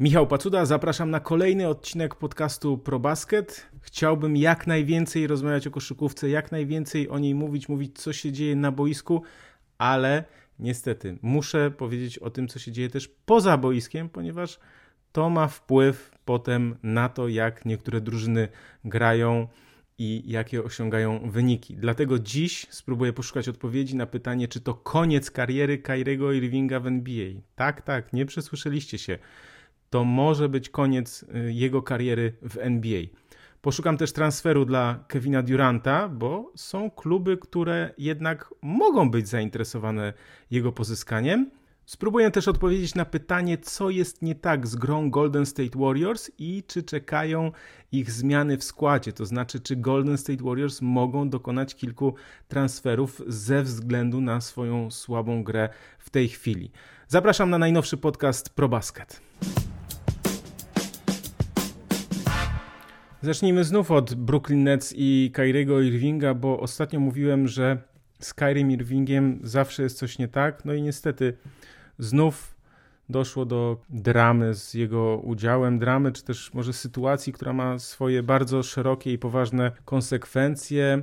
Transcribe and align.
Michał 0.00 0.26
Pacuda, 0.26 0.66
zapraszam 0.66 1.10
na 1.10 1.20
kolejny 1.20 1.68
odcinek 1.68 2.14
podcastu 2.14 2.78
ProBasket. 2.78 3.66
Chciałbym 3.82 4.36
jak 4.36 4.66
najwięcej 4.66 5.26
rozmawiać 5.26 5.66
o 5.66 5.70
koszykówce, 5.70 6.28
jak 6.28 6.52
najwięcej 6.52 7.08
o 7.08 7.18
niej 7.18 7.34
mówić, 7.34 7.68
mówić 7.68 7.98
co 7.98 8.12
się 8.12 8.32
dzieje 8.32 8.56
na 8.56 8.72
boisku, 8.72 9.22
ale 9.78 10.24
niestety 10.58 11.18
muszę 11.22 11.70
powiedzieć 11.70 12.18
o 12.18 12.30
tym, 12.30 12.48
co 12.48 12.58
się 12.58 12.72
dzieje 12.72 12.90
też 12.90 13.08
poza 13.26 13.56
boiskiem, 13.56 14.08
ponieważ 14.08 14.58
to 15.12 15.30
ma 15.30 15.48
wpływ 15.48 16.10
potem 16.24 16.76
na 16.82 17.08
to, 17.08 17.28
jak 17.28 17.64
niektóre 17.64 18.00
drużyny 18.00 18.48
grają 18.84 19.48
i 19.98 20.22
jakie 20.26 20.64
osiągają 20.64 21.30
wyniki. 21.30 21.76
Dlatego 21.76 22.18
dziś 22.18 22.66
spróbuję 22.70 23.12
poszukać 23.12 23.48
odpowiedzi 23.48 23.96
na 23.96 24.06
pytanie, 24.06 24.48
czy 24.48 24.60
to 24.60 24.74
koniec 24.74 25.30
kariery 25.30 25.78
Kyriego 25.78 26.32
Irvinga 26.32 26.80
w 26.80 26.86
NBA. 26.86 27.32
Tak, 27.54 27.82
tak, 27.82 28.12
nie 28.12 28.26
przesłyszeliście 28.26 28.98
się. 28.98 29.18
To 29.90 30.04
może 30.04 30.48
być 30.48 30.68
koniec 30.68 31.22
y, 31.22 31.52
jego 31.52 31.82
kariery 31.82 32.32
w 32.42 32.58
NBA. 32.58 33.02
Poszukam 33.62 33.96
też 33.96 34.12
transferu 34.12 34.64
dla 34.64 35.04
Kevina 35.08 35.42
Duranta, 35.42 36.08
bo 36.08 36.52
są 36.56 36.90
kluby, 36.90 37.36
które 37.36 37.94
jednak 37.98 38.54
mogą 38.62 39.10
być 39.10 39.28
zainteresowane 39.28 40.12
jego 40.50 40.72
pozyskaniem. 40.72 41.50
Spróbuję 41.88 42.30
też 42.30 42.48
odpowiedzieć 42.48 42.94
na 42.94 43.04
pytanie, 43.04 43.58
co 43.58 43.90
jest 43.90 44.22
nie 44.22 44.34
tak 44.34 44.66
z 44.66 44.76
grą 44.76 45.10
Golden 45.10 45.46
State 45.46 45.78
Warriors 45.78 46.30
i 46.38 46.62
czy 46.66 46.82
czekają 46.82 47.52
ich 47.92 48.10
zmiany 48.10 48.58
w 48.58 48.64
składzie, 48.64 49.12
to 49.12 49.26
znaczy, 49.26 49.60
czy 49.60 49.76
Golden 49.76 50.18
State 50.18 50.44
Warriors 50.44 50.82
mogą 50.82 51.30
dokonać 51.30 51.74
kilku 51.74 52.14
transferów 52.48 53.22
ze 53.26 53.62
względu 53.62 54.20
na 54.20 54.40
swoją 54.40 54.90
słabą 54.90 55.44
grę 55.44 55.68
w 55.98 56.10
tej 56.10 56.28
chwili. 56.28 56.70
Zapraszam 57.08 57.50
na 57.50 57.58
najnowszy 57.58 57.96
podcast 57.96 58.50
ProBasket. 58.50 59.20
Zacznijmy 63.22 63.64
znów 63.64 63.90
od 63.90 64.14
Brooklyn 64.14 64.64
Nets 64.64 64.94
i 64.96 65.30
Kyriego 65.34 65.80
Irvinga, 65.80 66.34
bo 66.34 66.60
ostatnio 66.60 67.00
mówiłem, 67.00 67.48
że 67.48 67.78
z 68.20 68.34
Kyrie 68.34 68.72
Irvingiem 68.72 69.40
zawsze 69.42 69.82
jest 69.82 69.98
coś 69.98 70.18
nie 70.18 70.28
tak. 70.28 70.64
No 70.64 70.74
i 70.74 70.82
niestety 70.82 71.36
znów 71.98 72.56
doszło 73.08 73.44
do 73.46 73.80
dramy 73.90 74.54
z 74.54 74.74
jego 74.74 75.16
udziałem, 75.16 75.78
dramy 75.78 76.12
czy 76.12 76.24
też 76.24 76.54
może 76.54 76.72
sytuacji, 76.72 77.32
która 77.32 77.52
ma 77.52 77.78
swoje 77.78 78.22
bardzo 78.22 78.62
szerokie 78.62 79.12
i 79.12 79.18
poważne 79.18 79.72
konsekwencje, 79.84 81.02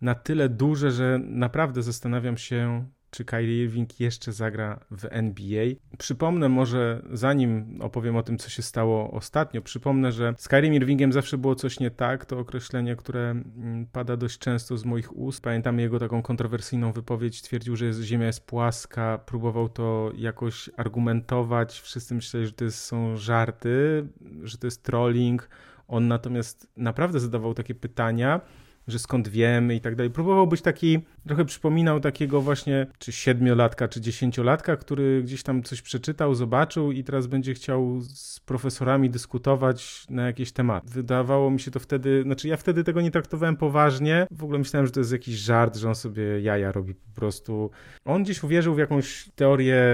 na 0.00 0.14
tyle 0.14 0.48
duże, 0.48 0.90
że 0.90 1.20
naprawdę 1.22 1.82
zastanawiam 1.82 2.36
się, 2.36 2.86
czy 3.10 3.24
Kyrie 3.24 3.64
Irving 3.64 4.00
jeszcze 4.00 4.32
zagra 4.32 4.80
w 4.90 5.06
NBA. 5.10 5.66
Przypomnę 5.98 6.48
może, 6.48 7.02
zanim 7.12 7.78
opowiem 7.82 8.16
o 8.16 8.22
tym, 8.22 8.38
co 8.38 8.50
się 8.50 8.62
stało 8.62 9.10
ostatnio, 9.10 9.62
przypomnę, 9.62 10.12
że 10.12 10.34
z 10.38 10.48
Kyrie 10.48 10.74
Irvingiem 10.74 11.12
zawsze 11.12 11.38
było 11.38 11.54
coś 11.54 11.80
nie 11.80 11.90
tak. 11.90 12.24
To 12.24 12.38
określenie, 12.38 12.96
które 12.96 13.30
mm, 13.30 13.86
pada 13.92 14.16
dość 14.16 14.38
często 14.38 14.76
z 14.76 14.84
moich 14.84 15.16
ust. 15.16 15.42
Pamiętam 15.42 15.78
jego 15.78 15.98
taką 15.98 16.22
kontrowersyjną 16.22 16.92
wypowiedź. 16.92 17.42
Twierdził, 17.42 17.76
że 17.76 17.92
Ziemia 17.92 18.26
jest 18.26 18.46
płaska, 18.46 19.18
próbował 19.26 19.68
to 19.68 20.12
jakoś 20.16 20.70
argumentować. 20.76 21.80
Wszyscy 21.80 22.14
myśleli, 22.14 22.46
że 22.46 22.52
to 22.52 22.70
są 22.70 23.16
żarty, 23.16 24.06
że 24.42 24.58
to 24.58 24.66
jest 24.66 24.82
trolling. 24.82 25.48
On 25.88 26.08
natomiast 26.08 26.68
naprawdę 26.76 27.20
zadawał 27.20 27.54
takie 27.54 27.74
pytania 27.74 28.40
że 28.88 28.98
skąd 28.98 29.28
wiemy 29.28 29.74
i 29.74 29.80
tak 29.80 29.96
dalej. 29.96 30.10
Próbował 30.10 30.46
być 30.46 30.62
taki, 30.62 31.00
trochę 31.26 31.44
przypominał 31.44 32.00
takiego 32.00 32.40
właśnie, 32.40 32.86
czy 32.98 33.12
siedmiolatka, 33.12 33.88
czy 33.88 34.00
dziesięciolatka, 34.00 34.76
który 34.76 35.22
gdzieś 35.22 35.42
tam 35.42 35.62
coś 35.62 35.82
przeczytał, 35.82 36.34
zobaczył 36.34 36.92
i 36.92 37.04
teraz 37.04 37.26
będzie 37.26 37.54
chciał 37.54 38.00
z 38.00 38.40
profesorami 38.40 39.10
dyskutować 39.10 40.06
na 40.10 40.26
jakieś 40.26 40.52
tematy. 40.52 40.86
Wydawało 40.90 41.50
mi 41.50 41.60
się 41.60 41.70
to 41.70 41.80
wtedy, 41.80 42.22
znaczy 42.22 42.48
ja 42.48 42.56
wtedy 42.56 42.84
tego 42.84 43.00
nie 43.00 43.10
traktowałem 43.10 43.56
poważnie. 43.56 44.26
W 44.30 44.44
ogóle 44.44 44.58
myślałem, 44.58 44.86
że 44.86 44.92
to 44.92 45.00
jest 45.00 45.12
jakiś 45.12 45.34
żart, 45.34 45.76
że 45.76 45.88
on 45.88 45.94
sobie 45.94 46.40
jaja 46.40 46.72
robi 46.72 46.94
po 46.94 47.14
prostu. 47.14 47.70
On 48.04 48.22
gdzieś 48.22 48.42
uwierzył 48.42 48.74
w 48.74 48.78
jakąś 48.78 49.30
teorię 49.34 49.84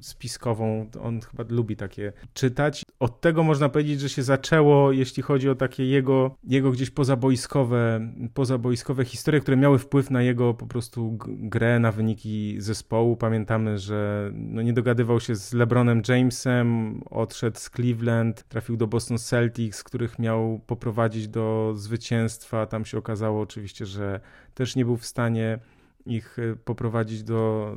spiskową. 0.00 0.90
On 1.02 1.20
chyba 1.20 1.44
lubi 1.48 1.76
takie 1.76 2.12
czytać. 2.34 2.82
Od 3.00 3.20
tego 3.20 3.42
można 3.42 3.68
powiedzieć, 3.68 4.00
że 4.00 4.08
się 4.08 4.22
zaczęło, 4.22 4.92
jeśli 4.92 5.22
chodzi 5.22 5.48
o 5.48 5.54
takie 5.54 5.86
jego, 5.86 6.36
jego 6.44 6.70
gdzieś 6.70 6.90
pozaboiskowe 6.90 8.12
pozaboiskowe 8.34 9.04
historie, 9.04 9.40
które 9.40 9.56
miały 9.56 9.78
wpływ 9.78 10.10
na 10.10 10.22
jego 10.22 10.31
po 10.34 10.66
prostu 10.66 11.18
grę, 11.28 11.78
na 11.78 11.92
wyniki 11.92 12.56
zespołu. 12.58 13.16
Pamiętamy, 13.16 13.78
że 13.78 14.30
no 14.34 14.62
nie 14.62 14.72
dogadywał 14.72 15.20
się 15.20 15.36
z 15.36 15.52
LeBronem 15.52 16.02
Jamesem, 16.08 17.00
odszedł 17.10 17.58
z 17.58 17.70
Cleveland, 17.70 18.42
trafił 18.48 18.76
do 18.76 18.86
Boston 18.86 19.18
Celtics, 19.18 19.82
których 19.84 20.18
miał 20.18 20.60
poprowadzić 20.66 21.28
do 21.28 21.72
zwycięstwa. 21.76 22.66
Tam 22.66 22.84
się 22.84 22.98
okazało 22.98 23.40
oczywiście, 23.40 23.86
że 23.86 24.20
też 24.54 24.76
nie 24.76 24.84
był 24.84 24.96
w 24.96 25.06
stanie 25.06 25.58
ich 26.06 26.38
e, 26.38 26.56
poprowadzić 26.56 27.22
do 27.22 27.74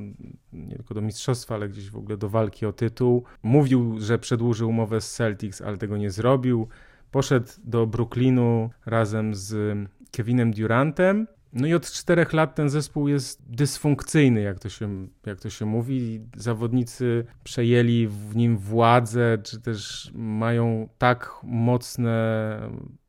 nie 0.54 0.76
tylko 0.76 0.94
do 0.94 1.02
mistrzostwa, 1.02 1.56
ale 1.56 1.70
gdzieś 1.70 1.90
w 1.90 1.98
ogóle 1.98 2.18
do 2.18 2.30
walki 2.30 2.66
o 2.66 2.74
tytuł. 2.74 3.24
Mówił, 3.44 4.00
że 4.00 4.20
przedłużył 4.20 4.70
umowę 4.70 5.02
z 5.02 5.14
Celtics, 5.14 5.62
ale 5.62 5.78
tego 5.78 5.98
nie 5.98 6.12
zrobił. 6.12 6.68
Poszedł 7.12 7.48
do 7.64 7.88
Brooklynu 7.88 8.70
razem 8.86 9.36
z 9.36 9.78
Kevinem 10.12 10.54
Durantem. 10.54 11.28
No 11.56 11.68
i 11.68 11.74
od 11.74 11.92
czterech 11.92 12.34
lat 12.34 12.56
ten 12.56 12.70
zespół 12.70 13.08
jest 13.08 13.52
dysfunkcyjny, 13.52 14.42
jak 14.42 14.60
to, 14.60 14.70
się, 14.70 15.08
jak 15.26 15.40
to 15.40 15.50
się 15.50 15.66
mówi. 15.66 16.22
Zawodnicy 16.38 17.26
przejęli 17.44 18.08
w 18.08 18.36
nim 18.36 18.58
władzę, 18.58 19.38
czy 19.44 19.62
też 19.62 20.12
mają 20.14 20.90
tak 20.98 21.32
mocne 21.44 22.60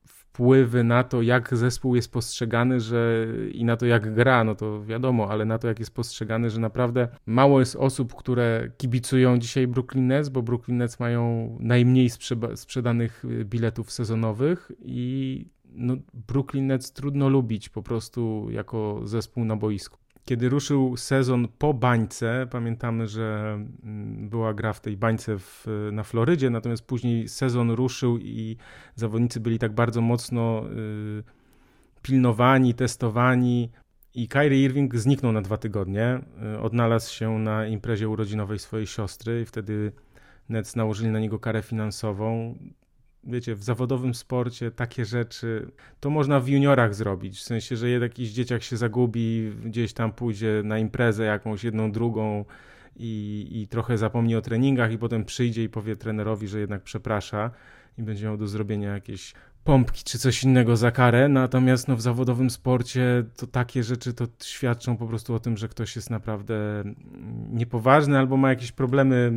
wpływy 0.07 0.85
na 0.85 1.05
to, 1.05 1.23
jak 1.23 1.57
zespół 1.57 1.97
jest 1.97 2.13
postrzegany, 2.13 2.81
że 2.81 3.27
i 3.53 3.65
na 3.65 3.77
to, 3.77 3.87
jak 3.87 4.15
gra, 4.15 4.45
no 4.45 4.55
to 4.55 4.85
wiadomo, 4.85 5.31
ale 5.31 5.45
na 5.45 5.59
to, 5.59 5.69
jak 5.69 5.79
jest 5.79 5.95
postrzegany, 5.95 6.51
że 6.51 6.61
naprawdę 6.61 7.09
mało 7.27 7.61
jest 7.61 7.77
osób, 7.77 8.15
które 8.15 8.71
kibicują 8.77 9.39
dzisiaj 9.39 9.67
Brooklyn 9.67 10.07
Nets, 10.07 10.29
bo 10.29 10.43
Brooklyn 10.43 10.77
Nets 10.77 11.01
mają 11.01 11.57
najmniej 11.61 12.11
sprzedanych 12.55 13.25
biletów 13.45 13.93
sezonowych 13.93 14.73
i 14.81 15.47
no, 15.77 15.97
Brooklyn 16.29 16.67
Nets 16.67 16.93
trudno 16.93 17.29
lubić 17.29 17.69
po 17.69 17.83
prostu 17.83 18.47
jako 18.51 19.01
zespół 19.05 19.45
na 19.45 19.57
boisku. 19.57 19.99
Kiedy 20.25 20.49
ruszył 20.49 20.97
sezon 20.97 21.49
po 21.59 21.75
bańce, 21.75 22.47
pamiętamy, 22.51 23.07
że 23.07 23.59
mm, 23.85 24.29
była 24.29 24.55
gra 24.55 24.73
w 24.73 24.81
tej 24.81 24.97
bańce 24.97 25.39
w, 25.39 25.67
na 25.93 26.03
Florydzie, 26.03 26.51
natomiast 26.51 26.87
później 26.87 27.29
sezon 27.29 27.71
ruszył 27.71 28.19
i 28.19 28.57
zawodnicy 28.95 29.41
byli 29.41 29.59
tak 29.59 29.73
bardzo 29.73 30.01
mocno 30.01 30.65
y, 30.71 31.23
pilnowani, 32.03 32.75
testowani. 32.75 33.71
I 34.15 34.29
Kyrie 34.29 34.65
Irving 34.65 34.97
zniknął 34.97 35.33
na 35.33 35.43
dwa 35.43 35.57
tygodnie. 35.57 36.21
Y, 36.55 36.61
odnalazł 36.61 37.15
się 37.15 37.39
na 37.39 37.67
imprezie 37.67 38.09
urodzinowej 38.09 38.59
swojej 38.59 38.87
siostry 38.87 39.41
i 39.43 39.45
wtedy 39.45 39.93
Nets 40.49 40.77
nałożyli 40.77 41.11
na 41.11 41.21
niego 41.21 41.39
karę 41.39 41.63
finansową 41.63 42.55
wiecie, 43.27 43.55
w 43.55 43.63
zawodowym 43.63 44.15
sporcie 44.15 44.71
takie 44.71 45.05
rzeczy 45.05 45.71
to 46.01 46.11
można 46.11 46.41
w 46.41 46.49
juniorach 46.49 46.95
zrobić. 46.95 47.39
W 47.39 47.43
sensie, 47.43 47.77
że 47.77 47.91
jakiś 47.91 48.31
dzieciak 48.31 48.63
się 48.63 48.77
zagubi, 48.77 49.53
gdzieś 49.65 49.93
tam 49.93 50.13
pójdzie 50.13 50.63
na 50.65 50.79
imprezę 50.79 51.25
jakąś, 51.25 51.65
jedną, 51.65 51.93
drugą 51.93 52.45
i, 52.97 53.49
i 53.51 53.69
trochę 53.69 53.99
zapomni 53.99 54.37
o 54.37 54.41
treningach 54.41 54.93
i 54.93 54.99
potem 54.99 55.25
przyjdzie 55.25 55.65
i 55.65 55.69
powie 55.69 55.97
trenerowi, 55.97 56.49
że 56.49 56.61
jednak 56.61 56.83
przeprasza 56.83 57.51
i 57.99 58.03
będzie 58.03 58.25
miał 58.25 58.37
do 58.37 58.49
zrobienia 58.49 58.95
jakieś 58.95 59.35
pompki 59.65 60.05
czy 60.05 60.19
coś 60.19 60.45
innego 60.45 60.77
za 60.77 60.91
karę, 60.91 61.29
natomiast 61.29 61.89
no, 61.89 61.97
w 61.97 62.03
zawodowym 62.03 62.51
sporcie 62.51 63.25
to 63.37 63.47
takie 63.47 63.83
rzeczy 63.83 64.15
to 64.15 64.27
świadczą 64.43 64.97
po 64.97 65.07
prostu 65.07 65.35
o 65.35 65.41
tym, 65.41 65.57
że 65.57 65.69
ktoś 65.69 65.97
jest 65.97 66.11
naprawdę 66.11 66.85
niepoważny 67.51 68.19
albo 68.19 68.37
ma 68.37 68.49
jakieś 68.51 68.73
problemy, 68.73 69.33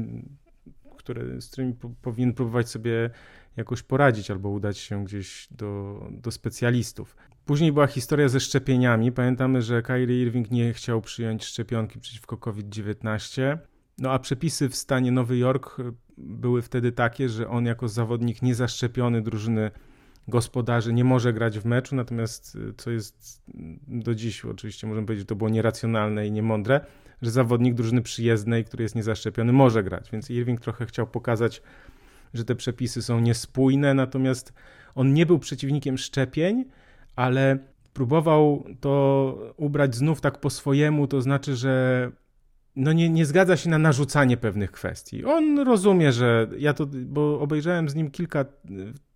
które, 0.98 1.42
z 1.42 1.48
którymi 1.48 1.74
po, 1.74 1.90
powinien 2.02 2.34
próbować 2.34 2.70
sobie 2.70 3.10
jakoś 3.58 3.84
poradzić 3.84 4.32
albo 4.32 4.50
udać 4.50 4.78
się 4.78 5.06
gdzieś 5.06 5.48
do, 5.52 6.04
do 6.12 6.32
specjalistów. 6.32 7.16
Później 7.46 7.72
była 7.72 7.88
historia 7.88 8.30
ze 8.30 8.40
szczepieniami. 8.40 9.12
Pamiętamy, 9.12 9.62
że 9.62 9.82
Kyrie 9.82 10.22
Irving 10.22 10.52
nie 10.52 10.74
chciał 10.74 11.02
przyjąć 11.02 11.46
szczepionki 11.46 12.00
przeciwko 12.00 12.38
COVID-19. 12.38 13.58
No 13.98 14.12
a 14.12 14.20
przepisy 14.20 14.70
w 14.70 14.76
stanie 14.76 15.12
Nowy 15.12 15.38
Jork 15.38 15.78
były 16.18 16.62
wtedy 16.62 16.92
takie, 16.92 17.30
że 17.30 17.50
on 17.50 17.66
jako 17.66 17.88
zawodnik 17.88 18.42
niezaszczepiony 18.42 19.22
drużyny 19.22 19.72
gospodarzy 20.28 20.94
nie 20.94 21.04
może 21.04 21.34
grać 21.34 21.60
w 21.60 21.66
meczu, 21.66 21.96
natomiast 21.96 22.56
y, 22.56 22.74
co 22.78 22.92
jest 22.92 23.42
do 23.88 24.16
dziś, 24.16 24.46
oczywiście 24.46 24.88
możemy 24.88 25.08
powiedzieć, 25.08 25.22
że 25.22 25.26
to 25.26 25.36
było 25.36 25.50
nieracjonalne 25.50 26.28
i 26.28 26.32
niemądre, 26.32 26.82
że 27.22 27.32
zawodnik 27.32 27.74
drużyny 27.74 28.02
przyjezdnej, 28.02 28.66
który 28.66 28.84
jest 28.84 28.96
niezaszczepiony, 28.96 29.54
może 29.54 29.84
grać. 29.84 30.12
Więc 30.12 30.30
Irving 30.30 30.62
trochę 30.62 30.86
chciał 30.86 31.08
pokazać 31.08 31.62
że 32.34 32.46
te 32.46 32.56
przepisy 32.56 33.02
są 33.02 33.20
niespójne, 33.20 33.94
natomiast 33.94 34.54
on 34.96 35.14
nie 35.14 35.26
był 35.26 35.40
przeciwnikiem 35.40 35.98
szczepień, 35.98 36.66
ale 37.16 37.58
próbował 37.94 38.66
to 38.80 39.54
ubrać 39.58 39.96
znów 39.96 40.22
tak 40.22 40.40
po 40.40 40.50
swojemu, 40.50 41.08
to 41.08 41.22
znaczy, 41.22 41.56
że 41.56 42.12
no 42.76 42.94
nie, 42.94 43.10
nie 43.10 43.26
zgadza 43.26 43.58
się 43.58 43.70
na 43.70 43.78
narzucanie 43.78 44.38
pewnych 44.38 44.72
kwestii. 44.72 45.26
On 45.26 45.60
rozumie, 45.60 46.12
że 46.12 46.48
ja 46.58 46.74
to, 46.74 46.86
bo 46.86 47.40
obejrzałem 47.40 47.90
z 47.90 47.96
nim 47.96 48.12
kilka, 48.12 48.46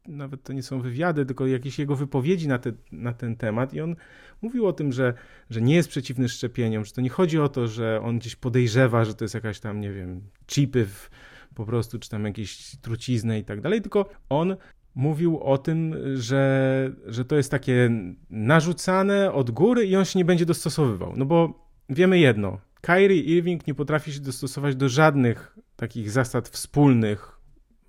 nawet 0.07 0.43
to 0.43 0.53
nie 0.53 0.63
są 0.63 0.81
wywiady, 0.81 1.25
tylko 1.25 1.47
jakieś 1.47 1.79
jego 1.79 1.95
wypowiedzi 1.95 2.47
na, 2.47 2.59
te, 2.59 2.71
na 2.91 3.13
ten 3.13 3.35
temat 3.35 3.73
i 3.73 3.81
on 3.81 3.95
mówił 4.41 4.67
o 4.67 4.73
tym, 4.73 4.91
że, 4.91 5.13
że 5.49 5.61
nie 5.61 5.75
jest 5.75 5.89
przeciwny 5.89 6.29
szczepieniom, 6.29 6.85
że 6.85 6.91
to 6.91 7.01
nie 7.01 7.09
chodzi 7.09 7.39
o 7.39 7.49
to, 7.49 7.67
że 7.67 8.01
on 8.01 8.19
gdzieś 8.19 8.35
podejrzewa, 8.35 9.05
że 9.05 9.13
to 9.13 9.23
jest 9.23 9.33
jakaś 9.33 9.59
tam, 9.59 9.79
nie 9.79 9.91
wiem, 9.91 10.21
chipy 10.47 10.85
w, 10.85 11.09
po 11.55 11.65
prostu, 11.65 11.99
czy 11.99 12.09
tam 12.09 12.25
jakieś 12.25 12.75
trucizny 12.81 13.39
i 13.39 13.43
tak 13.43 13.61
dalej, 13.61 13.81
tylko 13.81 14.09
on 14.29 14.55
mówił 14.95 15.39
o 15.39 15.57
tym, 15.57 15.95
że, 16.15 16.91
że 17.05 17.25
to 17.25 17.35
jest 17.35 17.51
takie 17.51 17.89
narzucane 18.29 19.33
od 19.33 19.51
góry 19.51 19.85
i 19.85 19.95
on 19.95 20.05
się 20.05 20.19
nie 20.19 20.25
będzie 20.25 20.45
dostosowywał. 20.45 21.13
No 21.15 21.25
bo 21.25 21.67
wiemy 21.89 22.19
jedno, 22.19 22.59
Kyrie 22.81 23.21
Irving 23.21 23.67
nie 23.67 23.73
potrafi 23.73 24.13
się 24.13 24.19
dostosować 24.19 24.75
do 24.75 24.89
żadnych 24.89 25.57
takich 25.75 26.11
zasad 26.11 26.49
wspólnych, 26.49 27.39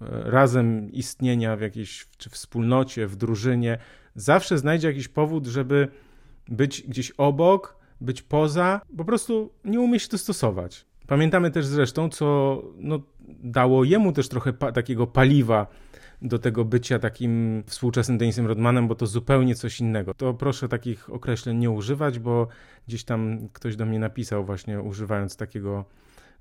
e, 0.00 0.06
razem 0.31 0.93
istnienia 0.93 1.56
w 1.56 1.60
jakiejś 1.60 2.06
czy 2.17 2.31
wspólnocie, 2.31 3.06
w 3.06 3.17
drużynie. 3.17 3.78
Zawsze 4.14 4.58
znajdzie 4.58 4.88
jakiś 4.88 5.08
powód, 5.08 5.46
żeby 5.46 5.88
być 6.49 6.82
gdzieś 6.82 7.10
obok, 7.10 7.76
być 8.00 8.22
poza, 8.22 8.81
po 8.96 9.05
prostu 9.05 9.52
nie 9.64 9.81
umie 9.81 10.00
się 10.00 10.08
dostosować. 10.08 10.87
Pamiętamy 11.06 11.50
też 11.50 11.67
zresztą, 11.67 12.08
co 12.08 12.62
no, 12.76 13.00
dało 13.29 13.85
jemu 13.85 14.12
też 14.12 14.29
trochę 14.29 14.53
pa 14.53 14.73
takiego 14.73 15.06
paliwa 15.06 15.67
do 16.23 16.38
tego 16.38 16.65
bycia 16.65 16.99
takim 16.99 17.62
współczesnym 17.67 18.19
Denisem 18.19 18.47
Rodmanem, 18.47 18.88
bo 18.88 18.94
to 18.94 19.06
zupełnie 19.06 19.55
coś 19.55 19.81
innego. 19.81 20.15
To 20.15 20.35
proszę 20.35 20.69
takich 20.69 21.11
określeń 21.11 21.59
nie 21.59 21.71
używać, 21.71 22.19
bo 22.19 22.49
gdzieś 22.88 23.05
tam 23.05 23.49
ktoś 23.53 23.76
do 23.76 23.87
mnie 23.87 23.99
napisał 23.99 24.44
właśnie 24.44 24.81
używając 24.81 25.37
takiego 25.37 25.85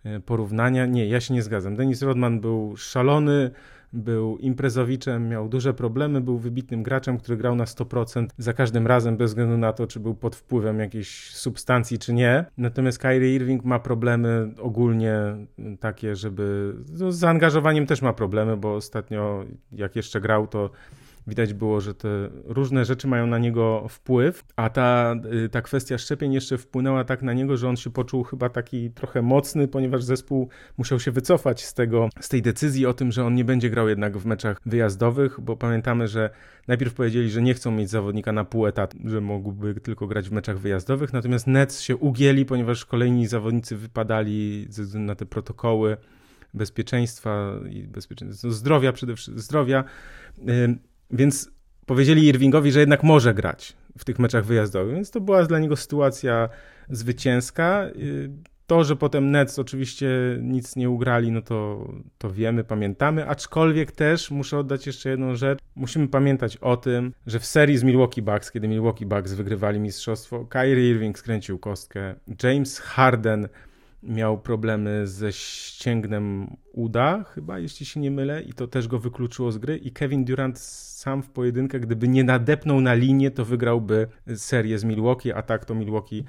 e, 0.03 0.19
porównania. 0.19 0.85
Nie, 0.85 1.07
ja 1.07 1.21
się 1.21 1.33
nie 1.33 1.41
zgadzam. 1.41 1.75
Denis 1.75 2.01
Rodman 2.01 2.41
był 2.41 2.77
szalony, 2.77 3.51
był 3.93 4.37
imprezowiczem, 4.37 5.29
miał 5.29 5.49
duże 5.49 5.73
problemy, 5.73 6.21
był 6.21 6.37
wybitnym 6.37 6.83
graczem, 6.83 7.17
który 7.17 7.37
grał 7.37 7.55
na 7.55 7.65
100% 7.65 8.27
za 8.37 8.53
każdym 8.53 8.87
razem, 8.87 9.17
bez 9.17 9.31
względu 9.31 9.57
na 9.57 9.73
to, 9.73 9.87
czy 9.87 9.99
był 9.99 10.15
pod 10.15 10.35
wpływem 10.35 10.79
jakiejś 10.79 11.35
substancji, 11.35 11.99
czy 11.99 12.13
nie. 12.13 12.45
Natomiast 12.57 12.99
Kyrie 12.99 13.35
Irving 13.35 13.63
ma 13.63 13.79
problemy 13.79 14.51
ogólnie 14.61 15.15
takie, 15.79 16.15
żeby. 16.15 16.75
No, 16.99 17.11
z 17.11 17.17
zaangażowaniem 17.17 17.85
też 17.85 18.01
ma 18.01 18.13
problemy, 18.13 18.57
bo 18.57 18.75
ostatnio, 18.75 19.45
jak 19.71 19.95
jeszcze 19.95 20.21
grał, 20.21 20.47
to 20.47 20.69
widać 21.27 21.53
było, 21.53 21.81
że 21.81 21.93
te 21.93 22.29
różne 22.43 22.85
rzeczy 22.85 23.07
mają 23.07 23.27
na 23.27 23.37
niego 23.37 23.85
wpływ, 23.89 24.43
a 24.55 24.69
ta, 24.69 25.15
y, 25.45 25.49
ta 25.49 25.61
kwestia 25.61 25.97
szczepień 25.97 26.33
jeszcze 26.33 26.57
wpłynęła 26.57 27.03
tak 27.03 27.21
na 27.21 27.33
niego, 27.33 27.57
że 27.57 27.69
on 27.69 27.75
się 27.75 27.89
poczuł 27.89 28.23
chyba 28.23 28.49
taki 28.49 28.91
trochę 28.91 29.21
mocny, 29.21 29.67
ponieważ 29.67 30.03
zespół 30.03 30.49
musiał 30.77 30.99
się 30.99 31.11
wycofać 31.11 31.63
z 31.63 31.73
tego, 31.73 32.09
z 32.19 32.29
tej 32.29 32.41
decyzji 32.41 32.85
o 32.85 32.93
tym, 32.93 33.11
że 33.11 33.25
on 33.25 33.35
nie 33.35 33.45
będzie 33.45 33.69
grał 33.69 33.89
jednak 33.89 34.17
w 34.17 34.25
meczach 34.25 34.57
wyjazdowych, 34.65 35.39
bo 35.41 35.57
pamiętamy, 35.57 36.07
że 36.07 36.29
najpierw 36.67 36.93
powiedzieli, 36.93 37.29
że 37.29 37.41
nie 37.41 37.53
chcą 37.53 37.71
mieć 37.71 37.89
zawodnika 37.89 38.31
na 38.31 38.45
pół 38.45 38.67
etatu, 38.67 38.97
że 39.05 39.21
mógłby 39.21 39.75
tylko 39.75 40.07
grać 40.07 40.29
w 40.29 40.31
meczach 40.31 40.59
wyjazdowych, 40.59 41.13
natomiast 41.13 41.47
Nets 41.47 41.81
się 41.81 41.97
ugięli, 41.97 42.45
ponieważ 42.45 42.85
kolejni 42.85 43.27
zawodnicy 43.27 43.77
wypadali 43.77 44.67
na 44.93 45.15
te 45.15 45.25
protokoły 45.25 45.97
bezpieczeństwa 46.53 47.59
i 47.69 47.83
bezpieczeństwa, 47.83 48.49
zdrowia 48.49 48.93
przede 48.93 49.15
wszystkim, 49.15 49.39
zdrowia. 49.39 49.83
Więc 51.11 51.51
powiedzieli 51.85 52.27
Irvingowi, 52.27 52.71
że 52.71 52.79
jednak 52.79 53.03
może 53.03 53.33
grać 53.33 53.73
w 53.97 54.05
tych 54.05 54.19
meczach 54.19 54.45
wyjazdowych, 54.45 54.95
więc 54.95 55.11
to 55.11 55.21
była 55.21 55.43
dla 55.43 55.59
niego 55.59 55.75
sytuacja 55.75 56.49
zwycięska. 56.89 57.85
Y, 57.95 58.29
to, 58.67 58.83
że 58.83 58.95
potem 58.95 59.31
Nets 59.31 59.59
oczywiście 59.59 60.07
nic 60.41 60.75
nie 60.75 60.89
ugrali, 60.89 61.31
no 61.31 61.41
to, 61.41 61.87
to 62.17 62.31
wiemy, 62.31 62.63
pamiętamy, 62.63 63.27
aczkolwiek 63.27 63.91
też 63.91 64.31
muszę 64.31 64.57
oddać 64.57 64.87
jeszcze 64.87 65.09
jedną 65.09 65.35
rzecz. 65.35 65.59
Musimy 65.75 66.07
pamiętać 66.07 66.57
o 66.57 66.77
tym, 66.77 67.13
że 67.27 67.39
w 67.39 67.45
serii 67.45 67.77
z 67.77 67.83
Milwaukee 67.83 68.21
Bucks, 68.21 68.51
kiedy 68.51 68.67
Milwaukee 68.67 69.05
Bucks 69.05 69.33
wygrywali 69.33 69.79
mistrzostwo, 69.79 70.45
Kyrie 70.45 70.89
Irving 70.89 71.19
skręcił 71.19 71.59
kostkę, 71.59 72.15
James 72.43 72.79
Harden 72.79 73.47
miał 74.03 74.37
problemy 74.37 75.07
ze 75.07 75.31
ścięgnem 75.31 76.55
uda, 76.73 77.23
chyba, 77.23 77.59
jeśli 77.59 77.85
się 77.85 77.99
nie 77.99 78.11
mylę, 78.11 78.41
i 78.41 78.53
to 78.53 78.67
też 78.67 78.87
go 78.87 78.99
wykluczyło 78.99 79.51
z 79.51 79.57
gry. 79.57 79.77
I 79.77 79.91
Kevin 79.91 80.25
Durant 80.25 80.59
sam 80.59 81.23
w 81.23 81.29
pojedynkę, 81.29 81.79
gdyby 81.79 82.07
nie 82.07 82.23
nadepnął 82.23 82.81
na 82.81 82.93
linię, 82.93 83.31
to 83.31 83.45
wygrałby 83.45 84.07
serię 84.35 84.79
z 84.79 84.83
Milwaukee, 84.83 85.31
a 85.31 85.41
tak 85.41 85.65
to 85.65 85.75
Milwaukee 85.75 86.23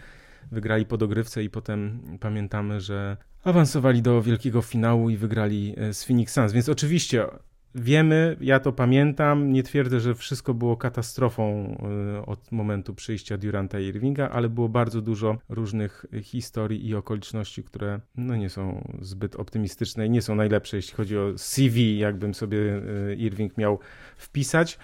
wygrali 0.52 0.86
po 0.86 0.96
dogrywce 0.96 1.44
i 1.44 1.50
potem 1.50 2.00
pamiętamy, 2.20 2.80
że 2.80 3.16
awansowali 3.44 4.02
do 4.02 4.22
wielkiego 4.22 4.62
finału 4.62 5.10
i 5.10 5.16
wygrali 5.16 5.74
e, 5.76 5.94
z 5.94 6.04
Phoenix 6.04 6.34
Suns. 6.34 6.52
Więc 6.52 6.68
oczywiście 6.68 7.26
Wiemy, 7.74 8.36
ja 8.40 8.60
to 8.60 8.72
pamiętam, 8.72 9.52
nie 9.52 9.62
twierdzę, 9.62 10.00
że 10.00 10.14
wszystko 10.14 10.54
było 10.54 10.76
katastrofą 10.76 11.76
y, 12.18 12.26
od 12.26 12.52
momentu 12.52 12.94
przyjścia 12.94 13.38
Duranta 13.38 13.80
i 13.80 13.84
Irvinga, 13.84 14.28
ale 14.28 14.48
było 14.48 14.68
bardzo 14.68 15.00
dużo 15.00 15.38
różnych 15.48 16.06
historii 16.22 16.88
i 16.88 16.94
okoliczności, 16.94 17.64
które 17.64 18.00
no, 18.16 18.36
nie 18.36 18.50
są 18.50 18.88
zbyt 19.00 19.36
optymistyczne 19.36 20.06
i 20.06 20.10
nie 20.10 20.22
są 20.22 20.34
najlepsze, 20.34 20.76
jeśli 20.76 20.94
chodzi 20.94 21.18
o 21.18 21.38
CV, 21.38 21.98
jakbym 21.98 22.34
sobie 22.34 22.58
y, 22.58 23.16
Irving 23.18 23.56
miał 23.56 23.78
wpisać. 24.16 24.78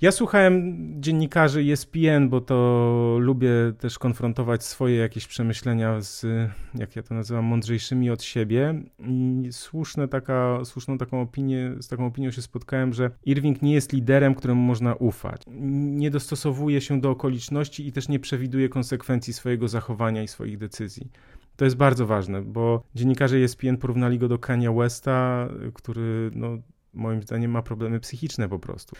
Ja 0.00 0.12
słuchałem 0.12 0.76
dziennikarzy 1.02 1.60
ESPN, 1.60 2.28
bo 2.28 2.40
to 2.40 3.16
lubię 3.20 3.50
też 3.78 3.98
konfrontować 3.98 4.64
swoje 4.64 4.96
jakieś 4.96 5.26
przemyślenia 5.26 6.00
z, 6.00 6.26
jak 6.74 6.96
ja 6.96 7.02
to 7.02 7.14
nazywam, 7.14 7.44
mądrzejszymi 7.44 8.10
od 8.10 8.22
siebie. 8.22 8.82
I 9.08 9.48
słuszne 9.50 10.08
taka, 10.08 10.64
słuszną 10.64 10.98
taką 10.98 11.20
opinię, 11.20 11.74
z 11.80 11.88
taką 11.88 12.06
opinią 12.06 12.30
się 12.30 12.42
spotkałem, 12.42 12.92
że 12.92 13.10
Irving 13.24 13.62
nie 13.62 13.72
jest 13.72 13.92
liderem, 13.92 14.34
któremu 14.34 14.62
można 14.62 14.94
ufać. 14.94 15.42
Nie 15.80 16.10
dostosowuje 16.10 16.80
się 16.80 17.00
do 17.00 17.10
okoliczności 17.10 17.86
i 17.86 17.92
też 17.92 18.08
nie 18.08 18.18
przewiduje 18.18 18.68
konsekwencji 18.68 19.32
swojego 19.32 19.68
zachowania 19.68 20.22
i 20.22 20.28
swoich 20.28 20.58
decyzji. 20.58 21.10
To 21.56 21.64
jest 21.64 21.76
bardzo 21.76 22.06
ważne, 22.06 22.42
bo 22.42 22.82
dziennikarze 22.94 23.36
ESPN 23.36 23.76
porównali 23.76 24.18
go 24.18 24.28
do 24.28 24.38
Kania 24.38 24.72
Westa, 24.72 25.48
który 25.74 26.30
no, 26.34 26.58
moim 26.94 27.22
zdaniem 27.22 27.50
ma 27.50 27.62
problemy 27.62 28.00
psychiczne 28.00 28.48
po 28.48 28.58
prostu. 28.58 28.96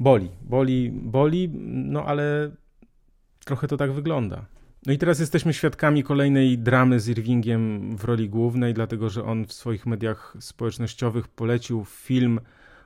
Boli, 0.00 0.30
boli, 0.42 0.90
boli, 0.92 1.50
no 1.64 2.04
ale 2.04 2.50
trochę 3.44 3.68
to 3.68 3.76
tak 3.76 3.92
wygląda. 3.92 4.44
No 4.86 4.92
i 4.92 4.98
teraz 4.98 5.20
jesteśmy 5.20 5.54
świadkami 5.54 6.02
kolejnej 6.02 6.58
dramy 6.58 7.00
z 7.00 7.08
Irvingiem 7.08 7.96
w 7.96 8.04
roli 8.04 8.28
głównej, 8.28 8.74
dlatego 8.74 9.10
że 9.10 9.24
on 9.24 9.46
w 9.46 9.52
swoich 9.52 9.86
mediach 9.86 10.36
społecznościowych 10.40 11.28
polecił 11.28 11.84
film 11.84 12.40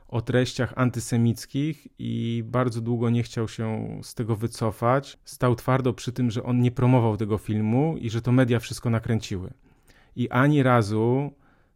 o 0.07 0.21
treściach 0.21 0.73
antysemickich 0.75 1.87
i 1.99 2.43
bardzo 2.45 2.81
długo 2.81 3.09
nie 3.09 3.23
chciał 3.23 3.47
się 3.47 3.99
z 4.03 4.15
tego 4.15 4.35
wycofać. 4.35 5.17
Stał 5.25 5.55
twardo 5.55 5.93
przy 5.93 6.11
tym, 6.11 6.31
że 6.31 6.43
on 6.43 6.61
nie 6.61 6.71
promował 6.71 7.17
tego 7.17 7.37
filmu 7.37 7.95
i 7.97 8.09
że 8.09 8.21
to 8.21 8.31
media 8.31 8.59
wszystko 8.59 8.89
nakręciły. 8.89 9.53
I 10.15 10.29
ani 10.29 10.63
razu 10.63 11.31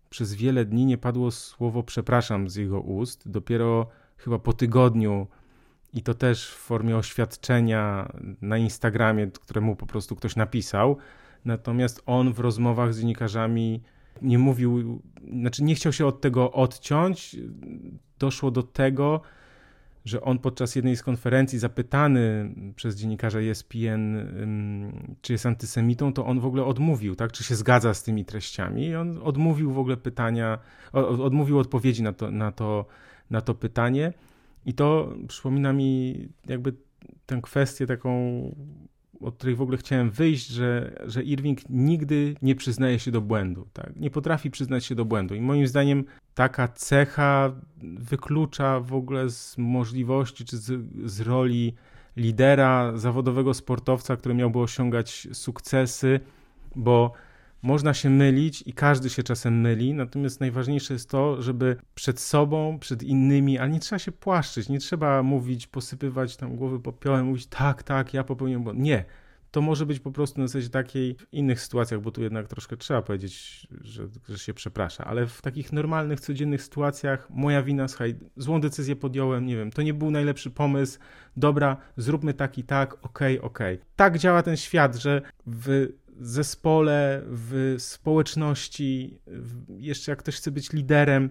przez 0.09 0.33
wiele 0.33 0.65
dni 0.65 0.85
nie 0.85 0.97
padło 0.97 1.31
słowo 1.31 1.83
przepraszam 1.83 2.49
z 2.49 2.55
jego 2.55 2.81
ust. 2.81 3.29
Dopiero 3.29 3.87
chyba 4.17 4.39
po 4.39 4.53
tygodniu 4.53 5.27
i 5.93 6.03
to 6.03 6.13
też 6.13 6.51
w 6.51 6.57
formie 6.57 6.97
oświadczenia 6.97 8.11
na 8.41 8.57
Instagramie, 8.57 9.27
któremu 9.27 9.75
po 9.75 9.85
prostu 9.85 10.15
ktoś 10.15 10.35
napisał. 10.35 10.97
Natomiast 11.45 12.03
on 12.05 12.33
w 12.33 12.39
rozmowach 12.39 12.93
z 12.93 12.99
dziennikarzami 12.99 13.81
nie 14.21 14.39
mówił, 14.39 15.01
znaczy 15.41 15.63
nie 15.63 15.75
chciał 15.75 15.93
się 15.93 16.05
od 16.05 16.21
tego 16.21 16.51
odciąć. 16.51 17.35
Doszło 18.19 18.51
do 18.51 18.63
tego, 18.63 19.21
że 20.05 20.21
on 20.21 20.39
podczas 20.39 20.75
jednej 20.75 20.95
z 20.95 21.03
konferencji 21.03 21.59
zapytany 21.59 22.53
przez 22.75 22.95
dziennikarza 22.95 23.39
ESPN, 23.39 24.17
czy 25.21 25.33
jest 25.33 25.45
antysemitą, 25.45 26.13
to 26.13 26.25
on 26.25 26.39
w 26.39 26.45
ogóle 26.45 26.65
odmówił, 26.65 27.15
tak? 27.15 27.31
czy 27.31 27.43
się 27.43 27.55
zgadza 27.55 27.93
z 27.93 28.03
tymi 28.03 28.25
treściami. 28.25 28.85
I 28.85 28.95
on 28.95 29.19
odmówił 29.23 29.71
w 29.71 29.79
ogóle 29.79 29.97
pytania, 29.97 30.59
odmówił 30.93 31.59
odpowiedzi 31.59 32.03
na 32.03 32.13
to, 32.13 32.31
na 32.31 32.51
to, 32.51 32.85
na 33.29 33.41
to 33.41 33.55
pytanie. 33.55 34.13
I 34.65 34.73
to 34.73 35.13
przypomina 35.27 35.73
mi 35.73 36.15
jakby 36.47 36.73
tę 37.25 37.39
kwestię 37.41 37.87
taką 37.87 38.41
od 39.21 39.35
której 39.35 39.55
w 39.55 39.61
ogóle 39.61 39.77
chciałem 39.77 40.11
wyjść, 40.11 40.47
że, 40.47 40.95
że 41.05 41.23
Irving 41.23 41.69
nigdy 41.69 42.35
nie 42.41 42.55
przyznaje 42.55 42.99
się 42.99 43.11
do 43.11 43.21
błędu. 43.21 43.67
Tak? 43.73 43.95
Nie 43.95 44.09
potrafi 44.11 44.51
przyznać 44.51 44.85
się 44.85 44.95
do 44.95 45.05
błędu. 45.05 45.35
I 45.35 45.41
moim 45.41 45.67
zdaniem 45.67 46.05
taka 46.39 46.67
cecha 46.67 47.51
wyklucza 47.83 48.79
w 48.79 48.93
ogóle 48.93 49.29
z 49.29 49.57
możliwości 49.57 50.45
czy 50.45 50.57
z, 50.57 50.81
z 51.05 51.21
roli 51.21 51.75
lidera, 52.17 52.97
zawodowego 52.97 53.53
sportowca, 53.53 54.15
który 54.15 54.35
miałby 54.35 54.59
osiągać 54.59 55.27
sukcesy, 55.33 56.19
bo 56.75 57.13
można 57.61 57.93
się 57.93 58.09
mylić 58.09 58.63
i 58.65 58.73
każdy 58.73 59.09
się 59.09 59.23
czasem 59.23 59.61
myli, 59.61 59.93
natomiast 59.93 60.39
najważniejsze 60.39 60.93
jest 60.93 61.09
to, 61.09 61.41
żeby 61.41 61.75
przed 61.95 62.19
sobą, 62.19 62.79
przed 62.79 63.03
innymi, 63.03 63.57
ale 63.57 63.71
nie 63.71 63.79
trzeba 63.79 63.99
się 63.99 64.11
płaszczyć, 64.11 64.69
nie 64.69 64.79
trzeba 64.79 65.23
mówić, 65.23 65.67
posypywać 65.67 66.37
tam 66.37 66.55
głowy 66.55 66.79
popiołem, 66.79 67.25
mówić 67.25 67.47
tak, 67.47 67.83
tak, 67.83 68.13
ja 68.13 68.23
popełniłem 68.23 68.63
błąd. 68.63 68.79
Nie. 68.79 69.05
To 69.51 69.61
może 69.61 69.85
być 69.85 69.99
po 69.99 70.11
prostu 70.11 70.41
na 70.41 70.47
zasadzie 70.47 70.69
takiej 70.69 71.15
w 71.15 71.33
innych 71.33 71.61
sytuacjach, 71.61 72.01
bo 72.01 72.11
tu 72.11 72.21
jednak 72.21 72.47
troszkę 72.47 72.77
trzeba 72.77 73.01
powiedzieć, 73.01 73.67
że, 73.81 74.07
że 74.29 74.39
się 74.39 74.53
przeprasza, 74.53 75.05
ale 75.05 75.27
w 75.27 75.41
takich 75.41 75.73
normalnych, 75.73 76.19
codziennych 76.19 76.63
sytuacjach 76.63 77.29
moja 77.29 77.63
wina, 77.63 77.87
słuchaj, 77.87 78.15
złą 78.37 78.61
decyzję 78.61 78.95
podjąłem, 78.95 79.45
nie 79.45 79.55
wiem, 79.55 79.71
to 79.71 79.81
nie 79.81 79.93
był 79.93 80.11
najlepszy 80.11 80.49
pomysł, 80.51 80.99
dobra, 81.37 81.77
zróbmy 81.97 82.33
tak 82.33 82.57
i 82.57 82.63
tak, 82.63 82.93
okej, 82.93 83.37
okay, 83.37 83.49
okej. 83.49 83.75
Okay. 83.75 83.87
Tak 83.95 84.17
działa 84.17 84.43
ten 84.43 84.57
świat, 84.57 84.95
że 84.95 85.21
w 85.45 85.87
zespole, 86.19 87.21
w 87.25 87.75
społeczności, 87.77 89.19
jeszcze 89.77 90.11
jak 90.11 90.19
ktoś 90.19 90.35
chce 90.35 90.51
być 90.51 90.73
liderem, 90.73 91.29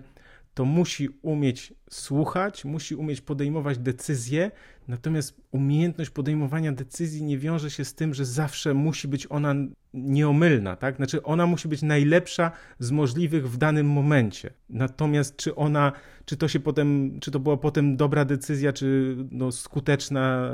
to 0.58 0.64
musi 0.64 1.08
umieć 1.22 1.74
słuchać, 1.90 2.64
musi 2.64 2.94
umieć 2.94 3.20
podejmować 3.20 3.78
decyzje, 3.78 4.50
natomiast 4.88 5.40
umiejętność 5.50 6.10
podejmowania 6.10 6.72
decyzji 6.72 7.22
nie 7.22 7.38
wiąże 7.38 7.70
się 7.70 7.84
z 7.84 7.94
tym, 7.94 8.14
że 8.14 8.24
zawsze 8.24 8.74
musi 8.74 9.08
być 9.08 9.26
ona 9.30 9.54
nieomylna, 9.94 10.76
tak? 10.76 10.96
Znaczy 10.96 11.22
ona 11.22 11.46
musi 11.46 11.68
być 11.68 11.82
najlepsza 11.82 12.50
z 12.78 12.90
możliwych 12.90 13.50
w 13.50 13.56
danym 13.56 13.86
momencie. 13.86 14.50
Natomiast 14.68 15.36
czy 15.36 15.54
ona, 15.54 15.92
czy 16.24 16.36
to 16.36 16.48
się 16.48 16.60
potem, 16.60 17.20
czy 17.20 17.30
to 17.30 17.40
była 17.40 17.56
potem 17.56 17.96
dobra 17.96 18.24
decyzja, 18.24 18.72
czy 18.72 19.16
no, 19.30 19.52
skuteczna, 19.52 20.50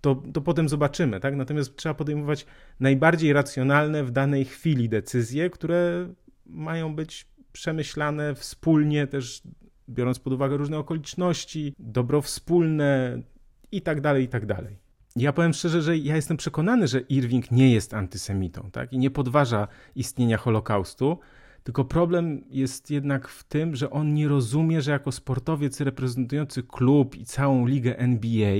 to, 0.00 0.22
to 0.32 0.40
potem 0.40 0.68
zobaczymy, 0.68 1.20
tak? 1.20 1.36
Natomiast 1.36 1.76
trzeba 1.76 1.94
podejmować 1.94 2.46
najbardziej 2.80 3.32
racjonalne 3.32 4.04
w 4.04 4.10
danej 4.10 4.44
chwili 4.44 4.88
decyzje, 4.88 5.50
które 5.50 6.08
mają 6.46 6.94
być 6.94 7.33
przemyślane 7.54 8.34
wspólnie, 8.34 9.06
też 9.06 9.42
biorąc 9.88 10.18
pod 10.18 10.32
uwagę 10.32 10.56
różne 10.56 10.78
okoliczności, 10.78 11.74
dobro 11.78 12.22
wspólne 12.22 13.22
i 13.72 13.82
tak 13.82 14.00
dalej, 14.00 14.24
i 14.24 14.28
tak 14.28 14.46
dalej. 14.46 14.76
Ja 15.16 15.32
powiem 15.32 15.52
szczerze, 15.52 15.82
że 15.82 15.98
ja 15.98 16.16
jestem 16.16 16.36
przekonany, 16.36 16.88
że 16.88 17.00
Irving 17.00 17.50
nie 17.50 17.72
jest 17.72 17.94
antysemitą 17.94 18.70
tak? 18.72 18.92
i 18.92 18.98
nie 18.98 19.10
podważa 19.10 19.68
istnienia 19.94 20.36
Holokaustu, 20.36 21.18
tylko 21.62 21.84
problem 21.84 22.44
jest 22.50 22.90
jednak 22.90 23.28
w 23.28 23.44
tym, 23.44 23.76
że 23.76 23.90
on 23.90 24.14
nie 24.14 24.28
rozumie, 24.28 24.82
że 24.82 24.90
jako 24.90 25.12
sportowiec 25.12 25.80
reprezentujący 25.80 26.62
klub 26.62 27.16
i 27.16 27.24
całą 27.24 27.66
ligę 27.66 27.98
NBA, 27.98 28.56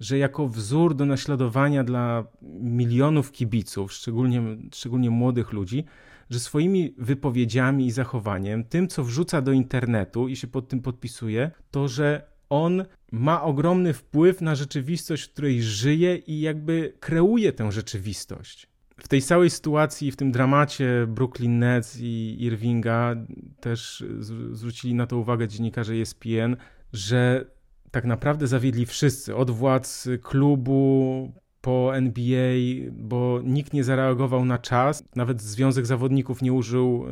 że 0.00 0.18
jako 0.18 0.48
wzór 0.48 0.94
do 0.94 1.06
naśladowania 1.06 1.84
dla 1.84 2.24
milionów 2.60 3.32
kibiców, 3.32 3.92
szczególnie, 3.92 4.42
szczególnie 4.74 5.10
młodych 5.10 5.52
ludzi, 5.52 5.84
że 6.30 6.40
swoimi 6.40 6.94
wypowiedziami 6.98 7.86
i 7.86 7.90
zachowaniem, 7.90 8.64
tym 8.64 8.88
co 8.88 9.04
wrzuca 9.04 9.42
do 9.42 9.52
internetu 9.52 10.28
i 10.28 10.36
się 10.36 10.46
pod 10.46 10.68
tym 10.68 10.82
podpisuje, 10.82 11.50
to 11.70 11.88
że 11.88 12.36
on 12.48 12.84
ma 13.12 13.42
ogromny 13.42 13.92
wpływ 13.92 14.40
na 14.40 14.54
rzeczywistość, 14.54 15.22
w 15.22 15.32
której 15.32 15.62
żyje 15.62 16.16
i 16.16 16.40
jakby 16.40 16.92
kreuje 17.00 17.52
tę 17.52 17.72
rzeczywistość. 17.72 18.68
W 18.98 19.08
tej 19.08 19.22
całej 19.22 19.50
sytuacji, 19.50 20.12
w 20.12 20.16
tym 20.16 20.32
dramacie 20.32 21.06
Brooklyn 21.08 21.58
Nets 21.58 21.98
i 22.00 22.36
Irvinga 22.40 23.16
też 23.60 24.04
zwrócili 24.50 24.94
na 24.94 25.06
to 25.06 25.18
uwagę 25.18 25.48
dziennikarze 25.48 25.94
ESPN, 25.94 26.56
że 26.92 27.46
tak 27.90 28.04
naprawdę 28.04 28.46
zawiedli 28.46 28.86
wszyscy, 28.86 29.36
od 29.36 29.50
władz 29.50 30.08
klubu 30.22 31.32
po 31.66 31.96
NBA, 31.96 32.54
bo 32.92 33.40
nikt 33.44 33.72
nie 33.72 33.84
zareagował 33.84 34.44
na 34.44 34.58
czas. 34.58 35.04
Nawet 35.16 35.42
Związek 35.42 35.86
Zawodników 35.86 36.42
nie 36.42 36.52
użył, 36.52 37.06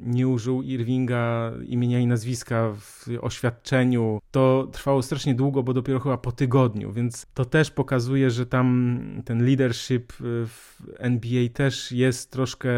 nie 0.00 0.28
użył 0.28 0.62
Irvinga 0.62 1.52
imienia 1.66 2.00
i 2.00 2.06
nazwiska 2.06 2.72
w 2.76 3.06
oświadczeniu. 3.20 4.20
To 4.30 4.68
trwało 4.72 5.02
strasznie 5.02 5.34
długo, 5.34 5.62
bo 5.62 5.74
dopiero 5.74 6.00
chyba 6.00 6.16
po 6.16 6.32
tygodniu, 6.32 6.92
więc 6.92 7.26
to 7.34 7.44
też 7.44 7.70
pokazuje, 7.70 8.30
że 8.30 8.46
tam 8.46 9.00
ten 9.24 9.46
leadership 9.46 10.12
w 10.46 10.82
NBA 10.98 11.48
też 11.48 11.92
jest 11.92 12.30
troszkę. 12.30 12.70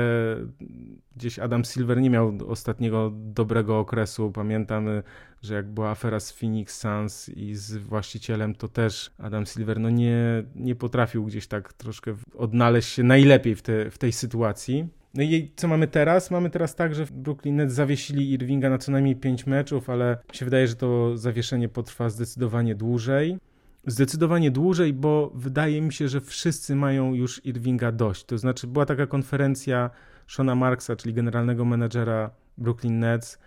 Gdzieś 1.17 1.39
Adam 1.39 1.65
Silver 1.65 2.01
nie 2.01 2.11
miał 2.11 2.39
ostatniego 2.49 3.13
dobrego 3.15 3.79
okresu. 3.79 4.31
Pamiętamy 4.31 5.03
że 5.45 5.55
jak 5.55 5.67
była 5.67 5.91
afera 5.91 6.21
z 6.21 6.33
Phoenix 6.33 6.81
Suns 6.81 7.29
i 7.29 7.55
z 7.55 7.77
właścicielem, 7.77 8.55
to 8.55 8.69
też 8.69 9.11
Adam 9.19 9.47
Silver 9.47 9.81
no 9.81 9.91
nie, 9.91 10.43
nie 10.55 10.75
potrafił 10.75 11.25
gdzieś 11.25 11.47
tak 11.47 11.73
troszkę 11.73 12.15
odnaleźć 12.39 12.89
się 12.89 13.03
najlepiej 13.03 13.55
w, 13.55 13.63
te, 13.63 13.91
w 13.91 13.99
tej 13.99 14.13
sytuacji. 14.13 14.89
No 15.15 15.23
i 15.23 15.53
co 15.57 15.69
mamy 15.69 15.89
teraz? 15.89 16.31
Mamy 16.31 16.51
teraz 16.51 16.75
tak, 16.75 16.95
że 16.95 17.07
Brooklyn 17.13 17.57
Nets 17.57 17.75
zawiesili 17.75 18.33
Irvinga 18.33 18.71
na 18.71 18.79
co 18.79 18.93
najmniej 18.93 19.17
5 19.17 19.47
meczów, 19.47 19.91
ale 19.91 20.19
się 20.33 20.45
wydaje, 20.45 20.69
że 20.69 20.75
to 20.77 21.19
zawieszenie 21.19 21.69
potrwa 21.69 22.11
zdecydowanie 22.11 22.75
dłużej. 22.75 23.39
Zdecydowanie 23.87 24.51
dłużej, 24.51 24.93
bo 24.93 25.31
wydaje 25.35 25.81
mi 25.81 25.93
się, 25.93 26.09
że 26.09 26.21
wszyscy 26.21 26.77
mają 26.77 27.15
już 27.15 27.45
Irvinga 27.45 27.93
dość. 27.93 28.25
To 28.25 28.39
znaczy, 28.39 28.67
była 28.67 28.87
taka 28.87 29.07
konferencja 29.07 29.91
Shona 30.27 30.55
Marksa, 30.55 30.97
czyli 30.97 31.15
generalnego 31.15 31.65
menedżera 31.65 32.31
Brooklyn 32.59 32.99
Nets, 32.99 33.39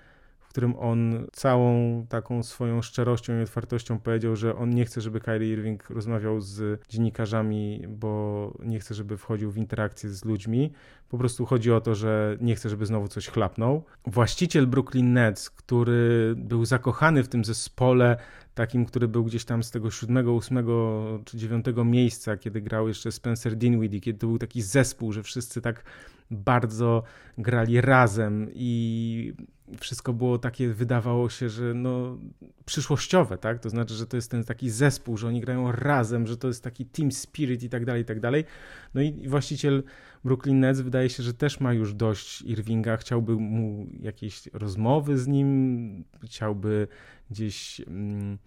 którym 0.49 0.75
on 0.79 1.27
całą 1.31 2.05
taką 2.09 2.43
swoją 2.43 2.81
szczerością 2.81 3.39
i 3.39 3.43
otwartością 3.43 3.99
powiedział, 3.99 4.35
że 4.35 4.55
on 4.55 4.69
nie 4.69 4.85
chce, 4.85 5.01
żeby 5.01 5.19
Kyrie 5.19 5.53
Irving 5.53 5.89
rozmawiał 5.89 6.41
z 6.41 6.81
dziennikarzami, 6.89 7.83
bo 7.87 8.53
nie 8.65 8.79
chce, 8.79 8.93
żeby 8.93 9.17
wchodził 9.17 9.51
w 9.51 9.57
interakcję 9.57 10.09
z 10.09 10.25
ludźmi. 10.25 10.71
Po 11.09 11.17
prostu 11.17 11.45
chodzi 11.45 11.71
o 11.71 11.81
to, 11.81 11.95
że 11.95 12.37
nie 12.41 12.55
chce, 12.55 12.69
żeby 12.69 12.85
znowu 12.85 13.07
coś 13.07 13.27
chlapnął. 13.27 13.83
Właściciel 14.05 14.67
Brooklyn 14.67 15.13
Nets, 15.13 15.49
który 15.49 16.33
był 16.37 16.65
zakochany 16.65 17.23
w 17.23 17.27
tym 17.27 17.45
zespole, 17.45 18.17
takim, 18.55 18.85
który 18.85 19.07
był 19.07 19.23
gdzieś 19.23 19.45
tam 19.45 19.63
z 19.63 19.71
tego 19.71 19.91
siódmego, 19.91 20.33
ósmego 20.33 21.03
czy 21.25 21.37
dziewiątego 21.37 21.85
miejsca, 21.85 22.37
kiedy 22.37 22.61
grał 22.61 22.87
jeszcze 22.87 23.11
Spencer 23.11 23.55
Dinwiddie, 23.55 24.01
kiedy 24.01 24.19
to 24.19 24.27
był 24.27 24.37
taki 24.37 24.61
zespół, 24.61 25.13
że 25.13 25.23
wszyscy 25.23 25.61
tak 25.61 25.83
bardzo 26.31 27.03
grali 27.37 27.81
razem 27.81 28.49
i 28.53 29.33
wszystko 29.79 30.13
było 30.13 30.37
takie, 30.37 30.69
wydawało 30.69 31.29
się, 31.29 31.49
że 31.49 31.73
no 31.73 32.17
przyszłościowe, 32.65 33.37
tak? 33.37 33.59
To 33.59 33.69
znaczy, 33.69 33.93
że 33.93 34.07
to 34.07 34.17
jest 34.17 34.31
ten 34.31 34.43
taki 34.43 34.69
zespół, 34.69 35.17
że 35.17 35.27
oni 35.27 35.41
grają 35.41 35.71
razem, 35.71 36.27
że 36.27 36.37
to 36.37 36.47
jest 36.47 36.63
taki 36.63 36.85
team 36.85 37.11
spirit 37.11 37.63
i 37.63 37.69
tak 37.69 37.85
dalej, 37.85 38.01
i 38.01 38.05
tak 38.05 38.19
dalej. 38.19 38.45
No 38.93 39.01
i 39.01 39.27
właściciel 39.27 39.83
Brooklyn 40.23 40.59
Nets 40.59 40.81
wydaje 40.81 41.09
się, 41.09 41.23
że 41.23 41.33
też 41.33 41.59
ma 41.59 41.73
już 41.73 41.93
dość 41.93 42.41
Irvinga, 42.41 42.97
chciałby 42.97 43.35
mu 43.35 43.87
jakieś 43.99 44.49
rozmowy 44.53 45.17
z 45.17 45.27
nim, 45.27 46.03
chciałby 46.23 46.87
gdzieś... 47.31 47.81
Mm, 47.87 48.37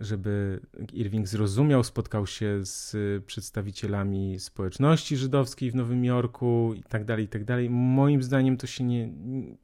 żeby 0.00 0.60
Irving 0.92 1.28
zrozumiał, 1.28 1.84
spotkał 1.84 2.26
się 2.26 2.60
z 2.62 2.96
przedstawicielami 3.24 4.40
społeczności 4.40 5.16
żydowskiej 5.16 5.70
w 5.70 5.74
Nowym 5.74 6.04
Jorku 6.04 6.74
i 6.76 6.82
tak 6.82 7.04
dalej, 7.04 7.24
i 7.24 7.28
tak 7.28 7.44
dalej. 7.44 7.70
Moim 7.70 8.22
zdaniem 8.22 8.56
to 8.56 8.66
się 8.66 8.84
nie, 8.84 9.08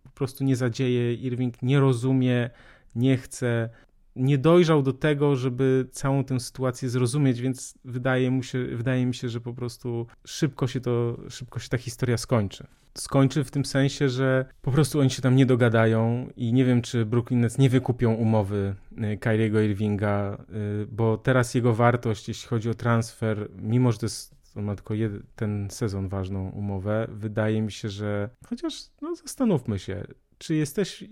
po 0.02 0.10
prostu 0.10 0.44
nie 0.44 0.56
zadzieje. 0.56 1.14
Irving 1.14 1.62
nie 1.62 1.80
rozumie, 1.80 2.50
nie 2.94 3.16
chce, 3.16 3.70
nie 4.16 4.38
dojrzał 4.38 4.82
do 4.82 4.92
tego, 4.92 5.36
żeby 5.36 5.88
całą 5.92 6.24
tę 6.24 6.40
sytuację 6.40 6.88
zrozumieć, 6.88 7.40
więc 7.40 7.74
wydaje, 7.84 8.30
mu 8.30 8.42
się, 8.42 8.64
wydaje 8.64 9.06
mi 9.06 9.14
się, 9.14 9.28
że 9.28 9.40
po 9.40 9.54
prostu 9.54 10.06
szybko 10.26 10.66
się 10.66 10.80
to, 10.80 11.20
szybko 11.28 11.58
się 11.58 11.68
ta 11.68 11.78
historia 11.78 12.16
skończy 12.16 12.66
skończy 12.98 13.44
w 13.44 13.50
tym 13.50 13.64
sensie, 13.64 14.08
że 14.08 14.44
po 14.62 14.72
prostu 14.72 15.00
oni 15.00 15.10
się 15.10 15.22
tam 15.22 15.36
nie 15.36 15.46
dogadają 15.46 16.28
i 16.36 16.52
nie 16.52 16.64
wiem, 16.64 16.82
czy 16.82 17.06
Brooklyn 17.06 17.40
Nets 17.40 17.58
nie 17.58 17.70
wykupią 17.70 18.14
umowy 18.14 18.74
y, 19.12 19.18
Kyriego 19.18 19.60
Irvinga, 19.60 20.44
y, 20.82 20.86
bo 20.86 21.16
teraz 21.16 21.54
jego 21.54 21.74
wartość, 21.74 22.28
jeśli 22.28 22.48
chodzi 22.48 22.70
o 22.70 22.74
transfer, 22.74 23.48
mimo 23.56 23.92
że 23.92 23.98
to 23.98 24.06
jest 24.06 24.34
on 24.56 24.64
ma 24.64 24.74
tylko 24.74 24.94
jeden, 24.94 25.22
ten 25.36 25.68
sezon 25.70 26.08
ważną 26.08 26.50
umowę. 26.50 27.06
Wydaje 27.10 27.62
mi 27.62 27.72
się, 27.72 27.88
że 27.88 28.30
chociaż 28.46 28.74
no, 29.02 29.14
zastanówmy 29.14 29.78
się, 29.78 30.04
czy 30.38 30.54
jesteś 30.54 31.04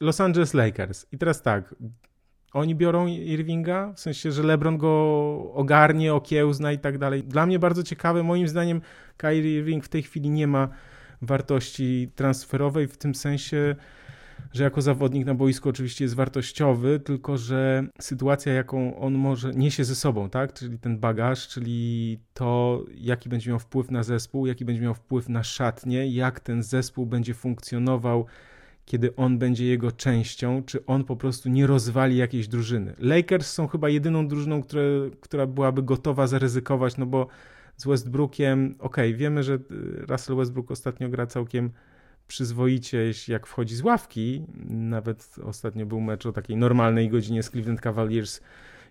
Los 0.00 0.20
Angeles 0.20 0.54
Lakers 0.54 1.06
i 1.12 1.18
teraz 1.18 1.42
tak, 1.42 1.74
oni 2.52 2.74
biorą 2.74 3.06
Irvinga, 3.06 3.92
w 3.92 4.00
sensie, 4.00 4.32
że 4.32 4.42
LeBron 4.42 4.78
go 4.78 5.52
ogarnie, 5.54 6.14
okiełzna 6.14 6.72
i 6.72 6.78
tak 6.78 6.98
dalej. 6.98 7.24
Dla 7.24 7.46
mnie 7.46 7.58
bardzo 7.58 7.82
ciekawe, 7.82 8.22
moim 8.22 8.48
zdaniem 8.48 8.80
Kyrie 9.16 9.58
Irving 9.58 9.84
w 9.84 9.88
tej 9.88 10.02
chwili 10.02 10.30
nie 10.30 10.46
ma 10.46 10.68
wartości 11.22 12.10
transferowej 12.14 12.88
w 12.88 12.96
tym 12.96 13.14
sensie, 13.14 13.76
że 14.52 14.64
jako 14.64 14.82
zawodnik 14.82 15.26
na 15.26 15.34
boisku 15.34 15.68
oczywiście 15.68 16.04
jest 16.04 16.14
wartościowy, 16.14 17.00
tylko 17.00 17.36
że 17.36 17.86
sytuacja, 18.00 18.52
jaką 18.52 18.98
on 18.98 19.14
może 19.14 19.50
niesie 19.50 19.84
ze 19.84 19.94
sobą, 19.94 20.30
tak? 20.30 20.52
Czyli 20.52 20.78
ten 20.78 20.98
bagaż, 20.98 21.48
czyli 21.48 22.18
to, 22.34 22.82
jaki 22.94 23.28
będzie 23.28 23.50
miał 23.50 23.58
wpływ 23.58 23.90
na 23.90 24.02
zespół, 24.02 24.46
jaki 24.46 24.64
będzie 24.64 24.82
miał 24.82 24.94
wpływ 24.94 25.28
na 25.28 25.42
szatnie, 25.42 26.06
jak 26.06 26.40
ten 26.40 26.62
zespół 26.62 27.06
będzie 27.06 27.34
funkcjonował, 27.34 28.26
kiedy 28.88 29.16
on 29.16 29.38
będzie 29.38 29.66
jego 29.66 29.92
częścią, 29.92 30.62
czy 30.66 30.86
on 30.86 31.04
po 31.04 31.16
prostu 31.16 31.48
nie 31.48 31.66
rozwali 31.66 32.16
jakiejś 32.16 32.48
drużyny. 32.48 32.94
Lakers 32.98 33.52
są 33.52 33.66
chyba 33.66 33.88
jedyną 33.88 34.28
drużyną, 34.28 34.62
które, 34.62 34.82
która 35.20 35.46
byłaby 35.46 35.82
gotowa 35.82 36.26
zaryzykować, 36.26 36.96
no 36.96 37.06
bo 37.06 37.26
z 37.76 37.86
Westbrookiem, 37.86 38.74
ok, 38.78 38.96
wiemy, 39.14 39.42
że 39.42 39.54
y, 39.54 39.58
Russell 40.08 40.36
Westbrook 40.36 40.70
ostatnio 40.70 41.08
gra 41.08 41.26
całkiem 41.26 41.70
przyzwoicie, 42.28 43.12
jak 43.28 43.46
wchodzi 43.46 43.76
z 43.76 43.82
ławki. 43.82 44.44
Nawet 44.68 45.36
ostatnio 45.44 45.86
był 45.86 46.00
mecz 46.00 46.26
o 46.26 46.32
takiej 46.32 46.56
normalnej 46.56 47.08
godzinie 47.08 47.42
z 47.42 47.50
Cleveland 47.50 47.80
Cavaliers 47.80 48.40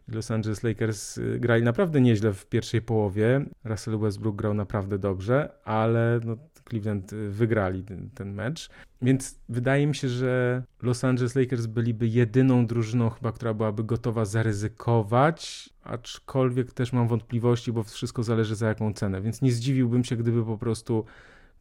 Los 0.08 0.32
Angeles 0.32 0.64
Lakers 0.64 1.18
y, 1.18 1.40
grali 1.40 1.64
naprawdę 1.64 2.02
nieźle 2.02 2.34
w 2.34 2.46
pierwszej 2.46 2.82
połowie. 2.82 3.46
Russell 3.64 4.00
Westbrook 4.00 4.36
grał 4.36 4.54
naprawdę 4.54 5.00
dobrze, 5.00 5.50
ale 5.64 6.20
no, 6.26 6.38
Cleveland 6.70 7.14
y, 7.14 7.30
wygrali 7.30 7.84
ten, 7.84 8.10
ten, 8.10 8.34
mecz. 8.34 8.70
Więc 9.02 9.40
wydaje 9.50 9.88
mi 9.88 9.96
się, 9.96 10.10
że 10.10 10.64
Los 10.82 11.04
Angeles 11.04 11.36
Lakers 11.36 11.66
byliby 11.66 12.08
jedyną 12.08 12.66
drużyną 12.66 13.10
chyba, 13.10 13.32
która 13.32 13.54
byłaby 13.54 13.84
gotowa 13.84 14.26
zaryzykować, 14.26 15.70
aczkolwiek 15.84 16.74
też 16.74 16.94
mam 16.94 17.08
wątpliwości, 17.08 17.72
bo 17.72 17.84
wszystko 17.84 18.24
zależy 18.24 18.56
za 18.56 18.68
jaką 18.68 18.94
cenę. 18.94 19.22
Więc 19.22 19.42
nie 19.42 19.52
zdziwiłbym 19.52 20.04
się, 20.04 20.16
gdyby 20.16 20.46
po 20.46 20.58
prostu 20.58 21.06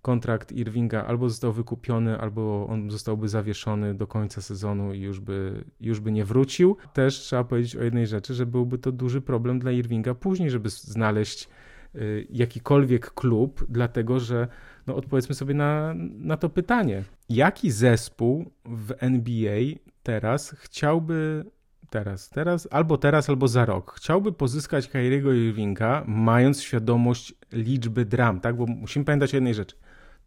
kontrakt 0.06 0.52
Irvinga 0.52 1.04
albo 1.04 1.28
został 1.28 1.52
wykupiony, 1.52 2.18
albo 2.18 2.66
on 2.70 2.90
zostałby 2.90 3.28
zawieszony 3.28 3.94
do 3.94 4.06
końca 4.06 4.42
sezonu 4.42 4.94
i 4.94 5.00
już 5.00 5.20
by, 5.20 5.64
już 5.80 6.00
by 6.00 6.12
nie 6.12 6.24
wrócił. 6.24 6.76
Też 6.92 7.14
trzeba 7.14 7.44
powiedzieć 7.44 7.76
o 7.76 7.82
jednej 7.82 8.06
rzeczy, 8.06 8.34
że 8.34 8.46
byłby 8.46 8.78
to 8.78 8.92
duży 8.92 9.20
problem 9.20 9.58
dla 9.58 9.72
Irvinga 9.72 10.14
później, 10.14 10.50
żeby 10.50 10.70
znaleźć 10.70 11.48
y, 11.94 12.26
jakikolwiek 12.30 13.10
klub, 13.10 13.64
dlatego 13.68 14.20
że 14.20 14.48
no 14.86 14.96
odpowiedzmy 14.96 15.34
sobie 15.34 15.54
na, 15.54 15.94
na 16.18 16.36
to 16.36 16.48
pytanie. 16.48 17.02
Jaki 17.28 17.70
zespół 17.70 18.50
w 18.64 18.94
NBA 18.98 19.60
teraz 20.02 20.50
chciałby 20.58 21.44
teraz, 21.90 22.30
teraz, 22.30 22.68
albo 22.70 22.98
teraz, 22.98 23.30
albo 23.30 23.48
za 23.48 23.64
rok. 23.64 23.94
Chciałby 23.96 24.32
pozyskać 24.32 24.88
Kyriego 24.88 25.32
Irvinga, 25.32 26.04
mając 26.06 26.62
świadomość 26.62 27.34
liczby 27.52 28.04
dram, 28.04 28.40
tak? 28.40 28.56
Bo 28.56 28.66
musimy 28.66 29.04
pamiętać 29.04 29.34
o 29.34 29.36
jednej 29.36 29.54
rzeczy 29.54 29.76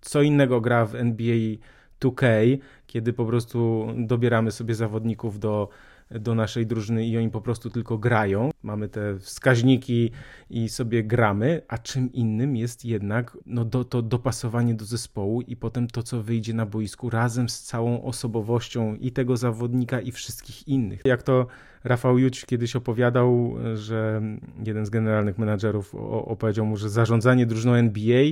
co 0.02 0.22
innego 0.22 0.62
gra 0.62 0.86
w 0.86 0.96
NBA 0.96 1.36
2K, 2.02 2.26
kiedy 2.88 3.14
po 3.14 3.26
prostu 3.26 3.88
dobieramy 3.98 4.52
sobie 4.52 4.76
zawodników 4.76 5.40
do, 5.40 5.70
do 6.12 6.36
naszej 6.36 6.66
drużyny 6.66 7.08
i 7.08 7.18
oni 7.18 7.30
po 7.30 7.42
prostu 7.42 7.70
tylko 7.70 7.98
grają. 7.98 8.50
Mamy 8.64 8.90
te 8.90 9.20
wskaźniki 9.20 10.12
i 10.50 10.70
sobie 10.70 11.04
gramy, 11.04 11.62
a 11.68 11.78
czym 11.78 12.14
innym 12.14 12.56
jest 12.56 12.86
jednak 12.86 13.38
no, 13.46 13.66
do, 13.66 13.84
to 13.84 14.02
dopasowanie 14.02 14.74
do 14.74 14.86
zespołu 14.86 15.42
i 15.42 15.56
potem 15.56 15.88
to, 15.88 16.04
co 16.04 16.24
wyjdzie 16.24 16.54
na 16.54 16.66
boisku 16.66 17.10
razem 17.10 17.50
z 17.50 17.62
całą 17.62 18.04
osobowością 18.04 18.96
i 18.96 19.12
tego 19.12 19.38
zawodnika, 19.38 20.02
i 20.02 20.12
wszystkich 20.12 20.68
innych. 20.68 21.02
Jak 21.06 21.24
to 21.24 21.48
Rafał 21.84 22.18
Juć 22.18 22.46
kiedyś 22.46 22.76
opowiadał, 22.76 23.56
że 23.76 24.22
jeden 24.66 24.86
z 24.86 24.90
generalnych 24.90 25.38
menadżerów 25.38 25.96
opowiedział 25.96 26.66
mu, 26.66 26.78
że 26.78 26.90
zarządzanie 26.90 27.46
drużyną 27.46 27.74
NBA 27.74 28.24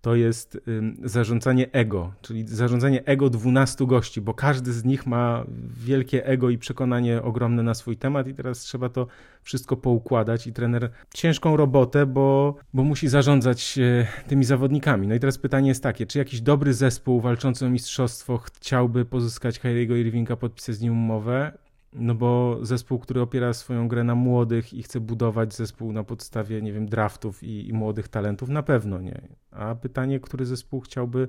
to 0.00 0.14
jest 0.14 0.60
zarządzanie 1.04 1.72
ego, 1.72 2.12
czyli 2.22 2.48
zarządzanie 2.48 3.04
ego 3.04 3.30
12 3.30 3.86
gości, 3.86 4.20
bo 4.20 4.34
każdy 4.34 4.72
z 4.72 4.84
nich 4.84 5.06
ma 5.06 5.44
wielkie 5.84 6.26
ego 6.26 6.50
i 6.50 6.58
przekonanie 6.58 7.22
ogromne 7.22 7.62
na 7.62 7.74
swój 7.74 7.96
temat 7.96 8.28
i 8.28 8.34
teraz 8.34 8.58
trzeba 8.58 8.88
to 8.88 9.06
wszystko 9.42 9.76
poukładać 9.76 10.46
i 10.46 10.52
trener 10.52 10.90
ciężką 11.14 11.56
robotę, 11.56 12.06
bo, 12.06 12.56
bo 12.74 12.84
musi 12.84 13.08
zarządzać 13.08 13.78
e, 13.78 14.06
tymi 14.28 14.44
zawodnikami. 14.44 15.08
No 15.08 15.14
i 15.14 15.20
teraz 15.20 15.38
pytanie 15.38 15.68
jest 15.68 15.82
takie, 15.82 16.06
czy 16.06 16.18
jakiś 16.18 16.40
dobry 16.40 16.74
zespół 16.74 17.20
walczący 17.20 17.66
o 17.66 17.70
mistrzostwo 17.70 18.38
chciałby 18.38 19.04
pozyskać 19.04 19.58
Kyriego 19.58 19.96
Irvinga, 19.96 20.36
podpisać 20.36 20.74
z 20.74 20.80
nim 20.80 20.92
umowę? 20.92 21.52
No 21.92 22.14
bo 22.14 22.58
zespół, 22.62 22.98
który 22.98 23.20
opiera 23.20 23.52
swoją 23.52 23.88
grę 23.88 24.04
na 24.04 24.14
młodych 24.14 24.74
i 24.74 24.82
chce 24.82 25.00
budować 25.00 25.54
zespół 25.54 25.92
na 25.92 26.04
podstawie, 26.04 26.62
nie 26.62 26.72
wiem, 26.72 26.86
draftów 26.86 27.42
i, 27.42 27.68
i 27.68 27.72
młodych 27.72 28.08
talentów, 28.08 28.48
na 28.48 28.62
pewno 28.62 29.00
nie. 29.00 29.28
A 29.50 29.74
pytanie, 29.74 30.20
który 30.20 30.46
zespół 30.46 30.80
chciałby 30.80 31.28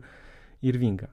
Irvinga? 0.62 1.08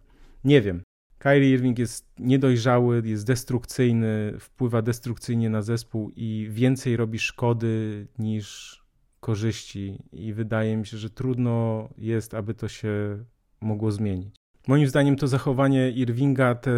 Nie 0.45 0.61
wiem. 0.61 0.83
Kyrie 1.19 1.51
Irving 1.51 1.79
jest 1.79 2.07
niedojrzały, 2.19 3.03
jest 3.05 3.27
destrukcyjny, 3.27 4.35
wpływa 4.41 4.83
destrukcyjnie 4.83 5.51
na 5.51 5.63
zespół 5.63 6.11
i 6.17 6.49
więcej 6.51 6.97
robi 6.97 7.19
szkody 7.19 8.07
niż 8.19 8.81
korzyści. 9.21 10.03
I 10.13 10.33
wydaje 10.33 10.77
mi 10.77 10.87
się, 10.87 10.97
że 10.97 11.11
trudno 11.11 11.89
jest, 11.99 12.35
aby 12.35 12.55
to 12.55 12.69
się 12.69 13.25
mogło 13.61 13.91
zmienić. 13.91 14.35
Moim 14.69 14.87
zdaniem 14.87 15.17
to 15.17 15.27
zachowanie 15.29 15.91
Irvinga, 15.91 16.55
te 16.55 16.73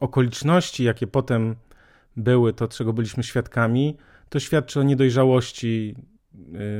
okoliczności, 0.00 0.84
jakie 0.84 1.06
potem 1.06 1.56
były, 2.16 2.52
to 2.52 2.68
czego 2.68 2.92
byliśmy 2.92 3.22
świadkami, 3.22 3.96
to 4.28 4.40
świadczy 4.40 4.80
o 4.80 4.82
niedojrzałości 4.82 5.94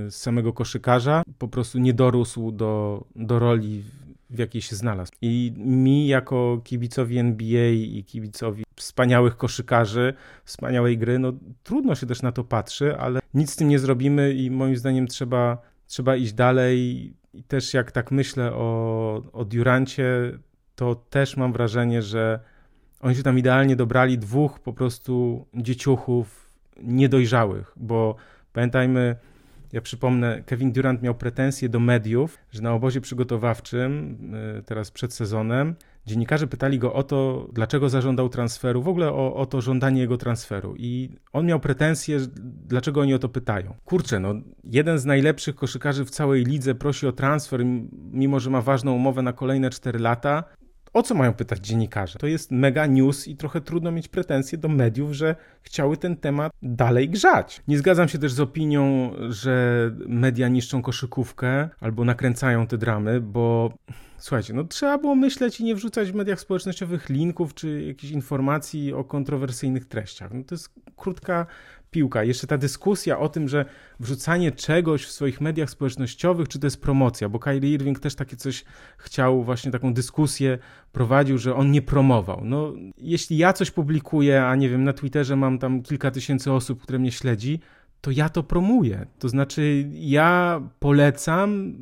y, 0.07 0.11
samego 0.11 0.53
koszykarza. 0.53 1.23
Po 1.38 1.49
prostu 1.49 1.79
nie 1.79 1.94
dorósł 1.94 2.53
do, 2.53 3.05
do 3.16 3.38
roli, 3.38 3.83
w 4.31 4.38
jakiej 4.38 4.62
się 4.62 4.77
znalazł. 4.77 5.12
I 5.23 5.53
mi, 5.57 6.07
jako 6.07 6.61
kibicowi 6.64 7.18
NBA 7.18 7.70
i 7.70 8.05
kibicowi 8.05 8.64
wspaniałych 8.77 9.37
koszykarzy, 9.37 10.14
wspaniałej 10.44 10.99
gry, 10.99 11.18
no 11.18 11.33
trudno 11.62 11.94
się 11.94 12.07
też 12.07 12.23
na 12.23 12.33
to 12.33 12.44
patrzy, 12.44 12.97
ale 12.97 13.20
nic 13.35 13.51
z 13.51 13.57
tym 13.57 13.68
nie 13.68 13.79
zrobimy 13.79 14.33
i 14.33 14.51
moim 14.51 14.77
zdaniem 14.77 15.07
trzeba, 15.07 15.59
trzeba 15.87 16.16
iść 16.16 16.33
dalej. 16.33 16.79
I 17.35 17.42
też 17.42 17.75
jak 17.75 17.92
tak 17.92 18.11
myślę 18.11 18.53
o, 18.53 19.23
o 19.33 19.44
Durancie, 19.44 20.38
to 20.75 20.94
też 20.94 21.37
mam 21.37 21.53
wrażenie, 21.53 22.03
że 22.03 22.40
oni 23.05 23.17
się 23.17 23.23
tam 23.23 23.38
idealnie 23.38 23.77
dobrali 23.77 24.19
dwóch 24.19 24.61
po 24.61 24.73
prostu 24.73 25.47
dzieciuchów 25.55 26.51
niedojrzałych, 26.83 27.73
bo 27.77 28.17
pamiętajmy, 28.53 29.17
ja 29.73 29.81
przypomnę, 29.81 30.43
Kevin 30.47 30.73
Durant 30.73 31.03
miał 31.03 31.14
pretensje 31.14 31.69
do 31.69 31.81
mediów, 31.81 32.38
że 32.53 32.62
na 32.62 32.73
obozie 32.73 33.01
przygotowawczym, 33.01 34.19
y, 34.59 34.62
teraz 34.62 34.90
przed 34.90 35.12
sezonem, 35.12 35.75
dziennikarze 36.07 36.47
pytali 36.47 36.79
go 36.79 36.93
o 36.93 37.03
to, 37.03 37.49
dlaczego 37.53 37.88
zażądał 37.88 38.29
transferu, 38.29 38.83
w 38.83 38.88
ogóle 38.88 39.12
o, 39.12 39.35
o 39.35 39.47
to 39.47 39.61
żądanie 39.61 40.01
jego 40.01 40.17
transferu. 40.17 40.75
I 40.79 41.11
on 41.33 41.47
miał 41.47 41.61
pretensje, 41.61 42.19
dlaczego 42.67 43.01
oni 43.01 43.14
o 43.14 43.19
to 43.19 43.29
pytają. 43.29 43.75
Kurczę, 43.85 44.21
no, 44.21 44.35
jeden 44.64 44.99
z 44.99 45.05
najlepszych 45.05 45.55
koszykarzy 45.55 46.05
w 46.05 46.11
całej 46.11 46.45
lidze 46.45 46.75
prosi 46.75 47.07
o 47.07 47.12
transfer, 47.12 47.64
mimo 48.12 48.40
że 48.40 48.51
ma 48.51 48.61
ważną 48.61 48.93
umowę 48.93 49.23
na 49.23 49.33
kolejne 49.33 49.71
4 49.71 49.99
lata 49.99 50.45
o 50.94 51.02
co 51.02 51.14
mają 51.14 51.33
pytać 51.33 51.66
dziennikarze? 51.66 52.18
To 52.18 52.26
jest 52.26 52.50
mega 52.50 52.87
news 52.87 53.28
i 53.28 53.37
trochę 53.37 53.61
trudno 53.61 53.92
mieć 53.92 54.09
pretensje 54.09 54.59
do 54.59 54.68
mediów, 54.68 55.12
że 55.12 55.37
chciały 55.62 55.96
ten 55.96 56.16
temat 56.16 56.52
dalej 56.62 57.09
grzać. 57.09 57.62
Nie 57.68 57.78
zgadzam 57.78 58.09
się 58.09 58.18
też 58.18 58.33
z 58.33 58.40
opinią, 58.40 59.12
że 59.28 59.90
media 60.07 60.48
niszczą 60.48 60.83
koszykówkę 60.83 61.68
albo 61.80 62.04
nakręcają 62.04 62.66
te 62.66 62.78
dramy, 62.78 63.20
bo 63.20 63.72
słuchajcie, 64.18 64.54
no 64.54 64.64
trzeba 64.64 64.98
było 64.98 65.14
myśleć 65.14 65.61
i 65.61 65.64
nie 65.64 65.74
wrzucać 65.74 66.12
w 66.12 66.14
mediach 66.14 66.40
społecznościowych 66.40 67.09
linków 67.09 67.54
czy 67.54 67.83
jakichś 67.83 68.12
informacji 68.12 68.92
o 68.92 69.04
kontrowersyjnych 69.04 69.85
treściach. 69.85 70.35
No 70.35 70.44
to 70.44 70.54
jest 70.54 70.74
krótka 70.96 71.46
piłka. 71.94 72.24
Jeszcze 72.24 72.46
ta 72.46 72.59
dyskusja 72.59 73.18
o 73.18 73.28
tym, 73.28 73.48
że 73.48 73.64
wrzucanie 74.00 74.52
czegoś 74.52 75.04
w 75.04 75.11
swoich 75.11 75.40
mediach 75.40 75.70
społecznościowych, 75.70 76.48
czy 76.48 76.59
to 76.59 76.66
jest 76.66 76.83
promocja, 76.83 77.28
bo 77.28 77.38
Kyrie 77.38 77.72
Irving 77.72 78.00
też 78.00 78.14
takie 78.14 78.37
coś 78.37 78.64
chciał, 78.98 79.44
właśnie 79.44 79.70
taką 79.70 79.94
dyskusję 79.94 80.59
prowadził, 80.92 81.38
że 81.38 81.54
on 81.54 81.70
nie 81.70 81.83
promował. 81.83 82.40
No, 82.44 82.72
jeśli 82.98 83.37
ja 83.37 83.52
coś 83.52 83.70
publikuję, 83.70 84.44
a 84.44 84.57
nie 84.57 84.68
wiem, 84.68 84.85
na 84.85 84.92
Twitterze 84.92 85.37
mam 85.37 85.59
tam 85.59 85.83
kilka 85.83 86.11
tysięcy 86.11 86.52
osób, 86.52 86.83
które 86.83 86.98
mnie 86.98 87.12
śledzi, 87.12 87.61
to 88.00 88.11
ja 88.11 88.28
to 88.28 88.42
promuję. 88.42 89.07
To 89.18 89.28
znaczy, 89.28 89.88
ja 89.92 90.61
polecam 90.78 91.74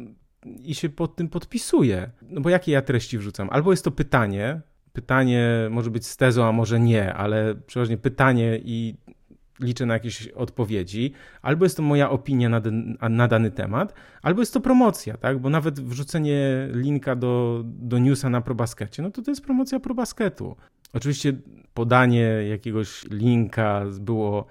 i 0.63 0.75
się 0.75 0.89
pod 0.89 1.17
tym 1.17 1.29
podpisuję. 1.29 2.11
No 2.23 2.41
bo 2.41 2.51
jakie 2.51 2.73
ja 2.73 2.83
treści 2.83 3.19
wrzucam? 3.19 3.49
Albo 3.51 3.71
jest 3.71 3.85
to 3.85 3.91
pytanie, 3.91 4.61
pytanie 4.93 5.69
może 5.71 5.91
być 5.91 6.07
z 6.07 6.17
tezą, 6.17 6.45
a 6.45 6.53
może 6.53 6.81
nie, 6.81 7.15
ale 7.15 7.55
przeważnie 7.55 7.97
pytanie 7.99 8.61
i 8.65 8.95
liczę 9.63 9.87
na 9.87 9.95
jakieś 9.95 10.29
odpowiedzi, 10.29 11.13
albo 11.43 11.65
jest 11.65 11.77
to 11.77 11.83
moja 11.83 12.11
opinia 12.11 12.49
na, 12.49 12.63
na, 13.11 13.29
dany 13.29 13.51
temat, 13.51 13.95
albo 14.23 14.43
jest 14.43 14.55
to 14.55 14.61
promocja, 14.61 15.17
tak? 15.17 15.39
Bo 15.39 15.51
nawet 15.51 15.81
wrzucenie 15.81 16.69
linka 16.73 17.17
do, 17.17 17.63
do 17.65 17.99
newsa 17.99 18.31
na 18.31 18.41
ProBaskecie, 18.41 19.03
no 19.03 19.11
to 19.11 19.23
to 19.23 19.31
jest 19.31 19.45
promocja 19.45 19.81
ProBasketu. 19.81 20.57
Oczywiście 20.93 21.33
podanie 21.75 22.23
jakiegoś 22.49 23.05
linka 23.11 23.85
było 24.01 24.47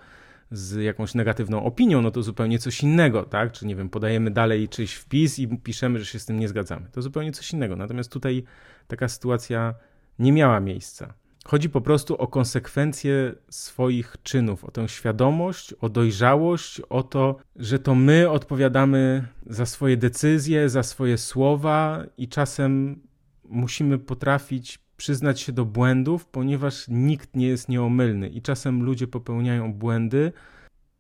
z 0.52 0.76
jakąś 0.76 1.16
negatywną 1.16 1.64
opinią, 1.64 2.02
no 2.02 2.12
to 2.12 2.24
zupełnie 2.24 2.60
coś 2.60 2.84
innego, 2.84 3.24
tak? 3.24 3.52
Czy 3.52 3.66
nie 3.66 3.76
wiem, 3.76 3.90
podajemy 3.90 4.32
dalej 4.32 4.70
czyjś 4.70 4.94
wpis 4.94 5.40
i 5.40 5.48
piszemy, 5.48 6.00
że 6.00 6.06
się 6.06 6.20
z 6.20 6.26
tym 6.26 6.40
nie 6.40 6.48
zgadzamy. 6.48 6.88
To 6.92 7.02
zupełnie 7.02 7.32
coś 7.32 7.54
innego. 7.54 7.76
Natomiast 7.76 8.12
tutaj 8.12 8.44
taka 8.88 9.08
sytuacja 9.08 9.74
nie 10.20 10.32
miała 10.32 10.60
miejsca. 10.60 11.14
Chodzi 11.46 11.70
po 11.70 11.82
prostu 11.82 12.16
o 12.16 12.28
konsekwencje 12.28 13.34
swoich 13.50 14.16
czynów, 14.24 14.66
o 14.66 14.72
tę 14.72 14.88
świadomość, 14.88 15.74
o 15.74 15.90
dojrzałość, 15.90 16.82
o 16.90 17.04
to, 17.04 17.36
że 17.56 17.80
to 17.80 17.96
my 17.96 18.30
odpowiadamy 18.30 19.28
za 19.46 19.66
swoje 19.66 19.98
decyzje, 19.98 20.70
za 20.70 20.84
swoje 20.84 21.18
słowa 21.18 22.04
i 22.18 22.28
czasem 22.28 23.02
musimy 23.44 24.00
potrafić 24.00 24.80
przyznać 24.98 25.42
się 25.42 25.52
do 25.52 25.66
błędów, 25.66 26.26
ponieważ 26.26 26.86
nikt 26.88 27.36
nie 27.36 27.48
jest 27.48 27.70
nieomylny 27.70 28.30
i 28.30 28.42
czasem 28.42 28.84
ludzie 28.84 29.08
popełniają 29.08 29.74
błędy. 29.74 30.32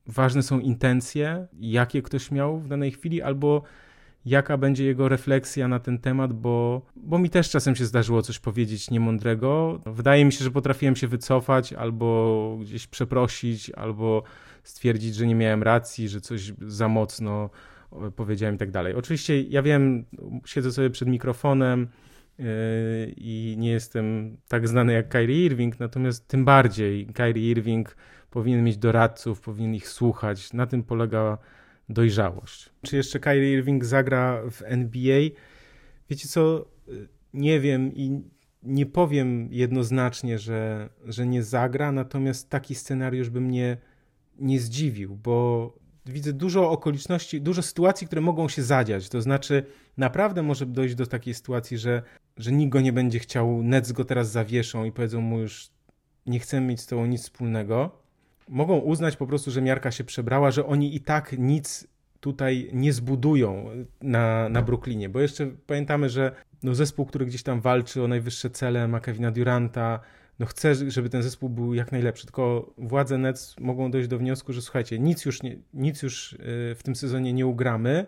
Ważne 0.07 0.43
są 0.43 0.59
intencje, 0.59 1.47
jakie 1.59 2.01
ktoś 2.01 2.31
miał 2.31 2.59
w 2.59 2.67
danej 2.67 2.91
chwili, 2.91 3.21
albo 3.21 3.63
jaka 4.25 4.57
będzie 4.57 4.85
jego 4.85 5.09
refleksja 5.09 5.67
na 5.67 5.79
ten 5.79 5.99
temat, 5.99 6.33
bo, 6.33 6.81
bo 6.95 7.19
mi 7.19 7.29
też 7.29 7.49
czasem 7.49 7.75
się 7.75 7.85
zdarzyło 7.85 8.21
coś 8.21 8.39
powiedzieć 8.39 8.91
niemądrego. 8.91 9.79
Wydaje 9.85 10.25
mi 10.25 10.31
się, 10.31 10.43
że 10.43 10.51
potrafiłem 10.51 10.95
się 10.95 11.07
wycofać 11.07 11.73
albo 11.73 12.57
gdzieś 12.61 12.87
przeprosić, 12.87 13.69
albo 13.69 14.23
stwierdzić, 14.63 15.15
że 15.15 15.27
nie 15.27 15.35
miałem 15.35 15.63
racji, 15.63 16.09
że 16.09 16.21
coś 16.21 16.53
za 16.61 16.87
mocno 16.87 17.49
powiedziałem 18.15 18.55
i 18.55 18.57
tak 18.57 18.71
dalej. 18.71 18.93
Oczywiście 18.93 19.41
ja 19.41 19.61
wiem, 19.61 20.05
siedzę 20.45 20.71
sobie 20.71 20.89
przed 20.89 21.07
mikrofonem 21.07 21.87
yy, 22.37 22.45
i 23.17 23.55
nie 23.57 23.71
jestem 23.71 24.37
tak 24.47 24.67
znany 24.67 24.93
jak 24.93 25.09
Kyrie 25.09 25.45
Irving, 25.45 25.79
natomiast 25.79 26.27
tym 26.27 26.45
bardziej 26.45 27.05
Kyrie 27.05 27.51
Irving 27.51 27.95
powinien 28.29 28.63
mieć 28.63 28.77
doradców, 28.77 29.41
powinien 29.41 29.75
ich 29.75 29.87
słuchać. 29.87 30.53
Na 30.53 30.67
tym 30.67 30.83
polega 30.83 31.37
dojrzałość. 31.89 32.69
Czy 32.81 32.95
jeszcze 32.95 33.19
Kyrie 33.19 33.53
Irving 33.53 33.85
zagra 33.85 34.41
w 34.51 34.61
NBA? 34.65 35.21
Wiecie 36.09 36.27
co, 36.27 36.65
nie 37.33 37.59
wiem 37.59 37.95
i 37.95 38.21
nie 38.63 38.85
powiem 38.85 39.47
jednoznacznie, 39.51 40.39
że, 40.39 40.89
że 41.05 41.27
nie 41.27 41.43
zagra, 41.43 41.91
natomiast 41.91 42.49
taki 42.49 42.75
scenariusz 42.75 43.29
by 43.29 43.41
mnie 43.41 43.77
nie 44.39 44.59
zdziwił, 44.59 45.15
bo 45.15 45.73
widzę 46.05 46.33
dużo 46.33 46.71
okoliczności, 46.71 47.41
dużo 47.41 47.61
sytuacji, 47.61 48.07
które 48.07 48.21
mogą 48.21 48.49
się 48.49 48.63
zadziać. 48.63 49.09
To 49.09 49.21
znaczy, 49.21 49.63
naprawdę 49.97 50.43
może 50.43 50.65
dojść 50.65 50.95
do 50.95 51.05
takiej 51.05 51.33
sytuacji, 51.33 51.77
że, 51.77 52.03
że 52.37 52.51
nikt 52.51 52.73
go 52.73 52.81
nie 52.81 52.93
będzie 52.93 53.19
chciał, 53.19 53.63
Nets 53.63 53.91
go 53.91 54.05
teraz 54.05 54.31
zawieszą 54.31 54.85
i 54.85 54.91
powiedzą 54.91 55.21
mu 55.21 55.39
już 55.39 55.69
nie 56.25 56.39
chcemy 56.39 56.67
mieć 56.67 56.81
z 56.81 56.85
tobą 56.85 57.05
nic 57.05 57.21
wspólnego. 57.21 58.01
Mogą 58.51 58.77
uznać 58.77 59.17
po 59.17 59.27
prostu, 59.27 59.51
że 59.51 59.61
miarka 59.61 59.91
się 59.91 60.03
przebrała, 60.03 60.51
że 60.51 60.65
oni 60.65 60.95
i 60.95 60.99
tak 60.99 61.35
nic 61.37 61.87
tutaj 62.19 62.69
nie 62.73 62.93
zbudują 62.93 63.65
na, 64.01 64.49
na 64.49 64.61
Brooklynie, 64.61 65.09
bo 65.09 65.19
jeszcze 65.19 65.51
pamiętamy, 65.67 66.09
że 66.09 66.35
no 66.63 66.75
zespół, 66.75 67.05
który 67.05 67.25
gdzieś 67.25 67.43
tam 67.43 67.61
walczy 67.61 68.03
o 68.03 68.07
najwyższe 68.07 68.49
cele, 68.49 68.87
ma 68.87 68.99
Kevina 68.99 69.31
Duranta, 69.31 69.99
no 70.39 70.45
chce, 70.45 70.91
żeby 70.91 71.09
ten 71.09 71.23
zespół 71.23 71.49
był 71.49 71.73
jak 71.73 71.91
najlepszy, 71.91 72.25
tylko 72.25 72.73
władze 72.77 73.17
Nets 73.17 73.55
mogą 73.59 73.91
dojść 73.91 74.09
do 74.09 74.17
wniosku, 74.17 74.53
że 74.53 74.61
słuchajcie, 74.61 74.99
nic 74.99 75.25
już, 75.25 75.43
nie, 75.43 75.57
nic 75.73 76.01
już 76.01 76.33
y, 76.33 76.37
w 76.75 76.81
tym 76.83 76.95
sezonie 76.95 77.33
nie 77.33 77.47
ugramy, 77.47 78.07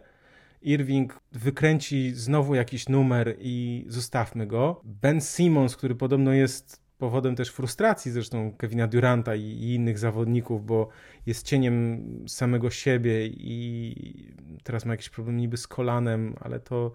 Irving 0.62 1.20
wykręci 1.32 2.12
znowu 2.12 2.56
jakiś 2.56 2.90
numer 2.90 3.36
i 3.40 3.86
zostawmy 3.88 4.48
go. 4.48 4.82
Ben 4.84 5.22
Simmons, 5.22 5.76
który 5.76 5.96
podobno 5.96 6.34
jest 6.34 6.83
powodem 7.04 7.36
też 7.36 7.50
frustracji 7.50 8.12
zresztą 8.12 8.54
Kevina 8.58 8.88
Duranta 8.88 9.36
i, 9.36 9.42
i, 9.42 9.74
innych 9.74 10.00
zawodników, 10.00 10.66
bo 10.66 10.90
jest 11.26 11.46
cieniem 11.46 12.04
samego 12.28 12.70
siebie 12.70 13.28
i 13.28 14.34
teraz 14.64 14.86
ma 14.86 14.94
jakiś 14.94 15.10
problem 15.10 15.38
niby 15.38 15.58
z 15.58 15.68
kolanem, 15.68 16.36
ale 16.40 16.60
to 16.60 16.92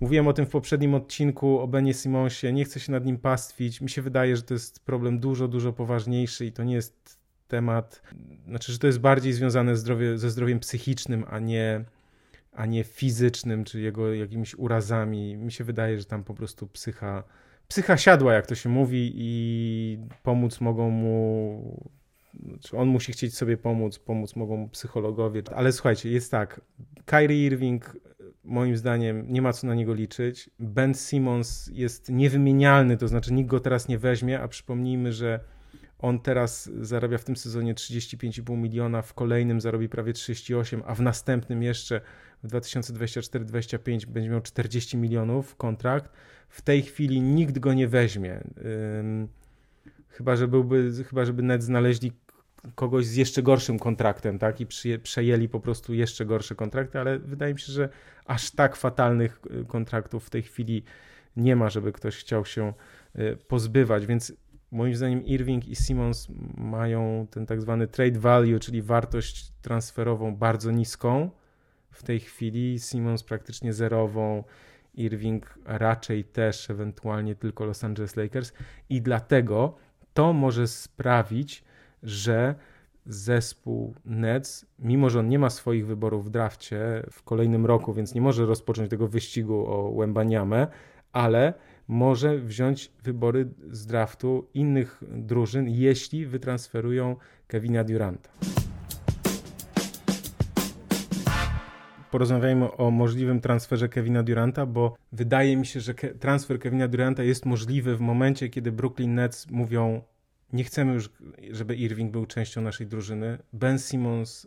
mówiłem 0.00 0.28
o 0.28 0.32
tym 0.32 0.46
w 0.46 0.50
poprzednim 0.50 0.94
odcinku 0.94 1.60
o 1.60 1.68
Benie 1.68 1.94
Simonsie, 1.94 2.52
nie 2.52 2.64
chcę 2.64 2.80
się 2.80 2.92
nad 2.92 3.04
nim 3.04 3.18
pastwić, 3.18 3.80
mi 3.80 3.90
się 3.90 4.02
wydaje, 4.02 4.36
że 4.36 4.42
to 4.42 4.54
jest 4.54 4.84
problem 4.84 5.18
dużo, 5.18 5.48
dużo 5.48 5.72
poważniejszy 5.72 6.46
i 6.46 6.52
to 6.52 6.64
nie 6.64 6.74
jest 6.74 7.18
temat, 7.48 8.02
znaczy, 8.46 8.72
że 8.72 8.78
to 8.78 8.86
jest 8.86 9.00
bardziej 9.00 9.32
związane 9.32 9.76
zdrowie, 9.76 10.18
ze 10.18 10.30
zdrowiem 10.30 10.60
psychicznym, 10.60 11.24
a 11.30 11.38
nie 11.38 11.84
a 12.52 12.66
nie 12.66 12.84
fizycznym, 12.84 13.64
czy 13.64 13.80
jego 13.80 14.14
jakimiś 14.14 14.54
urazami. 14.54 15.36
Mi 15.36 15.52
się 15.52 15.64
wydaje, 15.64 15.98
że 15.98 16.04
tam 16.04 16.24
po 16.24 16.34
prostu 16.34 16.66
psycha 16.66 17.24
psycha 17.72 17.96
siadła, 17.96 18.34
jak 18.34 18.46
to 18.46 18.54
się 18.54 18.68
mówi, 18.68 19.12
i 19.14 19.98
pomóc 20.22 20.60
mogą 20.60 20.90
mu. 20.90 21.90
Czy 22.60 22.76
on 22.76 22.88
musi 22.88 23.12
chcieć 23.12 23.36
sobie 23.36 23.56
pomóc, 23.56 23.98
pomóc 23.98 24.36
mogą 24.36 24.56
mu 24.56 24.68
psychologowie. 24.68 25.42
Ale 25.54 25.72
słuchajcie, 25.72 26.10
jest 26.10 26.30
tak. 26.30 26.60
Kyrie 27.04 27.46
Irving, 27.46 27.96
moim 28.44 28.76
zdaniem, 28.76 29.24
nie 29.28 29.42
ma 29.42 29.52
co 29.52 29.66
na 29.66 29.74
niego 29.74 29.94
liczyć. 29.94 30.50
Ben 30.58 30.94
Simmons 30.94 31.70
jest 31.72 32.08
niewymienialny, 32.08 32.96
to 32.96 33.08
znaczy 33.08 33.32
nikt 33.32 33.50
go 33.50 33.60
teraz 33.60 33.88
nie 33.88 33.98
weźmie, 33.98 34.40
a 34.40 34.48
przypomnijmy, 34.48 35.12
że 35.12 35.40
on 35.98 36.20
teraz 36.20 36.70
zarabia 36.80 37.18
w 37.18 37.24
tym 37.24 37.36
sezonie 37.36 37.74
35,5 37.74 38.56
miliona, 38.56 39.02
w 39.02 39.14
kolejnym 39.14 39.60
zarobi 39.60 39.88
prawie 39.88 40.12
38, 40.12 40.82
a 40.86 40.94
w 40.94 41.00
następnym 41.00 41.62
jeszcze 41.62 42.00
w 42.42 42.48
2024-2025 42.48 44.06
będzie 44.06 44.30
miał 44.30 44.40
40 44.40 44.96
milionów 44.96 45.56
kontrakt 45.56 46.12
w 46.48 46.62
tej 46.62 46.82
chwili 46.82 47.20
nikt 47.20 47.58
go 47.58 47.74
nie 47.74 47.88
weźmie. 47.88 48.40
Chyba, 50.08 50.36
że 50.36 50.48
byłby, 50.48 51.04
chyba, 51.08 51.24
żeby 51.24 51.42
net 51.42 51.62
znaleźli 51.62 52.12
kogoś 52.74 53.06
z 53.06 53.14
jeszcze 53.14 53.42
gorszym 53.42 53.78
kontraktem, 53.78 54.38
tak? 54.38 54.60
I 54.60 54.66
przejęli 55.02 55.48
po 55.48 55.60
prostu 55.60 55.94
jeszcze 55.94 56.26
gorsze 56.26 56.54
kontrakty, 56.54 56.98
ale 56.98 57.18
wydaje 57.18 57.54
mi 57.54 57.60
się, 57.60 57.72
że 57.72 57.88
aż 58.26 58.50
tak 58.50 58.76
fatalnych 58.76 59.40
y, 59.60 59.64
kontraktów 59.64 60.26
w 60.26 60.30
tej 60.30 60.42
chwili 60.42 60.82
nie 61.36 61.56
ma, 61.56 61.70
żeby 61.70 61.92
ktoś 61.92 62.16
chciał 62.16 62.44
się 62.44 62.72
y, 63.18 63.36
pozbywać, 63.48 64.06
więc 64.06 64.32
moim 64.70 64.94
zdaniem 64.94 65.24
Irving 65.24 65.68
i 65.68 65.76
Simmons 65.76 66.28
mają 66.56 67.26
ten 67.30 67.46
tak 67.46 67.60
zwany 67.60 67.86
trade 67.86 68.18
value, 68.18 68.58
czyli 68.58 68.82
wartość 68.82 69.52
transferową 69.62 70.36
bardzo 70.36 70.70
niską 70.70 71.30
w 71.92 72.02
tej 72.02 72.20
chwili, 72.20 72.78
Simmons 72.78 73.22
praktycznie 73.22 73.72
zerową, 73.72 74.44
Irving 74.94 75.58
raczej 75.64 76.24
też 76.24 76.70
ewentualnie 76.70 77.34
tylko 77.34 77.64
Los 77.64 77.84
Angeles 77.84 78.16
Lakers 78.16 78.52
i 78.88 79.02
dlatego 79.02 79.74
to 80.14 80.32
może 80.32 80.66
sprawić, 80.66 81.64
że 82.02 82.54
zespół 83.06 83.94
Nets, 84.04 84.66
mimo 84.78 85.10
że 85.10 85.20
on 85.20 85.28
nie 85.28 85.38
ma 85.38 85.50
swoich 85.50 85.86
wyborów 85.86 86.26
w 86.26 86.30
drafcie 86.30 87.02
w 87.10 87.22
kolejnym 87.22 87.66
roku, 87.66 87.94
więc 87.94 88.14
nie 88.14 88.20
może 88.20 88.46
rozpocząć 88.46 88.90
tego 88.90 89.08
wyścigu 89.08 89.66
o 89.66 89.94
Wembaniamę, 89.98 90.66
ale 91.12 91.54
może 91.88 92.38
wziąć 92.38 92.92
wybory 93.02 93.48
z 93.70 93.86
draftu 93.86 94.48
innych 94.54 95.02
drużyn, 95.10 95.68
jeśli 95.68 96.26
wytransferują 96.26 97.16
Kevina 97.46 97.84
Duranta. 97.84 98.30
Porozmawiajmy 102.12 102.72
o 102.72 102.90
możliwym 102.90 103.40
transferze 103.40 103.88
Kevina 103.88 104.22
Duranta, 104.22 104.66
bo 104.66 104.96
wydaje 105.12 105.56
mi 105.56 105.66
się, 105.66 105.80
że 105.80 105.94
transfer 105.94 106.58
Kevina 106.58 106.88
Duranta 106.88 107.22
jest 107.22 107.46
możliwy 107.46 107.96
w 107.96 108.00
momencie, 108.00 108.48
kiedy 108.48 108.72
Brooklyn 108.72 109.14
Nets 109.14 109.50
mówią 109.50 110.02
nie 110.52 110.64
chcemy 110.64 110.94
już, 110.94 111.10
żeby 111.50 111.76
Irving 111.76 112.12
był 112.12 112.26
częścią 112.26 112.60
naszej 112.60 112.86
drużyny. 112.86 113.38
Ben 113.52 113.78
Simmons 113.78 114.46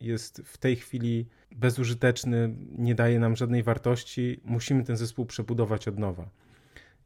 jest 0.00 0.42
w 0.44 0.58
tej 0.58 0.76
chwili 0.76 1.28
bezużyteczny, 1.52 2.54
nie 2.78 2.94
daje 2.94 3.18
nam 3.18 3.36
żadnej 3.36 3.62
wartości. 3.62 4.40
Musimy 4.44 4.84
ten 4.84 4.96
zespół 4.96 5.26
przebudować 5.26 5.88
od 5.88 5.98
nowa. 5.98 6.28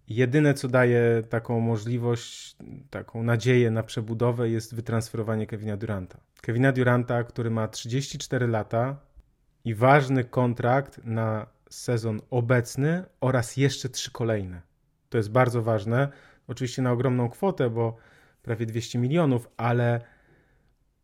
Jedyne, 0.08 0.54
co 0.54 0.68
daje 0.68 1.22
taką 1.28 1.60
możliwość, 1.60 2.56
taką 2.90 3.22
nadzieję 3.22 3.70
na 3.70 3.82
przebudowę, 3.82 4.48
jest 4.48 4.74
wytransferowanie 4.74 5.46
Kevina 5.46 5.76
Duranta. 5.76 6.20
Kevina 6.40 6.72
Duranta, 6.72 7.24
który 7.24 7.50
ma 7.50 7.68
34 7.68 8.46
lata, 8.46 9.07
i 9.64 9.74
ważny 9.74 10.24
kontrakt 10.24 11.00
na 11.04 11.46
sezon 11.70 12.20
obecny 12.30 13.04
oraz 13.20 13.56
jeszcze 13.56 13.88
trzy 13.88 14.10
kolejne. 14.10 14.62
To 15.08 15.18
jest 15.18 15.30
bardzo 15.30 15.62
ważne. 15.62 16.08
Oczywiście 16.46 16.82
na 16.82 16.92
ogromną 16.92 17.28
kwotę, 17.28 17.70
bo 17.70 17.96
prawie 18.42 18.66
200 18.66 18.98
milionów, 18.98 19.48
ale 19.56 20.00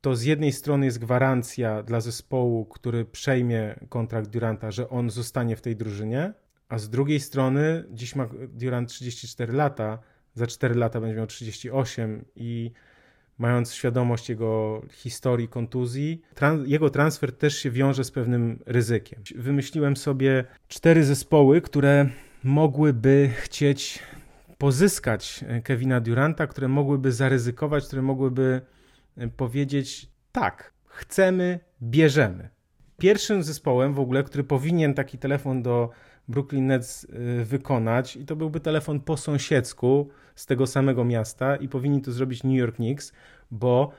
to 0.00 0.16
z 0.16 0.22
jednej 0.22 0.52
strony 0.52 0.86
jest 0.86 0.98
gwarancja 0.98 1.82
dla 1.82 2.00
zespołu, 2.00 2.64
który 2.64 3.04
przejmie 3.04 3.74
kontrakt 3.88 4.28
Duranta, 4.28 4.70
że 4.70 4.88
on 4.88 5.10
zostanie 5.10 5.56
w 5.56 5.60
tej 5.60 5.76
drużynie, 5.76 6.32
a 6.68 6.78
z 6.78 6.90
drugiej 6.90 7.20
strony 7.20 7.84
dziś 7.90 8.16
ma 8.16 8.28
Durant 8.48 8.88
34 8.88 9.52
lata, 9.52 9.98
za 10.34 10.46
4 10.46 10.74
lata 10.74 11.00
będzie 11.00 11.16
miał 11.16 11.26
38 11.26 12.24
i 12.36 12.72
mając 13.38 13.74
świadomość 13.74 14.28
jego 14.28 14.82
historii 14.90 15.48
kontuzji, 15.48 16.22
jego 16.66 16.90
transfer 16.90 17.32
też 17.32 17.58
się 17.58 17.70
wiąże 17.70 18.04
z 18.04 18.10
pewnym 18.10 18.58
ryzykiem. 18.66 19.22
Wymyśliłem 19.36 19.96
sobie 19.96 20.44
cztery 20.68 21.04
zespoły, 21.04 21.60
które 21.60 22.08
mogłyby 22.44 23.30
chcieć 23.36 24.02
pozyskać 24.58 25.44
Kevina 25.64 26.00
Duranta, 26.00 26.46
które 26.46 26.68
mogłyby 26.68 27.12
zaryzykować, 27.12 27.86
które 27.86 28.02
mogłyby 28.02 28.60
e, 29.16 29.28
powiedzieć 29.28 30.08
tak, 30.32 30.72
chcemy, 30.86 31.60
bierzemy. 31.82 32.48
Pierwszym 32.98 33.42
zespołem 33.42 33.94
w 33.94 34.00
ogóle, 34.00 34.22
który 34.22 34.44
powinien 34.44 34.94
taki 34.94 35.18
telefon 35.18 35.62
do 35.62 35.90
Brooklyn 36.28 36.66
Nets 36.66 37.04
y, 37.04 37.44
wykonać 37.44 38.16
i 38.16 38.24
to 38.24 38.36
byłby 38.36 38.60
telefon 38.60 39.00
po 39.00 39.16
sąsiedzku 39.16 40.08
z 40.34 40.46
tego 40.46 40.66
samego 40.66 41.04
miasta 41.04 41.56
i 41.56 41.68
powinni 41.68 42.02
to 42.02 42.12
zrobić 42.12 42.44
New 42.44 42.56
York 42.56 42.76
Knicks, 42.76 43.12
bo 43.50 43.92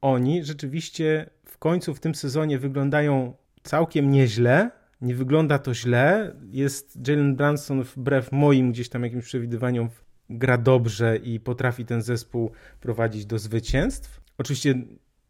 oni 0.00 0.44
rzeczywiście 0.44 1.30
w 1.44 1.58
końcu 1.58 1.94
w 1.94 2.00
tym 2.00 2.14
sezonie 2.14 2.58
wyglądają 2.58 3.36
całkiem 3.62 4.10
nieźle. 4.10 4.70
Nie 5.00 5.14
wygląda 5.14 5.58
to 5.58 5.74
źle. 5.74 6.36
Jest 6.50 7.08
Jalen 7.08 7.36
Branson 7.36 7.82
wbrew 7.82 8.32
moim 8.32 8.72
gdzieś 8.72 8.88
tam 8.88 9.02
jakimś 9.02 9.24
przewidywaniom 9.24 9.88
gra 10.30 10.58
dobrze 10.58 11.16
i 11.16 11.40
potrafi 11.40 11.84
ten 11.84 12.02
zespół 12.02 12.50
prowadzić 12.80 13.26
do 13.26 13.38
zwycięstw. 13.38 14.20
Oczywiście 14.38 14.74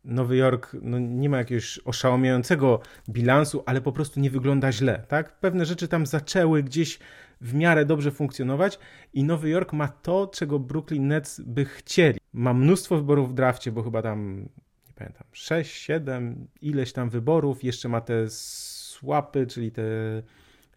Nowy 0.05 0.37
Jork 0.37 0.77
no, 0.83 0.99
nie 0.99 1.29
ma 1.29 1.39
jakiegoś 1.39 1.81
oszałamiającego 1.85 2.81
bilansu, 3.09 3.63
ale 3.67 3.81
po 3.81 3.93
prostu 3.93 4.21
nie 4.21 4.31
wygląda 4.31 4.73
źle. 4.73 5.05
Tak? 5.09 5.41
Pewne 5.41 5.67
rzeczy 5.67 5.89
tam 5.89 6.07
zaczęły 6.07 6.63
gdzieś 6.63 6.99
w 7.41 7.55
miarę 7.55 7.85
dobrze 7.85 8.11
funkcjonować 8.11 8.79
i 9.15 9.25
Nowy 9.25 9.49
Jork 9.49 9.73
ma 9.73 9.89
to, 9.89 10.27
czego 10.27 10.59
Brooklyn 10.59 11.09
Nets 11.09 11.41
by 11.41 11.65
chcieli. 11.65 12.19
Ma 12.33 12.55
mnóstwo 12.55 12.97
wyborów 12.97 13.31
w 13.31 13.35
drafcie, 13.35 13.73
bo 13.73 13.83
chyba 13.83 14.03
tam 14.03 14.49
pamiętam, 14.95 15.27
6, 15.33 15.73
7, 15.73 16.47
ileś 16.63 16.93
tam 16.93 17.11
wyborów, 17.11 17.65
jeszcze 17.65 17.89
ma 17.89 18.01
te 18.01 18.31
słapy, 18.31 19.47
czyli 19.47 19.73
te 19.73 19.83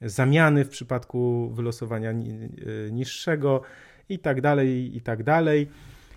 zamiany 0.02 0.66
w 0.66 0.70
przypadku 0.70 1.50
wylosowania 1.50 2.12
y, 2.12 2.90
niższego 2.92 3.62
i 4.10 4.20
tak 4.20 4.42
dalej, 4.42 4.98
i 4.98 5.02
tak 5.02 5.24
dalej. 5.24 5.68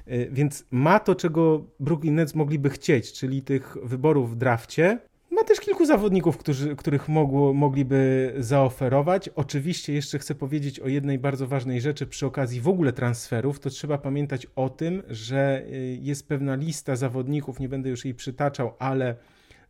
Y, 0.08 0.28
więc 0.32 0.64
ma 0.70 1.00
to, 1.00 1.14
czego 1.14 1.64
Brooklyn 1.80 2.14
Nets 2.14 2.34
mogliby 2.34 2.70
chcieć, 2.70 3.12
czyli 3.12 3.42
tych 3.42 3.76
wyborów 3.82 4.32
w 4.32 4.36
drafcie, 4.36 4.98
ma 5.32 5.44
też 5.44 5.60
kilku 5.60 5.86
zawodników, 5.86 6.38
którzy, 6.38 6.76
których 6.76 7.08
mogło, 7.08 7.52
mogliby 7.52 8.32
zaoferować. 8.38 9.28
Oczywiście 9.28 9.92
jeszcze 9.92 10.18
chcę 10.18 10.34
powiedzieć 10.34 10.80
o 10.80 10.88
jednej 10.88 11.18
bardzo 11.18 11.46
ważnej 11.46 11.80
rzeczy 11.80 12.06
przy 12.06 12.26
okazji 12.26 12.60
w 12.60 12.68
ogóle 12.68 12.92
transferów. 12.92 13.60
To 13.60 13.70
trzeba 13.70 13.98
pamiętać 13.98 14.46
o 14.56 14.68
tym, 14.68 15.02
że 15.08 15.62
y, 15.66 15.98
jest 16.02 16.28
pewna 16.28 16.54
lista 16.54 16.96
zawodników, 16.96 17.60
nie 17.60 17.68
będę 17.68 17.90
już 17.90 18.04
jej 18.04 18.14
przytaczał, 18.14 18.74
ale 18.78 19.16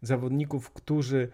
zawodników, 0.03 0.71
którzy 0.71 1.29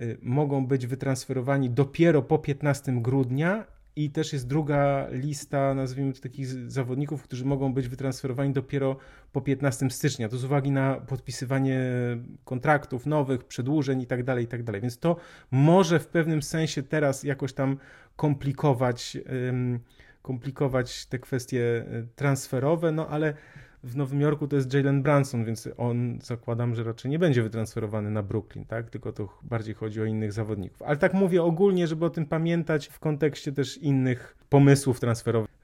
y, 0.00 0.18
mogą 0.22 0.66
być 0.66 0.86
wytransferowani 0.86 1.70
dopiero 1.70 2.22
po 2.22 2.38
15 2.38 2.92
grudnia 2.92 3.77
i 3.98 4.10
też 4.10 4.32
jest 4.32 4.46
druga 4.46 5.06
lista, 5.10 5.74
nazwijmy 5.74 6.12
to 6.12 6.20
takich 6.20 6.46
zawodników, 6.46 7.22
którzy 7.22 7.44
mogą 7.44 7.72
być 7.72 7.88
wytransferowani 7.88 8.52
dopiero 8.52 8.96
po 9.32 9.40
15 9.40 9.90
stycznia. 9.90 10.28
To 10.28 10.36
z 10.36 10.44
uwagi 10.44 10.70
na 10.70 10.94
podpisywanie 10.94 11.80
kontraktów 12.44 13.06
nowych, 13.06 13.44
przedłużeń 13.44 14.00
itd., 14.00 14.24
tak 14.24 14.40
itd. 14.40 14.72
Tak 14.72 14.82
Więc 14.82 14.98
to 14.98 15.16
może 15.50 16.00
w 16.00 16.06
pewnym 16.06 16.42
sensie 16.42 16.82
teraz 16.82 17.22
jakoś 17.22 17.52
tam 17.52 17.76
komplikować, 18.16 19.16
komplikować 20.22 21.06
te 21.06 21.18
kwestie 21.18 21.84
e, 21.90 22.02
transferowe, 22.16 22.92
no 22.92 23.08
ale 23.08 23.34
w 23.82 23.96
Nowym 23.96 24.20
Jorku 24.20 24.48
to 24.48 24.56
jest 24.56 24.74
Jalen 24.74 25.02
Branson, 25.02 25.44
więc 25.44 25.68
on 25.76 26.18
zakładam, 26.22 26.74
że 26.74 26.84
raczej 26.84 27.10
nie 27.10 27.18
będzie 27.18 27.42
wytransferowany 27.42 28.10
na 28.10 28.22
Brooklyn, 28.22 28.64
tak? 28.64 28.90
Tylko 28.90 29.12
to 29.12 29.38
bardziej 29.42 29.74
chodzi 29.74 30.00
o 30.00 30.04
innych 30.04 30.32
zawodników. 30.32 30.82
Ale 30.82 30.96
tak 30.96 31.14
mówię 31.14 31.42
ogólnie, 31.42 31.86
żeby 31.86 32.04
o 32.04 32.10
tym 32.10 32.26
pamiętać 32.26 32.86
w 32.86 32.98
kontekście 32.98 33.52
też 33.52 33.78
innych 33.78 34.36
pomysłów 34.48 35.00
transferowych. 35.00 35.58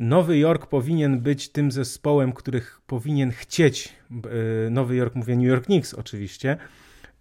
Nowy 0.00 0.38
Jork 0.38 0.66
powinien 0.66 1.20
być 1.20 1.48
tym 1.48 1.72
zespołem, 1.72 2.32
których 2.32 2.80
powinien 2.86 3.30
chcieć, 3.30 3.94
e, 4.66 4.70
Nowy 4.70 4.96
Jork, 4.96 5.14
mówię 5.14 5.36
New 5.36 5.46
York 5.46 5.64
Knicks 5.64 5.94
oczywiście, 5.94 6.56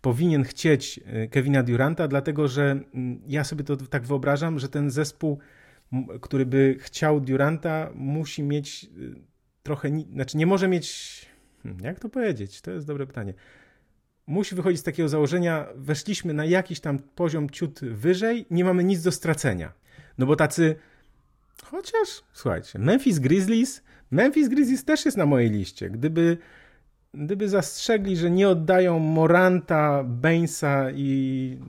powinien 0.02 0.43
chcieć 0.43 1.00
e, 1.06 1.28
Kevina 1.28 1.63
Duranta, 1.63 2.08
dlatego 2.08 2.47
że 2.47 2.80
ja 3.28 3.43
sobie 3.43 3.63
to 3.63 3.78
tak 3.78 4.06
wyobrażam, 4.06 4.60
że 4.60 4.69
ten 4.69 4.91
zespół, 4.91 5.39
który 6.21 6.45
by 6.45 6.76
chciał 6.80 7.19
Duranta, 7.21 7.89
musi 7.95 8.43
mieć 8.43 8.86
e, 8.86 8.88
trochę, 9.67 9.89
znaczy 10.13 10.38
nie 10.38 10.45
może 10.45 10.67
mieć, 10.67 11.25
hmm, 11.63 11.84
jak 11.84 11.99
to 11.99 12.10
powiedzieć, 12.10 12.62
to 12.62 12.71
jest 12.71 12.88
dobre 12.88 13.08
pytanie. 13.08 13.34
Musi 14.27 14.56
wychodzić 14.56 14.80
z 14.80 14.84
takiego 14.84 15.10
założenia, 15.10 15.67
weszliśmy 15.75 16.34
na 16.34 16.45
jakiś 16.45 16.80
tam 16.80 16.99
poziom 16.99 17.49
ciut 17.49 17.80
wyżej, 17.80 18.45
nie 18.51 18.65
mamy 18.65 18.84
nic 18.84 19.03
do 19.03 19.12
stracenia. 19.12 19.73
No 20.17 20.25
bo 20.25 20.36
tacy, 20.36 20.75
chociaż, 21.63 22.23
słuchajcie, 22.34 22.80
Memphis 22.80 23.19
Grizzlies, 23.19 23.84
Memphis 24.12 24.47
Grizzlies 24.47 24.86
też 24.86 25.06
jest 25.06 25.17
na 25.17 25.25
mojej 25.25 25.49
liście. 25.49 25.89
Gdyby, 25.89 26.38
gdyby 27.13 27.49
zastrzegli, 27.49 28.17
że 28.17 28.32
nie 28.32 28.49
oddają 28.49 28.99
Moranta, 28.99 30.03
Bainsa 30.03 30.91
i 30.91 31.60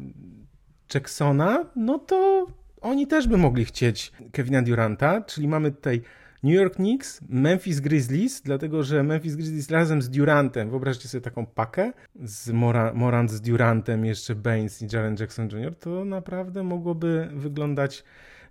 Jacksona, 0.95 1.67
no 1.77 1.99
to 1.99 2.47
oni 2.81 3.07
też 3.07 3.29
by 3.29 3.37
mogli 3.37 3.65
chcieć 3.65 4.13
Kevina 4.33 4.63
Duranta, 4.63 5.23
czyli 5.23 5.49
mamy 5.49 5.73
tutaj 5.73 6.03
New 6.43 6.55
York 6.55 6.75
Knicks, 6.75 7.21
Memphis 7.29 7.81
Grizzlies, 7.81 8.43
dlatego 8.43 8.83
że 8.83 9.03
Memphis 9.03 9.37
Grizzlies 9.37 9.71
razem 9.71 10.03
z 10.03 10.11
Durantem, 10.11 10.71
wyobraźcie 10.71 11.09
sobie 11.09 11.23
taką 11.23 11.47
pakę, 11.47 11.93
z 12.23 12.51
Mora, 12.51 12.93
Morant 12.95 13.31
z 13.31 13.41
Durantem, 13.41 14.05
jeszcze 14.05 14.35
Baines 14.35 14.83
i 14.83 14.87
Jaren 14.93 15.17
Jackson 15.21 15.49
Jr., 15.53 15.75
to 15.75 16.05
naprawdę 16.05 16.63
mogłoby 16.63 17.29
wyglądać 17.33 18.05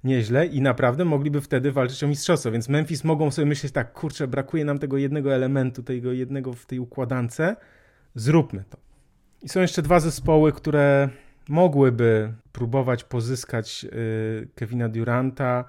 nieźle 0.04 0.46
i 0.46 0.62
naprawdę 0.62 1.06
mogliby 1.06 1.42
wtedy 1.42 1.72
walczyć 1.72 2.04
o 2.04 2.08
mistrzostwo, 2.08 2.52
więc 2.52 2.70
Memphis 2.70 3.04
mogą 3.04 3.32
sobie 3.32 3.46
myśleć 3.46 3.74
tak, 3.74 3.94
kurczę, 3.94 4.28
brakuje 4.28 4.66
nam 4.66 4.80
tego 4.80 4.98
jednego 4.98 5.34
elementu, 5.34 5.84
tego 5.84 6.12
jednego 6.12 6.54
w 6.54 6.66
tej 6.66 6.80
układance, 6.80 7.42
zróbmy 8.16 8.64
to. 8.70 8.78
I 9.42 9.50
są 9.50 9.62
jeszcze 9.62 9.82
dwa 9.82 10.00
zespoły, 10.00 10.52
które 10.52 11.10
mogłyby 11.50 12.34
próbować 12.52 13.04
pozyskać 13.04 13.86
y, 13.94 14.48
Kevina 14.56 14.90
Duranta, 14.90 15.66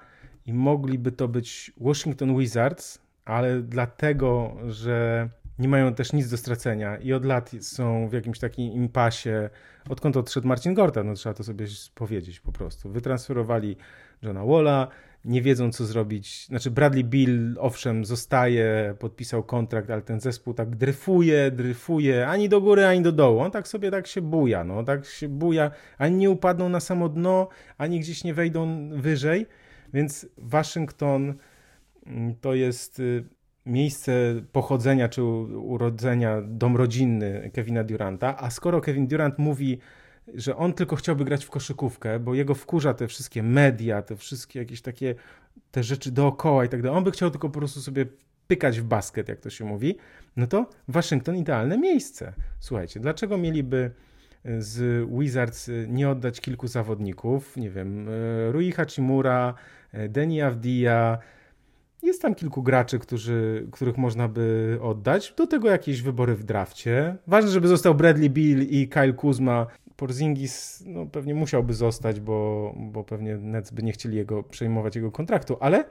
i 0.49 0.53
mogliby 0.53 1.11
to 1.11 1.27
być 1.27 1.71
Washington 1.77 2.37
Wizards, 2.37 2.99
ale 3.25 3.61
dlatego, 3.61 4.55
że 4.67 5.29
nie 5.59 5.67
mają 5.67 5.93
też 5.93 6.13
nic 6.13 6.29
do 6.29 6.37
stracenia 6.37 6.97
i 6.97 7.13
od 7.13 7.25
lat 7.25 7.51
są 7.61 8.07
w 8.09 8.13
jakimś 8.13 8.39
takim 8.39 8.71
impasie, 8.71 9.49
odkąd 9.89 10.17
odszedł 10.17 10.47
Marcin 10.47 10.73
Gorta, 10.73 11.03
no 11.03 11.13
trzeba 11.13 11.33
to 11.33 11.43
sobie 11.43 11.65
powiedzieć 11.95 12.39
po 12.39 12.51
prostu. 12.51 12.89
Wytransferowali 12.89 13.77
Johna 14.21 14.45
Walla, 14.45 14.87
nie 15.25 15.41
wiedzą 15.41 15.71
co 15.71 15.85
zrobić, 15.85 16.45
znaczy 16.45 16.71
Bradley 16.71 17.03
Bill 17.03 17.55
owszem 17.59 18.05
zostaje, 18.05 18.95
podpisał 18.99 19.43
kontrakt, 19.43 19.89
ale 19.89 20.01
ten 20.01 20.19
zespół 20.19 20.53
tak 20.53 20.75
dryfuje, 20.75 21.51
dryfuje, 21.51 22.27
ani 22.27 22.49
do 22.49 22.61
góry, 22.61 22.85
ani 22.85 23.01
do 23.01 23.11
dołu, 23.11 23.39
on 23.39 23.51
tak 23.51 23.67
sobie 23.67 23.91
tak 23.91 24.07
się 24.07 24.21
buja, 24.21 24.63
no. 24.63 24.83
Tak 24.83 25.05
się 25.05 25.27
buja, 25.27 25.71
ani 25.97 26.17
nie 26.17 26.29
upadną 26.29 26.69
na 26.69 26.79
samo 26.79 27.09
dno, 27.09 27.47
ani 27.77 27.99
gdzieś 27.99 28.23
nie 28.23 28.33
wejdą 28.33 28.89
wyżej, 28.93 29.45
więc 29.93 30.27
Waszyngton 30.37 31.33
mm, 32.05 32.35
to 32.41 32.53
jest 32.53 32.99
y, 32.99 33.23
miejsce 33.65 34.11
pochodzenia 34.51 35.09
czy 35.09 35.23
urodzenia, 35.23 36.41
dom 36.41 36.77
rodzinny 36.77 37.51
Kevina 37.53 37.83
Duranta, 37.83 38.37
a 38.37 38.49
skoro 38.49 38.81
Kevin 38.81 39.07
Durant 39.07 39.37
mówi, 39.37 39.79
że 40.33 40.55
on 40.55 40.73
tylko 40.73 40.95
chciałby 40.95 41.25
grać 41.25 41.45
w 41.45 41.49
koszykówkę, 41.49 42.19
bo 42.19 42.33
jego 42.33 42.55
wkurza 42.55 42.93
te 42.93 43.07
wszystkie 43.07 43.43
media, 43.43 44.01
te 44.01 44.15
wszystkie 44.15 44.59
jakieś 44.59 44.81
takie 44.81 45.15
te 45.71 45.83
rzeczy 45.83 46.11
dookoła 46.11 46.65
i 46.65 46.69
tak 46.69 46.81
dalej, 46.81 46.97
on 46.97 47.03
by 47.03 47.11
chciał 47.11 47.31
tylko 47.31 47.49
po 47.49 47.59
prostu 47.59 47.81
sobie 47.81 48.05
pykać 48.47 48.79
w 48.79 48.83
basket, 48.83 49.29
jak 49.29 49.39
to 49.39 49.49
się 49.49 49.65
mówi, 49.65 49.95
no 50.35 50.47
to 50.47 50.69
Waszyngton 50.87 51.37
idealne 51.37 51.77
miejsce. 51.77 52.33
Słuchajcie, 52.59 52.99
dlaczego 52.99 53.37
mieliby 53.37 53.91
z 54.59 55.05
Wizards 55.19 55.69
nie 55.87 56.09
oddać 56.09 56.41
kilku 56.41 56.67
zawodników, 56.67 57.57
nie 57.57 57.69
wiem, 57.69 58.09
e, 58.09 58.51
Rui 58.51 58.71
Hachimura, 58.71 59.53
e, 59.91 60.09
Deni 60.09 60.41
Avdia, 60.41 61.17
jest 62.03 62.21
tam 62.21 62.35
kilku 62.35 62.63
graczy, 62.63 62.99
którzy, 62.99 63.67
których 63.71 63.97
można 63.97 64.27
by 64.27 64.77
oddać. 64.81 65.33
Do 65.37 65.47
tego 65.47 65.69
jakieś 65.69 66.01
wybory 66.01 66.35
w 66.35 66.43
drafcie. 66.43 67.15
Ważne, 67.27 67.51
żeby 67.51 67.67
został 67.67 67.95
Bradley 67.95 68.29
Bill 68.29 68.61
i 68.69 68.87
Kyle 68.87 69.13
Kuzma. 69.13 69.67
Porzingis 69.95 70.83
no, 70.85 71.05
pewnie 71.05 71.35
musiałby 71.35 71.73
zostać, 71.73 72.19
bo, 72.19 72.73
bo 72.77 73.03
pewnie 73.03 73.37
Nets 73.37 73.71
by 73.71 73.83
nie 73.83 73.91
chcieli 73.91 74.17
jego 74.17 74.43
przejmować 74.43 74.95
jego 74.95 75.11
kontraktu, 75.11 75.57
ale 75.59 75.85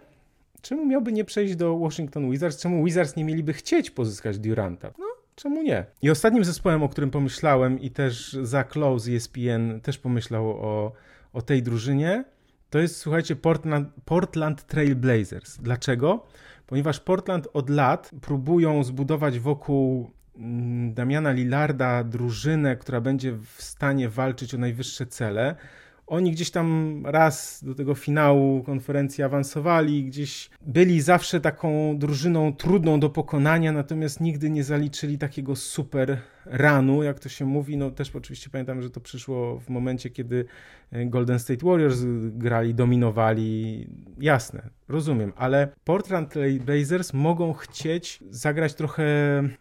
czemu 0.60 0.86
miałby 0.86 1.12
nie 1.12 1.24
przejść 1.24 1.56
do 1.56 1.78
Washington 1.78 2.30
Wizards? 2.30 2.62
Czemu 2.62 2.84
Wizards 2.84 3.16
nie 3.16 3.24
mieliby 3.24 3.52
chcieć 3.52 3.90
pozyskać 3.90 4.38
Duranta? 4.38 4.90
No, 4.98 5.06
czemu 5.38 5.62
nie? 5.62 5.84
I 6.02 6.10
ostatnim 6.10 6.44
zespołem, 6.44 6.82
o 6.82 6.88
którym 6.88 7.10
pomyślałem 7.10 7.80
i 7.80 7.90
też 7.90 8.32
za 8.42 8.64
Close 8.64 9.12
ESPN 9.12 9.80
też 9.82 9.98
pomyślał 9.98 10.50
o, 10.50 10.92
o 11.32 11.42
tej 11.42 11.62
drużynie, 11.62 12.24
to 12.70 12.78
jest, 12.78 12.96
słuchajcie, 12.96 13.36
Portland, 13.36 13.88
Portland 14.04 14.66
Trail 14.66 14.96
Blazers. 14.96 15.58
Dlaczego? 15.58 16.26
Ponieważ 16.66 17.00
Portland 17.00 17.48
od 17.52 17.70
lat 17.70 18.10
próbują 18.20 18.84
zbudować 18.84 19.38
wokół 19.38 20.10
mm, 20.36 20.94
Damiana 20.94 21.32
Lillarda 21.32 22.04
drużynę, 22.04 22.76
która 22.76 23.00
będzie 23.00 23.32
w 23.32 23.62
stanie 23.62 24.08
walczyć 24.08 24.54
o 24.54 24.58
najwyższe 24.58 25.06
cele. 25.06 25.56
Oni 26.08 26.32
gdzieś 26.32 26.50
tam 26.50 27.02
raz 27.06 27.64
do 27.64 27.74
tego 27.74 27.94
finału 27.94 28.62
konferencji 28.62 29.24
awansowali, 29.24 30.04
gdzieś 30.04 30.50
byli 30.60 31.00
zawsze 31.00 31.40
taką 31.40 31.98
drużyną 31.98 32.52
trudną 32.52 33.00
do 33.00 33.10
pokonania, 33.10 33.72
natomiast 33.72 34.20
nigdy 34.20 34.50
nie 34.50 34.64
zaliczyli 34.64 35.18
takiego 35.18 35.56
super 35.56 36.18
ranu, 36.50 37.02
jak 37.02 37.20
to 37.20 37.28
się 37.28 37.44
mówi. 37.44 37.76
No 37.76 37.90
też 37.90 38.16
oczywiście 38.16 38.50
pamiętam, 38.50 38.82
że 38.82 38.90
to 38.90 39.00
przyszło 39.00 39.58
w 39.58 39.68
momencie, 39.68 40.10
kiedy 40.10 40.44
e, 40.92 41.06
Golden 41.06 41.38
State 41.38 41.66
Warriors 41.66 41.98
grali, 42.32 42.74
dominowali. 42.74 43.86
Jasne, 44.18 44.70
rozumiem, 44.88 45.32
ale 45.36 45.68
Portland 45.84 46.34
Blazers 46.66 47.12
mogą 47.12 47.52
chcieć 47.52 48.20
zagrać 48.30 48.74
trochę 48.74 49.04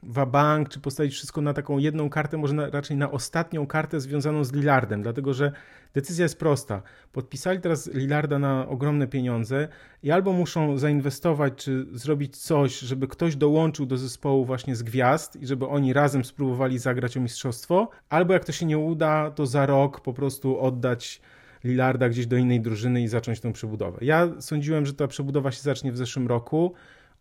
wabank, 0.03 0.69
czy 0.69 0.79
postawić 0.79 1.13
wszystko 1.13 1.41
na 1.41 1.53
taką 1.53 1.77
jedną 1.77 2.09
kartę, 2.09 2.37
może 2.37 2.53
na, 2.53 2.69
raczej 2.69 2.97
na 2.97 3.11
ostatnią 3.11 3.67
kartę 3.67 3.99
związaną 3.99 4.43
z 4.43 4.53
Lillardem, 4.53 5.01
dlatego 5.01 5.33
że 5.33 5.51
decyzja 5.93 6.23
jest 6.23 6.39
prosta. 6.39 6.81
Podpisali 7.11 7.59
teraz 7.59 7.93
Lillarda 7.93 8.39
na 8.39 8.67
ogromne 8.67 9.07
pieniądze 9.07 9.67
i 10.03 10.11
albo 10.11 10.33
muszą 10.33 10.77
zainwestować, 10.77 11.53
czy 11.55 11.85
zrobić 11.91 12.37
coś, 12.37 12.79
żeby 12.79 13.07
ktoś 13.07 13.35
dołączył 13.35 13.85
do 13.85 13.97
zespołu 13.97 14.45
właśnie 14.45 14.75
z 14.75 14.83
gwiazd 14.83 15.35
i 15.35 15.47
żeby 15.47 15.67
oni 15.67 15.93
razem 15.93 16.25
spróbowali 16.25 16.76
zagrać 16.79 17.17
o 17.17 17.21
mistrzostwo, 17.21 17.89
albo 18.09 18.33
jak 18.33 18.45
to 18.45 18.51
się 18.51 18.65
nie 18.65 18.77
uda, 18.77 19.31
to 19.31 19.45
za 19.45 19.65
rok 19.65 20.01
po 20.01 20.13
prostu 20.13 20.59
oddać 20.59 21.21
Lillarda 21.63 22.09
gdzieś 22.09 22.27
do 22.27 22.37
innej 22.37 22.61
drużyny 22.61 23.01
i 23.01 23.07
zacząć 23.07 23.39
tą 23.39 23.53
przebudowę. 23.53 23.97
Ja 24.01 24.29
sądziłem, 24.39 24.85
że 24.85 24.93
ta 24.93 25.07
przebudowa 25.07 25.51
się 25.51 25.61
zacznie 25.61 25.91
w 25.91 25.97
zeszłym 25.97 26.27
roku. 26.27 26.73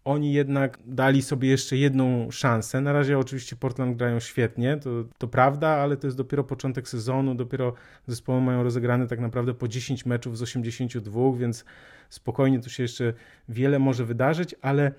oni 0.05 0.33
jednak 0.33 0.79
dali 0.87 1.23
sobie 1.23 1.49
jeszcze 1.49 1.77
jedną 1.77 2.31
szansę. 2.31 2.81
Na 2.81 2.93
razie 2.93 3.19
oczywiście 3.19 3.57
Portland 3.57 3.97
grają 3.97 4.21
świetnie, 4.21 4.77
to, 4.77 4.91
to 5.19 5.29
prawda, 5.29 5.69
ale 5.69 5.97
to 5.97 6.07
jest 6.07 6.17
dopiero 6.17 6.45
początek 6.45 6.89
sezonu, 6.89 7.35
dopiero 7.35 7.75
zespoły 8.07 8.41
mają 8.41 8.63
rozegrane 8.63 9.07
tak 9.07 9.21
naprawdę 9.21 9.55
po 9.55 9.69
10 9.69 10.07
meczów 10.07 10.39
z 10.39 10.43
82, 10.43 11.33
więc 11.39 11.65
spokojnie 12.09 12.61
tu 12.61 12.71
się 12.71 12.83
jeszcze 12.83 13.13
wiele 13.49 13.79
może 13.79 14.05
wydarzyć, 14.05 14.55
ale 14.63 14.93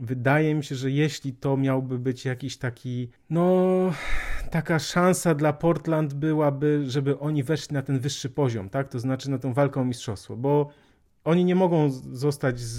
wydaje 0.00 0.54
mi 0.54 0.64
się, 0.64 0.74
że 0.74 0.90
jeśli 0.90 1.32
to 1.32 1.56
miałby 1.56 1.98
być 1.98 2.24
jakiś 2.24 2.56
taki, 2.56 3.08
no, 3.30 3.66
taka 4.50 4.78
szansa 4.78 5.34
dla 5.34 5.52
Portland 5.52 6.14
byłaby, 6.14 6.84
żeby 6.86 7.18
oni 7.18 7.42
weszli 7.42 7.74
na 7.74 7.82
ten 7.82 7.98
wyższy 7.98 8.30
poziom, 8.30 8.68
tak? 8.68 8.88
To 8.88 8.98
znaczy 8.98 9.30
na 9.30 9.38
tą 9.38 9.52
walkę 9.52 9.80
o 9.80 9.84
mistrzostwo, 9.84 10.36
bo 10.36 10.70
oni 11.24 11.44
nie 11.44 11.54
mogą 11.54 11.90
zostać 12.12 12.60
z, 12.60 12.78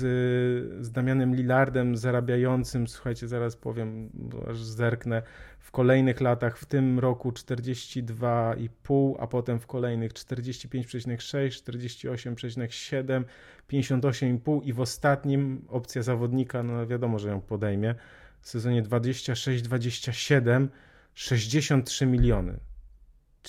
z 0.86 0.92
Damianem 0.92 1.36
Lillardem 1.36 1.98
zarabiającym, 1.98 2.88
słuchajcie, 2.88 3.28
zaraz 3.28 3.56
powiem, 3.56 4.10
aż 4.50 4.64
zerknę, 4.64 5.22
w 5.60 5.72
kolejnych 5.72 6.22
latach, 6.22 6.58
w 6.58 6.66
tym 6.66 7.00
roku 7.00 7.32
42,5, 7.32 9.16
a 9.20 9.28
potem 9.28 9.60
w 9.60 9.68
kolejnych 9.68 10.14
45,6, 10.14 11.48
48,7, 11.48 13.24
58,5 13.72 14.62
i 14.64 14.74
w 14.74 14.80
ostatnim 14.80 15.66
opcja 15.68 16.04
zawodnika, 16.04 16.64
no 16.64 16.88
wiadomo, 16.88 17.20
że 17.20 17.30
ją 17.30 17.42
podejmie, 17.42 17.96
w 18.42 18.50
sezonie 18.50 18.84
26-27 18.84 20.68
63 21.14 22.06
miliony. 22.06 22.60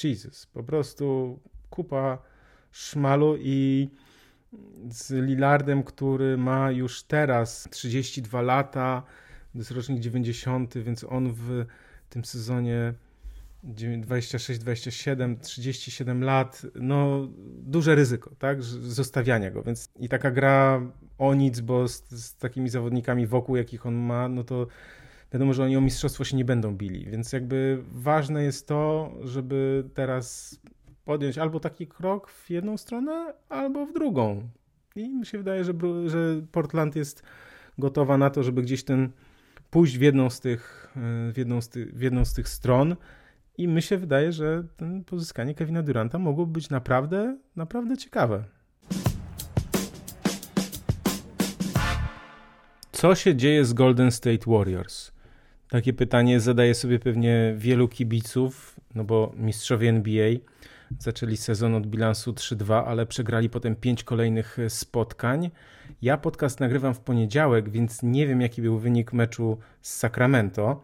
Jesus, 0.04 0.46
po 0.46 0.62
prostu 0.64 1.38
kupa 1.70 2.18
szmalu 2.72 3.36
i 3.40 3.90
z 4.90 5.10
Lillardem, 5.10 5.82
który 5.82 6.36
ma 6.36 6.70
już 6.70 7.02
teraz 7.02 7.68
32 7.70 8.42
lata, 8.42 9.02
to 9.52 9.58
jest 9.58 9.70
rocznik 9.70 10.00
90, 10.00 10.78
więc 10.78 11.04
on 11.04 11.32
w 11.32 11.64
tym 12.08 12.24
sezonie 12.24 12.94
26-27, 13.64 15.36
37 15.40 16.24
lat, 16.24 16.62
no 16.74 17.28
duże 17.58 17.94
ryzyko, 17.94 18.30
tak, 18.38 18.62
zostawiania 18.62 19.50
go, 19.50 19.62
więc 19.62 19.90
i 20.00 20.08
taka 20.08 20.30
gra 20.30 20.82
o 21.18 21.34
nic, 21.34 21.60
bo 21.60 21.88
z, 21.88 22.04
z 22.10 22.36
takimi 22.36 22.68
zawodnikami 22.68 23.26
wokół, 23.26 23.56
jakich 23.56 23.86
on 23.86 23.94
ma, 23.94 24.28
no 24.28 24.44
to 24.44 24.66
wiadomo, 25.32 25.52
że 25.52 25.64
oni 25.64 25.76
o 25.76 25.80
mistrzostwo 25.80 26.24
się 26.24 26.36
nie 26.36 26.44
będą 26.44 26.76
bili, 26.76 27.06
więc 27.10 27.32
jakby 27.32 27.82
ważne 27.90 28.42
jest 28.42 28.68
to, 28.68 29.12
żeby 29.24 29.84
teraz 29.94 30.58
podjąć 31.04 31.38
albo 31.38 31.60
taki 31.60 31.86
krok 31.86 32.30
w 32.30 32.50
jedną 32.50 32.76
stronę, 32.76 33.34
albo 33.48 33.86
w 33.86 33.92
drugą. 33.92 34.48
I 34.96 35.08
mi 35.08 35.26
się 35.26 35.38
wydaje, 35.38 35.64
że, 35.64 35.72
że 36.06 36.18
Portland 36.52 36.96
jest 36.96 37.22
gotowa 37.78 38.18
na 38.18 38.30
to, 38.30 38.42
żeby 38.42 38.62
gdzieś 38.62 38.84
ten 38.84 39.10
pójść 39.70 39.98
w 39.98 40.00
jedną 40.00 40.30
z 40.30 40.40
tych, 40.40 40.92
w 41.32 41.34
jedną 41.36 41.60
z, 41.60 41.68
ty, 41.68 41.86
w 41.86 42.00
jedną 42.00 42.24
z 42.24 42.34
tych 42.34 42.48
stron. 42.48 42.96
I 43.58 43.68
mi 43.68 43.82
się 43.82 43.98
wydaje, 43.98 44.32
że 44.32 44.64
ten 44.76 45.04
pozyskanie 45.04 45.54
Kevina 45.54 45.82
Duranta 45.82 46.18
mogłoby 46.18 46.52
być 46.52 46.70
naprawdę, 46.70 47.38
naprawdę 47.56 47.96
ciekawe. 47.96 48.44
Co 52.92 53.14
się 53.14 53.36
dzieje 53.36 53.64
z 53.64 53.72
Golden 53.72 54.10
State 54.10 54.50
Warriors? 54.50 55.12
Takie 55.68 55.92
pytanie 55.92 56.40
zadaje 56.40 56.74
sobie 56.74 56.98
pewnie 56.98 57.54
wielu 57.56 57.88
kibiców, 57.88 58.80
no 58.94 59.04
bo 59.04 59.32
mistrzowie 59.36 59.88
NBA 59.88 60.30
zaczęli 60.98 61.36
sezon 61.36 61.74
od 61.74 61.86
bilansu 61.86 62.32
3-2, 62.32 62.82
ale 62.86 63.06
przegrali 63.06 63.50
potem 63.50 63.76
5 63.76 64.04
kolejnych 64.04 64.58
spotkań. 64.68 65.50
Ja 66.02 66.16
podcast 66.16 66.60
nagrywam 66.60 66.94
w 66.94 67.00
poniedziałek, 67.00 67.70
więc 67.70 68.02
nie 68.02 68.26
wiem 68.26 68.40
jaki 68.40 68.62
był 68.62 68.78
wynik 68.78 69.12
meczu 69.12 69.58
z 69.80 69.94
Sacramento, 69.94 70.82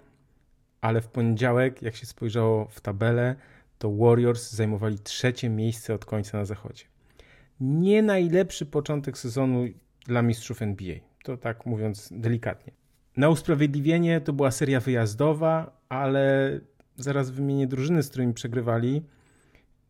ale 0.81 1.01
w 1.01 1.09
poniedziałek, 1.09 1.83
jak 1.83 1.97
się 1.97 2.07
spojrzało 2.07 2.69
w 2.69 2.81
tabelę, 2.81 3.37
to 3.79 3.97
Warriors 3.97 4.53
zajmowali 4.53 4.99
trzecie 4.99 5.49
miejsce 5.49 5.95
od 5.95 6.05
końca 6.05 6.39
na 6.39 6.45
zachodzie. 6.45 6.85
Nie 7.61 8.03
najlepszy 8.03 8.67
początek 8.67 9.19
sezonu 9.19 9.65
dla 10.07 10.23
mistrzów 10.23 10.63
NBA. 10.63 10.97
To 11.25 11.37
tak 11.37 11.67
mówiąc 11.67 12.09
delikatnie. 12.13 12.73
Na 13.17 13.29
usprawiedliwienie 13.29 14.21
to 14.21 14.33
była 14.33 14.51
seria 14.51 14.81
wyjazdowa, 14.81 15.81
ale 15.89 16.61
zaraz 16.97 17.31
wymienię 17.31 17.67
drużyny, 17.67 18.03
z 18.03 18.11
którymi 18.11 18.35
przegrywali. 18.35 19.03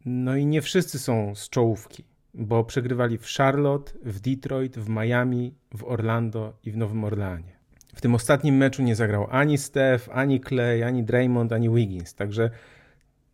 No 0.05 0.37
i 0.37 0.47
nie 0.47 0.63
wszyscy 0.63 0.99
są 0.99 1.35
z 1.35 1.49
czołówki, 1.49 2.05
bo 2.35 2.65
przegrywali 2.65 3.19
w 3.19 3.27
Charlotte, 3.27 3.93
w 4.05 4.21
Detroit, 4.21 4.79
w 4.79 4.89
Miami, 4.89 5.55
w 5.75 5.85
Orlando 5.85 6.59
i 6.65 6.71
w 6.71 6.77
Nowym 6.77 7.05
Orleanie. 7.05 7.59
W 7.95 8.01
tym 8.01 8.15
ostatnim 8.15 8.57
meczu 8.57 8.83
nie 8.83 8.97
zagrał 8.97 9.27
ani 9.31 9.59
Steph, 9.59 10.09
ani 10.13 10.41
Clay, 10.41 10.85
ani 10.85 11.05
Draymond, 11.05 11.53
ani 11.53 11.71
Wiggins, 11.71 12.15
także 12.15 12.51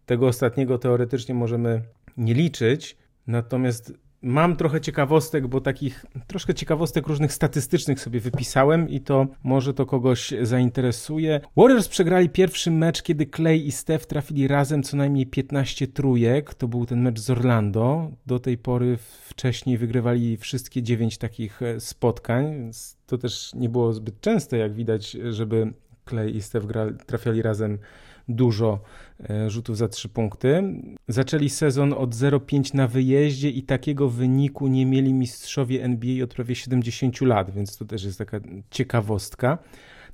tego 0.07 0.27
ostatniego 0.27 0.79
teoretycznie 0.79 1.35
możemy 1.35 1.83
nie 2.17 2.35
liczyć. 2.35 2.97
Natomiast 3.27 3.93
Mam 4.25 4.57
trochę 4.57 4.81
ciekawostek, 4.81 5.47
bo 5.47 5.61
takich 5.61 6.07
troszkę 6.27 6.55
ciekawostek 6.55 7.07
różnych 7.07 7.33
statystycznych 7.33 8.01
sobie 8.01 8.21
wypisałem 8.21 8.89
i 8.89 9.01
to 9.01 9.27
może 9.43 9.75
to 9.75 9.87
kogoś 9.87 10.35
zainteresuje. 10.43 11.41
Warriors 11.57 11.89
przegrali 11.89 12.29
pierwszy 12.29 12.71
mecz, 12.71 13.03
kiedy 13.03 13.27
Clay 13.27 13.57
i 13.57 13.73
Steph 13.73 14.07
trafili 14.07 14.49
razem 14.49 14.83
co 14.83 14.97
najmniej 14.97 15.27
15 15.27 15.87
trójek. 15.87 16.55
To 16.55 16.69
był 16.69 16.87
ten 16.87 17.03
mecz 17.03 17.21
z 17.21 17.31
Orlando. 17.31 18.11
Do 18.27 18.39
tej 18.39 18.59
pory 18.59 18.99
wcześniej 19.29 19.79
wygrywali 19.79 20.37
wszystkie 20.37 20.83
9 20.83 21.19
takich 21.19 21.63
e, 21.63 21.81
spotkań, 21.81 22.53
więc 22.53 22.97
to 23.07 23.19
też 23.19 23.55
nie 23.55 23.69
było 23.69 23.93
zbyt 23.93 24.21
częste, 24.21 24.59
jak 24.59 24.75
widać, 24.75 25.17
żeby 25.31 25.73
Clay 26.09 26.31
i 26.31 26.43
Steph 26.43 26.67
trafiali 27.07 27.43
razem 27.43 27.79
dużo 28.29 28.81
e, 29.31 29.51
rzutów 29.51 29.77
za 29.77 29.89
trzy 29.89 30.09
punkty. 30.09 30.63
Zaczęli 31.09 31.49
sezon 31.49 31.93
od 31.93 32.15
0,5 32.15 32.75
na 32.75 32.89
wyjeździe 32.89 33.51
i 33.51 33.63
takiego 33.63 34.09
wyniku 34.09 34.67
nie 34.67 34.87
mieli 34.87 35.15
mistrzowie 35.15 35.83
NBA 35.83 36.25
od 36.25 36.35
prawie 36.35 36.55
70 36.55 37.21
lat, 37.21 37.51
więc 37.51 37.77
to 37.77 37.85
też 37.85 38.05
jest 38.05 38.19
taka 38.19 38.41
ciekawostka. 38.71 39.59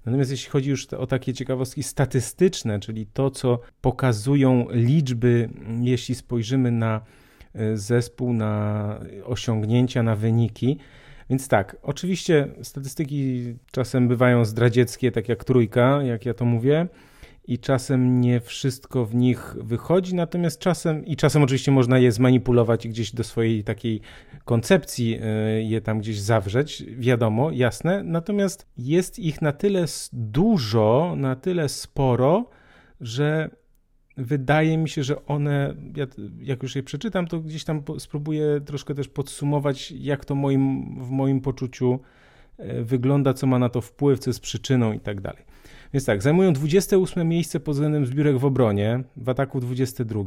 Natomiast 0.07 0.31
jeśli 0.31 0.51
chodzi 0.51 0.71
już 0.71 0.87
o 0.87 1.07
takie 1.07 1.35
ciekawostki 1.35 1.83
statystyczne, 1.83 2.81
czyli 2.81 3.07
to, 3.07 3.31
co 3.31 3.61
pokazują 3.81 4.67
liczby, 4.71 5.49
jeśli 5.81 6.15
spojrzymy 6.15 6.71
na 6.71 7.01
e, 7.55 7.77
zespół, 7.77 8.33
na 8.33 9.01
osiągnięcia, 9.25 10.03
na 10.03 10.17
wyniki, 10.17 10.79
więc 11.31 11.49
tak, 11.49 11.77
oczywiście 11.83 12.49
statystyki 12.63 13.43
czasem 13.71 14.09
bywają 14.09 14.45
zdradzieckie, 14.45 15.13
tak 15.13 15.29
jak 15.29 15.45
trójka, 15.45 16.03
jak 16.03 16.27
ja 16.27 16.35
to 16.35 16.45
mówię, 16.45 16.87
i 17.51 17.59
czasem 17.59 18.21
nie 18.21 18.41
wszystko 18.41 19.05
w 19.05 19.15
nich 19.15 19.57
wychodzi, 19.61 20.15
natomiast 20.15 20.61
czasem, 20.61 21.07
i 21.07 21.17
czasem 21.17 21.43
oczywiście 21.43 21.73
można 21.73 21.99
je 21.99 22.13
zmanipulować 22.13 22.87
i 22.87 22.89
gdzieś 22.89 23.13
do 23.13 23.25
swojej 23.25 23.65
takiej 23.65 24.01
koncepcji 24.45 25.19
e, 25.23 25.63
je 25.63 25.81
tam 25.81 25.99
gdzieś 25.99 26.21
zawrzeć, 26.21 26.85
wiadomo, 26.99 27.51
jasne, 27.51 28.03
natomiast 28.03 28.67
jest 28.79 29.19
ich 29.19 29.43
na 29.43 29.53
tyle 29.53 29.85
dużo, 30.13 31.15
na 31.17 31.37
tyle 31.37 31.69
sporo, 31.69 32.45
że 33.01 33.51
wydaje 34.17 34.79
mi 34.79 34.89
się, 34.89 35.03
że 35.03 35.27
one, 35.27 35.75
ja, 35.97 36.07
jak 36.43 36.63
już 36.63 36.77
je 36.77 36.83
przeczytam, 36.83 37.27
to 37.27 37.41
gdzieś 37.41 37.65
tam 37.65 37.83
spróbuję 37.99 38.61
troszkę 38.65 38.95
też 38.95 39.09
podsumować, 39.09 39.91
jak 39.91 40.25
to 40.25 40.35
moim, 40.35 40.95
w 41.05 41.11
moim 41.11 41.41
poczuciu 41.41 42.01
e, 42.59 42.83
wygląda, 42.83 43.35
co 43.35 43.47
ma 43.47 43.59
na 43.59 43.69
to 43.69 43.81
wpływ, 43.81 44.19
co 44.19 44.31
jest 44.31 44.41
przyczyną 44.41 44.93
i 44.93 45.01
tak 45.01 45.21
dalej. 45.21 45.50
Więc 45.93 46.05
tak, 46.05 46.23
zajmują 46.23 46.53
28 46.53 47.29
miejsce 47.29 47.61
pod 47.61 47.75
względem 47.75 48.07
zbiórek 48.07 48.39
w 48.39 48.45
obronie, 48.45 49.05
w 49.17 49.29
ataku 49.29 49.61
22, 49.61 50.23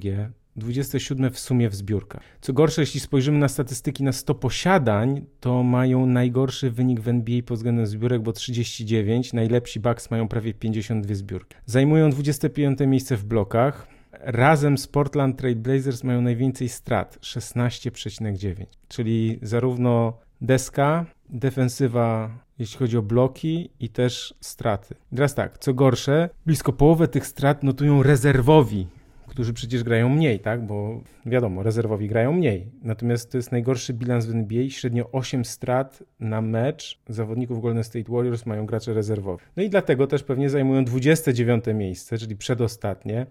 27 0.56 1.32
w 1.32 1.39
sumie 1.39 1.69
w 1.69 1.76
zbiórkach. 1.76 2.23
Co 2.41 2.54
gorsze, 2.54 2.82
jeśli 2.82 2.99
spojrzymy 2.99 3.38
na 3.38 3.47
statystyki 3.47 4.04
na 4.04 4.12
100 4.12 4.36
posiadań, 4.36 5.26
to 5.39 5.63
mają 5.63 6.06
najgorszy 6.06 6.71
wynik 6.71 6.99
w 6.99 7.08
NBA 7.08 7.41
pod 7.45 7.58
względem 7.58 7.88
zbiórek, 7.88 8.21
bo 8.21 8.34
39, 8.34 9.34
najlepsi 9.34 9.80
Bucks 9.80 10.12
mają 10.12 10.28
prawie 10.28 10.54
52 10.54 11.15
zbiórki. 11.15 11.56
Zajmują 11.66 12.09
25 12.09 12.80
miejsce 12.80 13.18
w 13.18 13.26
blokach, 13.26 13.88
razem 14.11 14.78
z 14.78 14.88
Portland 14.88 15.38
Trail 15.38 15.55
Blazers 15.55 16.03
mają 16.03 16.22
najwięcej 16.22 16.70
strat 16.70 17.18
16,9, 17.22 18.66
czyli 18.88 19.39
zarówno 19.41 20.18
deska, 20.41 21.05
defensywa, 21.30 22.43
jeśli 22.60 22.78
chodzi 22.78 22.97
o 22.97 23.01
bloki 23.01 23.70
i 23.80 23.89
też 23.89 24.34
straty. 24.41 24.95
teraz 25.10 25.36
tak, 25.36 25.58
co 25.58 25.74
gorsze, 25.74 26.30
blisko 26.45 26.74
połowę 26.74 27.08
tych 27.08 27.28
strat 27.28 27.64
notują 27.64 28.04
rezerwowi, 28.04 28.88
którzy 29.28 29.54
przecież 29.54 29.84
grają 29.84 30.10
mniej, 30.10 30.39
tak? 30.39 30.66
Bo 30.66 31.01
wiadomo, 31.26 31.64
rezerwowi 31.64 32.08
grają 32.08 32.34
mniej. 32.34 32.72
Natomiast 32.84 33.32
to 33.32 33.38
jest 33.38 33.51
najgorszy 33.51 33.93
bilans 33.93 34.26
w 34.26 34.32
NBA. 34.32 34.70
Średnio 34.70 35.12
8 35.12 35.45
strat 35.45 36.04
na 36.20 36.41
mecz 36.41 36.99
zawodników 37.10 37.62
Golden 37.62 37.84
State 37.84 38.12
Warriors 38.12 38.45
mają 38.45 38.66
gracze 38.66 38.93
rezerwowi. 38.93 39.43
No 39.58 39.64
i 39.64 39.70
dlatego 39.70 40.08
też 40.08 40.24
pewnie 40.24 40.49
zajmują 40.49 40.86
29 40.86 41.66
miejsce, 41.74 42.18
czyli 42.18 42.36
przedostatnie, 42.36 43.26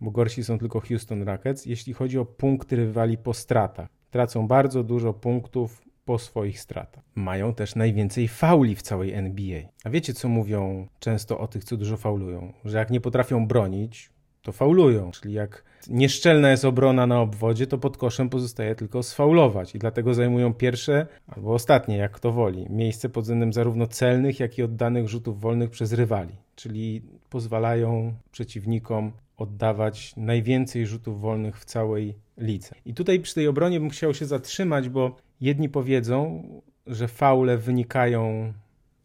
bo 0.00 0.10
gorsi 0.10 0.44
są 0.44 0.58
tylko 0.58 0.80
Houston 0.80 1.22
Rockets, 1.22 1.66
jeśli 1.66 1.92
chodzi 1.92 2.18
o 2.18 2.24
punkty 2.24 2.76
rywali 2.76 3.18
po 3.18 3.34
stratach. 3.34 3.88
Tracą 4.10 4.46
bardzo 4.48 4.82
dużo 4.82 5.12
punktów 5.12 5.82
po 6.04 6.18
swoich 6.18 6.60
stratach. 6.60 7.04
Mają 7.14 7.54
też 7.54 7.74
najwięcej 7.74 8.28
fauli 8.28 8.76
w 8.76 8.82
całej 8.82 9.12
NBA. 9.12 9.62
A 9.84 9.90
wiecie, 9.90 10.14
co 10.14 10.28
mówią 10.28 10.88
często 10.98 11.38
o 11.38 11.48
tych, 11.48 11.64
co 11.64 11.76
dużo 11.76 11.96
faulują? 11.96 12.52
Że 12.64 12.78
jak 12.78 12.90
nie 12.90 13.00
potrafią 13.00 13.46
bronić, 13.46 14.10
to 14.42 14.52
faulują. 14.52 15.10
Czyli 15.10 15.34
jak 15.34 15.64
nieszczelna 15.88 16.50
jest 16.50 16.64
obrona 16.64 17.06
na 17.06 17.20
obwodzie, 17.20 17.66
to 17.66 17.78
pod 17.78 17.96
koszem 17.96 18.28
pozostaje 18.28 18.74
tylko 18.74 19.02
sfaulować. 19.02 19.74
I 19.74 19.78
dlatego 19.78 20.14
zajmują 20.14 20.54
pierwsze, 20.54 21.06
albo 21.26 21.54
ostatnie, 21.54 21.96
jak 21.96 22.12
kto 22.12 22.32
woli, 22.32 22.66
miejsce 22.70 23.08
pod 23.08 23.24
względem 23.24 23.52
zarówno 23.52 23.86
celnych, 23.86 24.40
jak 24.40 24.58
i 24.58 24.62
oddanych 24.62 25.08
rzutów 25.08 25.40
wolnych 25.40 25.70
przez 25.70 25.92
rywali. 25.92 26.36
Czyli 26.54 27.02
pozwalają 27.30 28.14
przeciwnikom 28.32 29.12
oddawać 29.36 30.16
najwięcej 30.16 30.86
rzutów 30.86 31.20
wolnych 31.20 31.58
w 31.60 31.64
całej 31.64 32.14
lidze. 32.38 32.74
I 32.84 32.94
tutaj 32.94 33.20
przy 33.20 33.34
tej 33.34 33.48
obronie 33.48 33.80
bym 33.80 33.90
chciał 33.90 34.14
się 34.14 34.26
zatrzymać, 34.26 34.88
bo 34.88 35.16
jedni 35.44 35.68
powiedzą, 35.68 36.42
że 36.86 37.08
faule 37.08 37.58
wynikają 37.58 38.52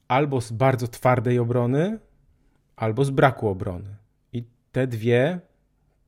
albo 0.08 0.42
z 0.42 0.52
bardzo 0.52 0.88
twardej 0.88 1.40
obrony, 1.40 2.00
albo 2.76 3.06
z 3.06 3.10
braku 3.10 3.48
obrony. 3.48 3.96
I 4.34 4.44
te 4.72 4.88
dwie 4.88 5.40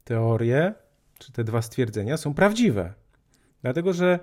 teorie, 0.03 0.73
czy 1.19 1.31
te 1.31 1.43
dwa 1.43 1.61
stwierdzenia 1.61 2.17
są 2.17 2.33
prawdziwe. 2.33 2.93
Dlatego, 3.61 3.93
że 3.93 4.19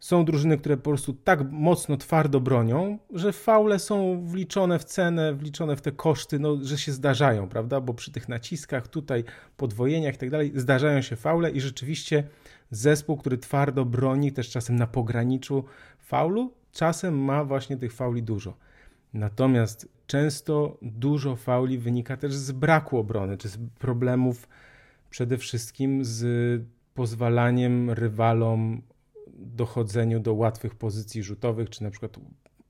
są 0.00 0.24
drużyny, 0.24 0.58
które 0.58 0.76
po 0.76 0.90
prostu 0.90 1.12
tak 1.12 1.50
mocno 1.50 1.96
twardo 1.96 2.40
bronią, 2.40 2.98
że 3.10 3.32
faule 3.32 3.78
są 3.78 4.26
wliczone 4.26 4.78
w 4.78 4.84
cenę, 4.84 5.34
wliczone 5.34 5.76
w 5.76 5.80
te 5.80 5.92
koszty, 5.92 6.38
no, 6.38 6.58
że 6.62 6.78
się 6.78 6.92
zdarzają, 6.92 7.48
prawda? 7.48 7.80
Bo 7.80 7.94
przy 7.94 8.12
tych 8.12 8.28
naciskach, 8.28 8.88
tutaj 8.88 9.24
podwojeniach 9.56 10.14
i 10.14 10.18
tak 10.18 10.30
dalej, 10.30 10.52
zdarzają 10.54 11.02
się 11.02 11.16
faule 11.16 11.50
i 11.50 11.60
rzeczywiście 11.60 12.24
zespół, 12.70 13.16
który 13.16 13.38
twardo 13.38 13.84
broni, 13.84 14.32
też 14.32 14.50
czasem 14.50 14.76
na 14.76 14.86
pograniczu 14.86 15.64
faulu, 15.98 16.52
czasem 16.72 17.24
ma 17.24 17.44
właśnie 17.44 17.76
tych 17.76 17.92
fauli 17.92 18.22
dużo. 18.22 18.56
Natomiast 19.14 19.88
często 20.06 20.78
dużo 20.82 21.36
fauli 21.36 21.78
wynika 21.78 22.16
też 22.16 22.34
z 22.34 22.52
braku 22.52 22.98
obrony, 22.98 23.38
czy 23.38 23.48
z 23.48 23.58
problemów 23.78 24.48
przede 25.10 25.38
wszystkim 25.38 26.04
z 26.04 26.62
pozwalaniem 26.94 27.90
rywalom 27.90 28.82
dochodzeniu 29.38 30.20
do 30.20 30.34
łatwych 30.34 30.74
pozycji 30.74 31.22
rzutowych, 31.22 31.70
czy 31.70 31.82
na 31.82 31.90
przykład 31.90 32.16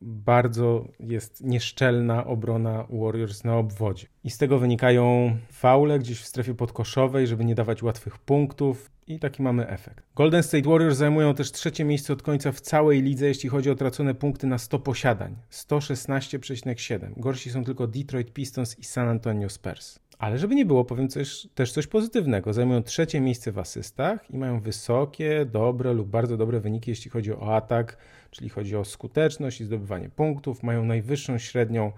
bardzo 0.01 0.89
jest 1.01 1.45
nieszczelna 1.45 2.27
obrona 2.27 2.87
Warriors 2.91 3.45
na 3.45 3.57
obwodzie. 3.57 4.07
I 4.25 4.31
z 4.31 4.39
tego 4.39 4.59
wynikają 4.59 5.37
faule 5.53 5.99
gdzieś 5.99 6.21
w 6.21 6.27
strefie 6.27 6.55
podkoszowej, 6.55 7.27
żeby 7.27 7.45
nie 7.45 7.55
dawać 7.55 7.83
łatwych 7.83 8.19
punktów. 8.19 8.91
I 9.09 9.19
taki 9.19 9.43
mamy 9.43 9.69
efekt. 9.69 10.05
Golden 10.17 10.43
State 10.43 10.69
Warriors 10.69 10.97
zajmują 10.97 11.35
też 11.35 11.53
trzecie 11.53 11.85
miejsce 11.85 12.13
od 12.13 12.23
końca 12.23 12.53
w 12.53 12.61
całej 12.61 13.03
lidze, 13.03 13.27
jeśli 13.27 13.49
chodzi 13.49 13.71
o 13.71 13.75
tracone 13.75 14.15
punkty 14.15 14.47
na 14.47 14.59
100 14.59 14.79
posiadań. 14.79 15.37
116,7. 15.51 17.13
Gorsi 17.17 17.51
są 17.51 17.65
tylko 17.65 17.87
Detroit 17.87 18.33
Pistons 18.33 18.79
i 18.79 18.85
San 18.85 19.09
Antonio 19.09 19.49
Spurs. 19.49 19.99
Ale 20.19 20.39
żeby 20.39 20.55
nie 20.55 20.67
było, 20.67 20.85
powiem 20.85 21.09
coś, 21.09 21.47
też 21.55 21.73
coś 21.73 21.87
pozytywnego. 21.87 22.53
Zajmują 22.53 22.83
trzecie 22.83 23.21
miejsce 23.21 23.53
w 23.53 23.59
asystach 23.59 24.31
i 24.31 24.39
mają 24.39 24.61
wysokie, 24.61 25.47
dobre 25.53 25.93
lub 25.93 26.09
bardzo 26.09 26.37
dobre 26.37 26.61
wyniki, 26.61 26.91
jeśli 26.91 27.11
chodzi 27.11 27.33
o 27.33 27.57
atak, 27.57 27.97
czyli 28.31 28.49
chodzi 28.49 28.77
o 28.77 28.85
skuteczność 28.85 29.61
i 29.61 29.65
zdobywanie 29.65 30.09
punktów. 30.09 30.63
Mają 30.63 30.85
najwyższą 30.85 31.39
średnią 31.39 31.93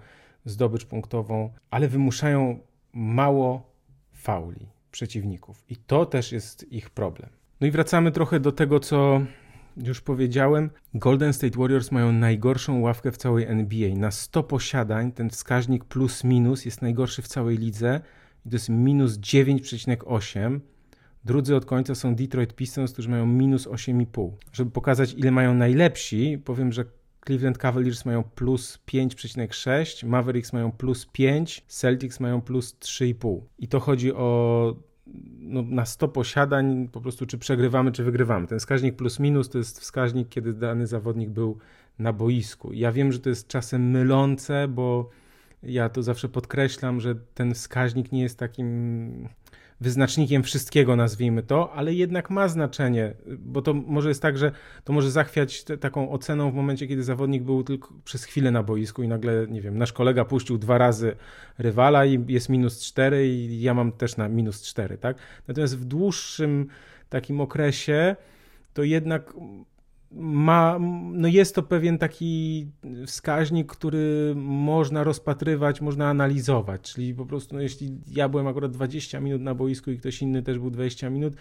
zdobycz 0.45 0.85
punktową, 0.85 1.49
ale 1.69 1.87
wymuszają 1.87 2.59
mało 2.93 3.73
fauli 4.13 4.78
przeciwników. 4.91 5.63
I 5.69 5.75
to 5.75 6.05
też 6.05 6.31
jest 6.31 6.73
ich 6.73 6.89
problem. 6.89 7.29
No 7.61 7.67
i 7.67 7.71
wracamy 7.71 8.11
trochę 8.11 8.39
do 8.39 8.51
tego, 8.51 8.79
co 8.79 9.21
już 9.77 10.01
powiedziałem, 10.01 10.69
Golden 10.93 11.33
State 11.33 11.59
Warriors 11.59 11.91
mają 11.91 12.11
najgorszą 12.11 12.79
ławkę 12.79 13.11
w 13.11 13.17
całej 13.17 13.45
NBA. 13.45 13.95
Na 13.95 14.11
100 14.11 14.43
posiadań 14.43 15.11
ten 15.11 15.29
wskaźnik 15.29 15.85
plus 15.85 16.23
minus 16.23 16.65
jest 16.65 16.81
najgorszy 16.81 17.21
w 17.21 17.27
całej 17.27 17.57
lidze 17.57 18.01
i 18.45 18.49
to 18.49 18.55
jest 18.55 18.69
minus 18.69 19.17
9,8. 19.17 20.59
Drudzy 21.25 21.55
od 21.55 21.65
końca 21.65 21.95
są 21.95 22.15
Detroit 22.15 22.55
Pistons, 22.55 22.93
którzy 22.93 23.09
mają 23.09 23.25
minus 23.25 23.67
8,5. 23.67 24.31
Żeby 24.53 24.71
pokazać, 24.71 25.13
ile 25.13 25.31
mają 25.31 25.53
najlepsi, 25.53 26.37
powiem, 26.45 26.71
że 26.71 26.85
Cleveland 27.29 27.57
Cavaliers 27.57 28.05
mają 28.05 28.23
plus 28.23 28.79
5,6, 28.87 30.05
Mavericks 30.05 30.53
mają 30.53 30.71
plus 30.71 31.05
5, 31.05 31.63
Celtics 31.67 32.19
mają 32.19 32.41
plus 32.41 32.75
3,5. 32.79 33.41
I 33.59 33.67
to 33.67 33.79
chodzi 33.79 34.13
o 34.13 34.75
no, 35.39 35.61
na 35.61 35.85
100 35.85 36.07
posiadań 36.07 36.87
po 36.91 37.01
prostu 37.01 37.25
czy 37.25 37.37
przegrywamy, 37.37 37.91
czy 37.91 38.03
wygrywamy. 38.03 38.47
Ten 38.47 38.59
wskaźnik 38.59 38.95
plus 38.95 39.19
minus 39.19 39.49
to 39.49 39.57
jest 39.57 39.79
wskaźnik, 39.79 40.29
kiedy 40.29 40.53
dany 40.53 40.87
zawodnik 40.87 41.29
był 41.29 41.57
na 41.99 42.13
boisku. 42.13 42.73
Ja 42.73 42.91
wiem, 42.91 43.11
że 43.11 43.19
to 43.19 43.29
jest 43.29 43.47
czasem 43.47 43.91
mylące, 43.91 44.67
bo 44.67 45.09
ja 45.63 45.89
to 45.89 46.03
zawsze 46.03 46.29
podkreślam, 46.29 46.99
że 46.99 47.15
ten 47.33 47.53
wskaźnik 47.53 48.11
nie 48.11 48.21
jest 48.21 48.39
takim 48.39 49.29
wyznacznikiem 49.81 50.43
wszystkiego, 50.43 50.95
nazwijmy 50.95 51.43
to, 51.43 51.73
ale 51.73 51.93
jednak 51.93 52.29
ma 52.29 52.47
znaczenie, 52.47 53.13
bo 53.39 53.61
to 53.61 53.73
może 53.73 54.09
jest 54.09 54.21
tak, 54.21 54.37
że 54.37 54.51
to 54.83 54.93
może 54.93 55.11
zachwiać 55.11 55.63
te, 55.63 55.77
taką 55.77 56.11
oceną 56.11 56.51
w 56.51 56.53
momencie, 56.53 56.87
kiedy 56.87 57.03
zawodnik 57.03 57.43
był 57.43 57.63
tylko 57.63 57.93
przez 58.03 58.23
chwilę 58.23 58.51
na 58.51 58.63
boisku 58.63 59.03
i 59.03 59.07
nagle, 59.07 59.47
nie 59.49 59.61
wiem, 59.61 59.77
nasz 59.77 59.93
kolega 59.93 60.25
puścił 60.25 60.57
dwa 60.57 60.77
razy 60.77 61.15
rywala 61.57 62.05
i 62.05 62.25
jest 62.27 62.49
minus 62.49 62.81
cztery 62.81 63.27
i 63.27 63.61
ja 63.61 63.73
mam 63.73 63.91
też 63.91 64.17
na 64.17 64.29
minus 64.29 64.61
cztery, 64.61 64.97
tak? 64.97 65.17
Natomiast 65.47 65.77
w 65.77 65.85
dłuższym 65.85 66.67
takim 67.09 67.41
okresie 67.41 68.15
to 68.73 68.83
jednak 68.83 69.33
ma, 70.11 70.77
no 71.11 71.27
jest 71.27 71.55
to 71.55 71.63
pewien 71.63 71.97
taki 71.97 72.67
wskaźnik, 73.05 73.71
który 73.71 74.33
można 74.35 75.03
rozpatrywać, 75.03 75.81
można 75.81 76.09
analizować. 76.09 76.81
Czyli 76.81 77.13
po 77.13 77.25
prostu, 77.25 77.55
no 77.55 77.61
jeśli 77.61 77.97
ja 78.07 78.29
byłem 78.29 78.47
akurat 78.47 78.71
20 78.71 79.19
minut 79.19 79.41
na 79.41 79.55
boisku 79.55 79.91
i 79.91 79.97
ktoś 79.97 80.21
inny 80.21 80.43
też 80.43 80.59
był 80.59 80.69
20 80.69 81.09
minut, 81.09 81.33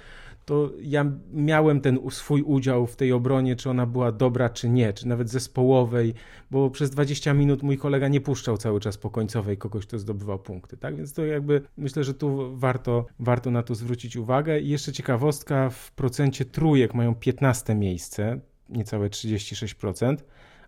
to 0.45 0.71
ja 0.81 1.13
miałem 1.33 1.81
ten 1.81 1.99
swój 2.11 2.43
udział 2.43 2.87
w 2.87 2.97
tej 2.97 3.13
obronie, 3.13 3.57
czy 3.57 3.71
ona 3.71 3.87
była 3.87 4.13
dobra, 4.13 4.51
czy 4.51 4.69
nie, 4.69 4.93
czy 4.93 5.09
nawet 5.09 5.31
zespołowej, 5.31 6.15
bo 6.51 6.71
przez 6.71 6.91
20 6.91 7.35
minut 7.35 7.63
mój 7.63 7.79
kolega 7.79 8.09
nie 8.09 8.21
puszczał 8.21 8.57
cały 8.57 8.81
czas 8.81 8.99
po 8.99 9.11
końcowej 9.11 9.59
kogoś, 9.59 9.87
kto 9.87 9.99
zdobywał 9.99 10.39
punkty. 10.39 10.77
Tak 10.77 10.97
więc 10.97 11.13
to 11.13 11.25
jakby 11.25 11.63
myślę, 11.77 12.05
że 12.05 12.15
tu 12.15 12.57
warto, 12.57 13.07
warto 13.19 13.51
na 13.51 13.63
to 13.63 13.75
zwrócić 13.75 14.17
uwagę. 14.17 14.61
I 14.61 14.69
jeszcze 14.69 14.93
ciekawostka, 14.93 15.71
w 15.71 15.93
procencie 15.93 16.45
trójek 16.45 16.95
mają 16.95 17.15
15 17.15 17.75
miejsce 17.75 18.41
niecałe 18.69 19.09
36%, 19.09 20.17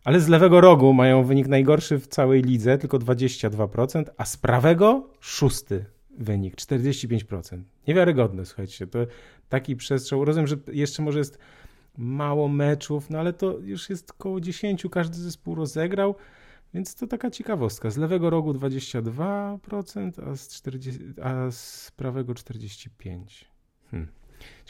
ale 0.05 0.21
z 0.21 0.29
lewego 0.29 0.61
rogu 0.61 0.93
mają 0.93 1.25
wynik 1.25 1.49
najgorszy 1.49 1.99
w 1.99 2.07
całej 2.07 2.43
lidze, 2.43 2.79
tylko 2.79 2.99
22%, 2.99 4.05
a 4.17 4.25
z 4.25 4.37
prawego 4.37 5.11
szósty 5.21 5.85
wynik, 6.19 6.57
45%. 6.57 7.63
Niewiarygodne, 7.89 8.47
słuchajcie, 8.47 8.87
to 8.87 8.99
taki 9.49 9.77
przestrzał. 9.77 10.25
Rozumiem, 10.25 10.47
że 10.47 10.57
jeszcze 10.73 11.03
może 11.03 11.19
jest 11.19 11.39
mało 11.99 12.49
meczów, 12.49 13.11
no 13.11 13.19
ale 13.19 13.33
to 13.33 13.59
już 13.59 13.91
jest 13.91 14.11
około 14.11 14.41
10, 14.41 14.87
każdy 14.91 15.19
zespół 15.19 15.55
rozegrał, 15.55 16.15
więc 16.75 16.95
to 16.95 17.07
taka 17.07 17.31
ciekawostka. 17.31 17.91
Z 17.91 17.97
lewego 17.97 18.31
rogu 18.31 18.53
22%, 18.53 20.31
a 20.31 20.37
z, 20.37 20.49
40, 20.49 21.01
a 21.23 21.51
z 21.51 21.91
prawego 21.97 22.33
45%. 22.33 22.89
Hmm. 23.91 24.09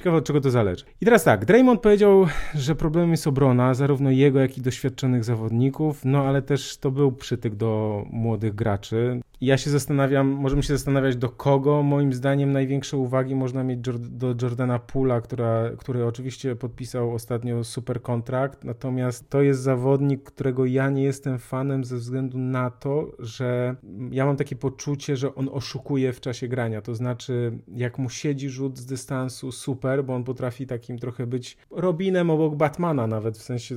Ciekawe 0.01 0.17
od 0.17 0.25
czego 0.25 0.41
to 0.41 0.51
zależy. 0.51 0.85
I 1.01 1.05
teraz 1.05 1.25
tak, 1.25 1.45
Draymond 1.45 1.81
powiedział, 1.81 2.27
że 2.55 2.75
problemem 2.75 3.11
jest 3.11 3.27
obrona, 3.27 3.75
zarówno 3.75 4.11
jego, 4.11 4.41
jak 4.41 4.59
i 4.59 4.61
doświadczonych 4.61 5.25
zawodników, 5.25 6.05
no 6.05 6.23
ale 6.23 6.43
też 6.43 6.77
to 6.77 6.91
był 6.91 7.13
przytyk 7.13 7.55
do 7.55 8.05
młodych 8.11 8.55
graczy. 8.55 9.21
Ja 9.41 9.59
się 9.59 9.71
zastanawiam, 9.71 10.29
możemy 10.29 10.63
się 10.63 10.73
zastanawiać 10.73 11.17
do 11.17 11.29
kogo. 11.29 11.83
Moim 11.83 12.13
zdaniem 12.13 12.53
największe 12.53 12.97
uwagi 12.97 13.35
można 13.35 13.65
mieć 13.65 13.81
do 14.01 14.35
Jordana 14.43 14.79
Pula, 14.79 15.21
która, 15.21 15.71
który 15.79 16.07
oczywiście 16.07 16.57
podpisał 16.57 17.15
ostatnio 17.15 17.65
super 17.65 18.03
kontrakt, 18.03 18.65
natomiast 18.65 19.31
to 19.31 19.43
jest 19.43 19.61
zawodnik, 19.61 20.23
którego 20.23 20.67
ja 20.67 20.91
nie 20.91 21.03
jestem 21.03 21.39
fanem 21.39 21.85
ze 21.85 21.97
względu 21.97 22.39
na 22.39 22.71
to, 22.71 23.13
że 23.19 23.77
ja 24.11 24.27
mam 24.27 24.37
takie 24.37 24.57
poczucie, 24.57 25.17
że 25.17 25.35
on 25.35 25.49
oszukuje 25.53 26.13
w 26.13 26.21
czasie 26.21 26.49
grania. 26.49 26.83
To 26.83 26.95
znaczy, 26.95 27.59
jak 27.69 27.99
mu 27.99 28.11
siedzi 28.11 28.49
rzut 28.49 28.79
z 28.79 28.87
dystansu, 28.87 29.53
super, 29.53 29.90
bo 30.03 30.15
on 30.15 30.25
potrafi 30.25 30.67
takim 30.67 30.99
trochę 30.99 31.27
być 31.27 31.57
Robinem 31.71 32.31
obok 32.31 32.55
Batmana, 32.55 33.07
nawet 33.07 33.39
w 33.39 33.43
sensie 33.43 33.75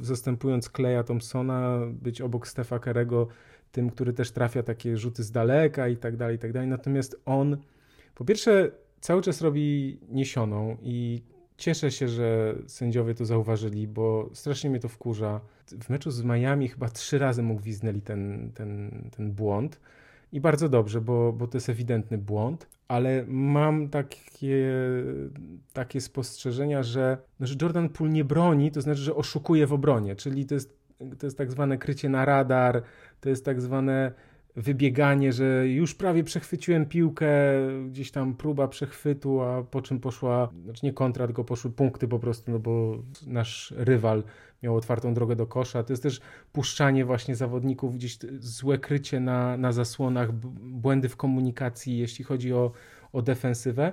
zastępując 0.00 0.70
Kleja 0.70 1.02
Thompsona, 1.02 1.78
być 1.92 2.20
obok 2.20 2.48
Stefa 2.48 2.78
Kerego 2.78 3.28
tym, 3.72 3.90
który 3.90 4.12
też 4.12 4.30
trafia 4.30 4.62
takie 4.62 4.96
rzuty 4.96 5.22
z 5.22 5.30
daleka 5.30 5.88
i 5.88 5.96
tak 5.96 6.16
dalej, 6.16 6.36
i 6.36 6.38
tak 6.38 6.52
dalej. 6.52 6.68
Natomiast 6.68 7.22
on 7.24 7.56
po 8.14 8.24
pierwsze 8.24 8.70
cały 9.00 9.22
czas 9.22 9.40
robi 9.40 9.98
niesioną 10.08 10.76
i 10.82 11.22
cieszę 11.56 11.90
się, 11.90 12.08
że 12.08 12.54
sędziowie 12.66 13.14
to 13.14 13.24
zauważyli, 13.24 13.88
bo 13.88 14.30
strasznie 14.32 14.70
mnie 14.70 14.80
to 14.80 14.88
wkurza. 14.88 15.40
W 15.66 15.90
meczu 15.90 16.10
z 16.10 16.22
Miami 16.22 16.68
chyba 16.68 16.88
trzy 16.88 17.18
razy 17.18 17.42
mu 17.42 17.56
gwiznęli 17.56 18.00
ten, 18.00 18.52
ten, 18.54 18.90
ten 19.16 19.32
błąd 19.32 19.80
i 20.32 20.40
bardzo 20.40 20.68
dobrze, 20.68 21.00
bo, 21.00 21.32
bo 21.32 21.46
to 21.46 21.56
jest 21.56 21.68
ewidentny 21.68 22.18
błąd, 22.18 22.66
ale 22.88 23.24
mam 23.28 23.88
takie, 23.88 24.72
takie 25.72 26.00
spostrzeżenia, 26.00 26.82
że, 26.82 27.18
no, 27.40 27.46
że 27.46 27.54
Jordan 27.62 27.88
Poole 27.88 28.12
nie 28.12 28.24
broni, 28.24 28.70
to 28.70 28.80
znaczy, 28.80 29.00
że 29.00 29.14
oszukuje 29.14 29.66
w 29.66 29.72
obronie, 29.72 30.16
czyli 30.16 30.46
to 30.46 30.54
jest, 30.54 30.78
to 31.18 31.26
jest 31.26 31.38
tak 31.38 31.50
zwane 31.50 31.78
krycie 31.78 32.08
na 32.08 32.24
radar, 32.24 32.82
to 33.20 33.28
jest 33.28 33.44
tak 33.44 33.60
zwane 33.60 34.12
wybieganie, 34.58 35.32
że 35.32 35.68
już 35.68 35.94
prawie 35.94 36.24
przechwyciłem 36.24 36.86
piłkę, 36.86 37.28
gdzieś 37.88 38.10
tam 38.10 38.34
próba 38.34 38.68
przechwytu, 38.68 39.40
a 39.40 39.62
po 39.62 39.82
czym 39.82 40.00
poszła, 40.00 40.48
znaczy 40.64 40.86
nie 40.86 40.92
kontra, 40.92 41.26
tylko 41.26 41.44
poszły 41.44 41.70
punkty 41.70 42.08
po 42.08 42.18
prostu, 42.18 42.50
no 42.50 42.58
bo 42.58 43.02
nasz 43.26 43.74
rywal 43.76 44.22
miał 44.62 44.76
otwartą 44.76 45.14
drogę 45.14 45.36
do 45.36 45.46
kosza. 45.46 45.82
To 45.82 45.92
jest 45.92 46.02
też 46.02 46.20
puszczanie 46.52 47.04
właśnie 47.04 47.36
zawodników, 47.36 47.94
gdzieś 47.94 48.18
złe 48.38 48.78
krycie 48.78 49.20
na, 49.20 49.56
na 49.56 49.72
zasłonach, 49.72 50.32
błędy 50.32 51.08
w 51.08 51.16
komunikacji, 51.16 51.98
jeśli 51.98 52.24
chodzi 52.24 52.52
o, 52.52 52.72
o 53.12 53.22
defensywę. 53.22 53.92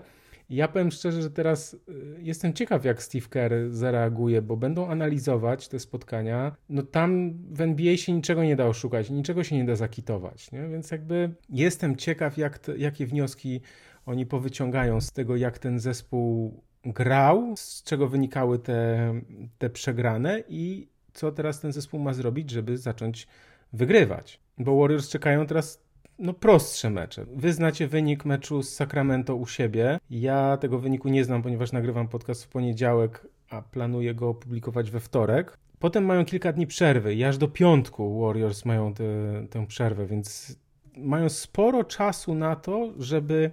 Ja 0.49 0.67
powiem 0.67 0.91
szczerze, 0.91 1.21
że 1.21 1.31
teraz 1.31 1.73
y, 1.73 1.77
jestem 2.19 2.53
ciekaw, 2.53 2.85
jak 2.85 3.03
Steve 3.03 3.27
Kerr 3.29 3.53
zareaguje, 3.69 4.41
bo 4.41 4.57
będą 4.57 4.87
analizować 4.87 5.67
te 5.67 5.79
spotkania. 5.79 6.55
No 6.69 6.83
tam 6.83 7.33
w 7.53 7.61
NBA 7.61 7.97
się 7.97 8.13
niczego 8.13 8.43
nie 8.43 8.55
da 8.55 8.65
oszukać, 8.65 9.09
niczego 9.09 9.43
się 9.43 9.55
nie 9.55 9.65
da 9.65 9.75
zakitować, 9.75 10.51
nie? 10.51 10.67
więc 10.67 10.91
jakby 10.91 11.35
jestem 11.49 11.95
ciekaw, 11.95 12.37
jak 12.37 12.59
te, 12.59 12.77
jakie 12.77 13.05
wnioski 13.05 13.61
oni 14.05 14.25
powyciągają 14.25 15.01
z 15.01 15.11
tego, 15.11 15.35
jak 15.35 15.59
ten 15.59 15.79
zespół 15.79 16.61
grał, 16.85 17.53
z 17.57 17.83
czego 17.83 18.07
wynikały 18.07 18.59
te, 18.59 19.13
te 19.57 19.69
przegrane 19.69 20.43
i 20.47 20.87
co 21.13 21.31
teraz 21.31 21.59
ten 21.59 21.71
zespół 21.71 21.99
ma 21.99 22.13
zrobić, 22.13 22.49
żeby 22.49 22.77
zacząć 22.77 23.27
wygrywać. 23.73 24.39
Bo 24.57 24.79
Warriors 24.79 25.09
czekają 25.09 25.47
teraz 25.47 25.84
no 26.19 26.33
prostsze 26.33 26.89
mecze. 26.89 27.25
Wy 27.35 27.53
znacie 27.53 27.87
wynik 27.87 28.25
meczu 28.25 28.63
z 28.63 28.73
Sacramento 28.73 29.35
u 29.35 29.47
siebie. 29.47 29.97
Ja 30.09 30.57
tego 30.57 30.79
wyniku 30.79 31.09
nie 31.09 31.23
znam, 31.23 31.41
ponieważ 31.41 31.71
nagrywam 31.71 32.07
podcast 32.07 32.43
w 32.43 32.47
poniedziałek, 32.47 33.27
a 33.49 33.61
planuję 33.61 34.15
go 34.15 34.29
opublikować 34.29 34.91
we 34.91 34.99
wtorek. 34.99 35.57
Potem 35.79 36.05
mają 36.05 36.25
kilka 36.25 36.53
dni 36.53 36.67
przerwy 36.67 37.15
i 37.15 37.23
aż 37.23 37.37
do 37.37 37.47
piątku 37.47 38.21
Warriors 38.21 38.65
mają 38.65 38.93
te, 38.93 39.03
tę 39.49 39.67
przerwę, 39.67 40.05
więc 40.05 40.57
mają 40.97 41.29
sporo 41.29 41.83
czasu 41.83 42.35
na 42.35 42.55
to, 42.55 42.93
żeby 42.97 43.51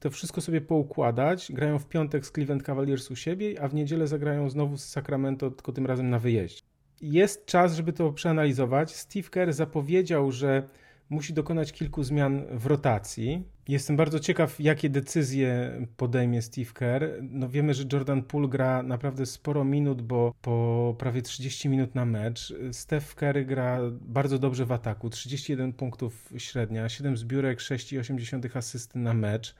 to 0.00 0.10
wszystko 0.10 0.40
sobie 0.40 0.60
poukładać. 0.60 1.52
Grają 1.52 1.78
w 1.78 1.86
piątek 1.86 2.26
z 2.26 2.32
Cleveland 2.32 2.62
Cavaliers 2.62 3.10
u 3.10 3.16
siebie, 3.16 3.62
a 3.62 3.68
w 3.68 3.74
niedzielę 3.74 4.06
zagrają 4.06 4.50
znowu 4.50 4.76
z 4.76 4.84
Sacramento, 4.84 5.50
tylko 5.50 5.72
tym 5.72 5.86
razem 5.86 6.10
na 6.10 6.18
wyjeździe. 6.18 6.62
Jest 7.00 7.46
czas, 7.46 7.76
żeby 7.76 7.92
to 7.92 8.12
przeanalizować. 8.12 8.94
Steve 8.94 9.28
Kerr 9.28 9.52
zapowiedział, 9.52 10.32
że 10.32 10.68
musi 11.10 11.32
dokonać 11.32 11.72
kilku 11.72 12.02
zmian 12.02 12.42
w 12.50 12.66
rotacji. 12.66 13.44
Jestem 13.68 13.96
bardzo 13.96 14.20
ciekaw, 14.20 14.60
jakie 14.60 14.90
decyzje 14.90 15.80
podejmie 15.96 16.42
Steve 16.42 16.72
Kerr. 16.72 17.08
No 17.22 17.48
wiemy, 17.48 17.74
że 17.74 17.84
Jordan 17.92 18.22
Poole 18.22 18.48
gra 18.48 18.82
naprawdę 18.82 19.26
sporo 19.26 19.64
minut, 19.64 20.02
bo 20.02 20.34
po 20.42 20.94
prawie 20.98 21.22
30 21.22 21.68
minut 21.68 21.94
na 21.94 22.04
mecz. 22.04 22.54
Steph 22.72 23.14
Curry 23.14 23.44
gra 23.44 23.78
bardzo 24.00 24.38
dobrze 24.38 24.66
w 24.66 24.72
ataku, 24.72 25.10
31 25.10 25.72
punktów 25.72 26.32
średnia, 26.36 26.88
7 26.88 27.16
zbiórek, 27.16 27.58
6,8 27.58 28.58
asysty 28.58 28.98
na 28.98 29.14
mecz. 29.14 29.54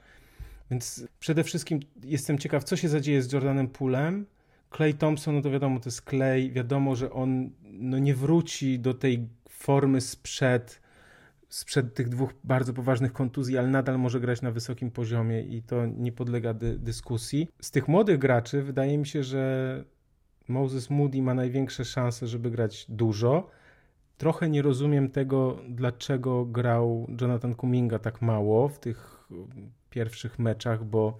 Więc 0.71 1.07
przede 1.19 1.43
wszystkim 1.43 1.79
jestem 2.03 2.37
ciekaw, 2.37 2.63
co 2.63 2.77
się 2.77 2.89
zadzieje 2.89 3.21
z 3.21 3.31
Jordanem 3.31 3.67
Poolem. 3.67 4.25
Clay 4.75 4.93
Thompson, 4.93 5.35
no 5.35 5.41
to 5.41 5.51
wiadomo, 5.51 5.79
to 5.79 5.87
jest 5.87 6.09
Clay. 6.09 6.49
Wiadomo, 6.51 6.95
że 6.95 7.11
on 7.11 7.49
no, 7.63 7.99
nie 7.99 8.15
wróci 8.15 8.79
do 8.79 8.93
tej 8.93 9.27
formy 9.49 10.01
sprzed 10.01 10.81
sprzed 11.49 11.93
tych 11.93 12.09
dwóch 12.09 12.33
bardzo 12.43 12.73
poważnych 12.73 13.13
kontuzji, 13.13 13.57
ale 13.57 13.67
nadal 13.67 13.99
może 13.99 14.19
grać 14.19 14.41
na 14.41 14.51
wysokim 14.51 14.91
poziomie 14.91 15.41
i 15.41 15.61
to 15.63 15.85
nie 15.85 16.11
podlega 16.11 16.53
dy 16.53 16.79
dyskusji. 16.79 17.47
Z 17.61 17.71
tych 17.71 17.87
młodych 17.87 18.17
graczy 18.17 18.63
wydaje 18.63 18.97
mi 18.97 19.07
się, 19.07 19.23
że 19.23 19.83
Moses 20.47 20.89
Moody 20.89 21.21
ma 21.21 21.33
największe 21.33 21.85
szanse, 21.85 22.27
żeby 22.27 22.51
grać 22.51 22.85
dużo. 22.89 23.49
Trochę 24.17 24.49
nie 24.49 24.61
rozumiem 24.61 25.09
tego, 25.09 25.59
dlaczego 25.69 26.45
grał 26.45 27.07
Jonathan 27.21 27.55
Kuminga 27.55 27.99
tak 27.99 28.21
mało 28.21 28.69
w 28.69 28.79
tych 28.79 29.27
pierwszych 29.89 30.39
meczach, 30.39 30.83
bo 30.83 31.19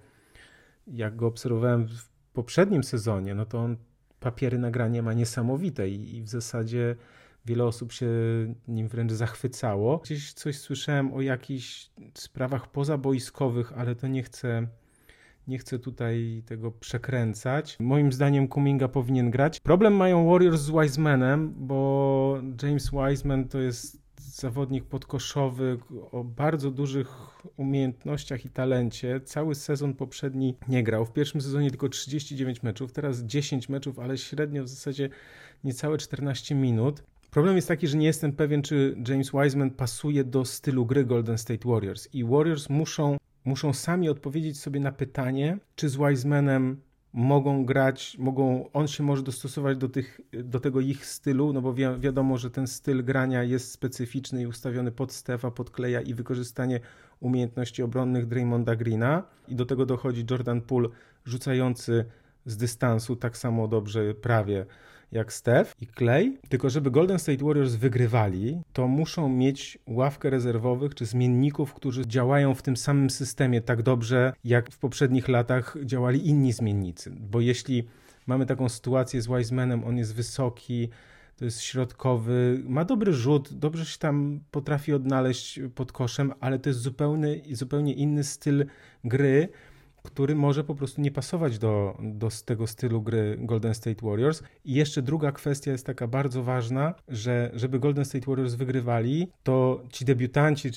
jak 0.86 1.16
go 1.16 1.26
obserwowałem 1.26 1.88
w 1.88 2.08
poprzednim 2.32 2.84
sezonie, 2.84 3.34
no 3.34 3.46
to 3.46 3.58
on 3.58 3.76
papiery 4.20 4.58
nagrania 4.58 5.02
ma 5.02 5.12
niesamowite 5.12 5.88
i, 5.88 6.16
i 6.16 6.22
w 6.22 6.28
zasadzie 6.28 6.96
Wiele 7.46 7.64
osób 7.64 7.92
się 7.92 8.06
nim 8.68 8.88
wręcz 8.88 9.12
zachwycało. 9.12 9.98
Gdzieś 9.98 10.32
coś 10.32 10.58
słyszałem 10.58 11.14
o 11.14 11.20
jakichś 11.20 11.90
sprawach 12.14 12.70
pozaboiskowych, 12.70 13.72
ale 13.76 13.94
to 13.94 14.08
nie 14.08 14.22
chcę 14.22 14.66
nie 15.48 15.58
chcę 15.58 15.78
tutaj 15.78 16.42
tego 16.46 16.72
przekręcać. 16.72 17.76
Moim 17.80 18.12
zdaniem 18.12 18.48
Kuminga 18.48 18.88
powinien 18.88 19.30
grać. 19.30 19.60
Problem 19.60 19.94
mają 19.94 20.30
Warriors 20.30 20.60
z 20.60 20.70
Wisemanem, 20.70 21.54
bo 21.56 22.40
James 22.62 22.90
Wiseman 22.90 23.48
to 23.48 23.58
jest 23.58 24.00
zawodnik 24.20 24.84
podkoszowy 24.84 25.78
o 26.12 26.24
bardzo 26.24 26.70
dużych 26.70 27.08
umiejętnościach 27.56 28.44
i 28.44 28.48
talencie. 28.48 29.20
Cały 29.20 29.54
sezon 29.54 29.94
poprzedni 29.94 30.56
nie 30.68 30.82
grał. 30.82 31.04
W 31.04 31.12
pierwszym 31.12 31.40
sezonie 31.40 31.70
tylko 31.70 31.88
39 31.88 32.62
meczów, 32.62 32.92
teraz 32.92 33.22
10 33.22 33.68
meczów, 33.68 33.98
ale 33.98 34.18
średnio 34.18 34.64
w 34.64 34.68
zasadzie 34.68 35.08
niecałe 35.64 35.98
14 35.98 36.54
minut. 36.54 37.02
Problem 37.30 37.56
jest 37.56 37.68
taki, 37.68 37.86
że 37.86 37.96
nie 37.96 38.06
jestem 38.06 38.32
pewien, 38.32 38.62
czy 38.62 38.96
James 39.08 39.30
Wiseman 39.30 39.70
pasuje 39.70 40.24
do 40.24 40.44
stylu 40.44 40.86
gry 40.86 41.04
Golden 41.04 41.38
State 41.38 41.68
Warriors. 41.68 42.08
I 42.12 42.24
Warriors 42.24 42.68
muszą, 42.70 43.16
muszą 43.44 43.72
sami 43.72 44.08
odpowiedzieć 44.08 44.60
sobie 44.60 44.80
na 44.80 44.92
pytanie, 44.92 45.58
czy 45.74 45.88
z 45.88 45.96
Wisemanem 45.96 46.80
mogą 47.12 47.64
grać, 47.64 48.16
mogą, 48.18 48.72
on 48.72 48.88
się 48.88 49.02
może 49.02 49.22
dostosować 49.22 49.78
do, 49.78 49.88
tych, 49.88 50.20
do 50.44 50.60
tego 50.60 50.80
ich 50.80 51.06
stylu, 51.06 51.52
no 51.52 51.62
bo 51.62 51.74
wi 51.74 51.82
wiadomo, 52.00 52.38
że 52.38 52.50
ten 52.50 52.66
styl 52.66 53.04
grania 53.04 53.42
jest 53.42 53.72
specyficzny 53.72 54.42
i 54.42 54.46
ustawiony 54.46 54.92
pod 54.92 55.12
Stefa, 55.12 55.50
pod 55.50 55.70
Kleja 55.70 56.00
i 56.00 56.14
wykorzystanie 56.14 56.80
umiejętności 57.20 57.82
obronnych 57.82 58.26
Draymonda 58.26 58.76
Greena. 58.76 59.22
I 59.48 59.54
do 59.54 59.66
tego 59.66 59.86
dochodzi 59.86 60.24
Jordan 60.30 60.60
Poole 60.60 60.88
rzucający 61.24 62.04
z 62.46 62.56
dystansu 62.56 63.16
tak 63.16 63.36
samo 63.36 63.68
dobrze 63.68 64.14
prawie 64.14 64.66
jak 65.12 65.32
Steph 65.32 65.74
i 65.80 65.86
Clay, 65.86 66.38
tylko 66.48 66.70
żeby 66.70 66.90
Golden 66.90 67.18
State 67.18 67.44
Warriors 67.44 67.74
wygrywali, 67.74 68.60
to 68.72 68.88
muszą 68.88 69.28
mieć 69.28 69.78
ławkę 69.86 70.30
rezerwowych 70.30 70.94
czy 70.94 71.06
zmienników, 71.06 71.74
którzy 71.74 72.06
działają 72.06 72.54
w 72.54 72.62
tym 72.62 72.76
samym 72.76 73.10
systemie 73.10 73.60
tak 73.60 73.82
dobrze, 73.82 74.32
jak 74.44 74.70
w 74.70 74.78
poprzednich 74.78 75.28
latach 75.28 75.76
działali 75.84 76.28
inni 76.28 76.52
zmiennicy. 76.52 77.10
Bo 77.10 77.40
jeśli 77.40 77.84
mamy 78.26 78.46
taką 78.46 78.68
sytuację 78.68 79.22
z 79.22 79.26
Wisemanem, 79.26 79.84
on 79.84 79.98
jest 79.98 80.14
wysoki, 80.14 80.88
to 81.36 81.44
jest 81.44 81.60
środkowy, 81.60 82.62
ma 82.64 82.84
dobry 82.84 83.12
rzut, 83.12 83.54
dobrze 83.54 83.86
się 83.86 83.98
tam 83.98 84.40
potrafi 84.50 84.92
odnaleźć 84.92 85.60
pod 85.74 85.92
koszem, 85.92 86.32
ale 86.40 86.58
to 86.58 86.70
jest 86.70 86.80
zupełnie, 86.80 87.40
zupełnie 87.52 87.94
inny 87.94 88.24
styl 88.24 88.66
gry 89.04 89.48
który 90.02 90.34
może 90.34 90.64
po 90.64 90.74
prostu 90.74 91.00
nie 91.00 91.10
pasować 91.10 91.58
do, 91.58 91.98
do 92.02 92.28
tego 92.44 92.66
stylu 92.66 93.02
gry 93.02 93.36
Golden 93.40 93.74
State 93.74 94.06
Warriors. 94.06 94.42
I 94.64 94.74
jeszcze 94.74 95.02
druga 95.02 95.32
kwestia 95.32 95.72
jest 95.72 95.86
taka 95.86 96.06
bardzo 96.06 96.42
ważna, 96.42 96.94
że 97.08 97.50
żeby 97.54 97.78
Golden 97.78 98.04
State 98.04 98.26
Warriors 98.26 98.54
wygrywali, 98.54 99.28
to 99.42 99.82
ci 99.92 100.04
debiutanci 100.04 100.70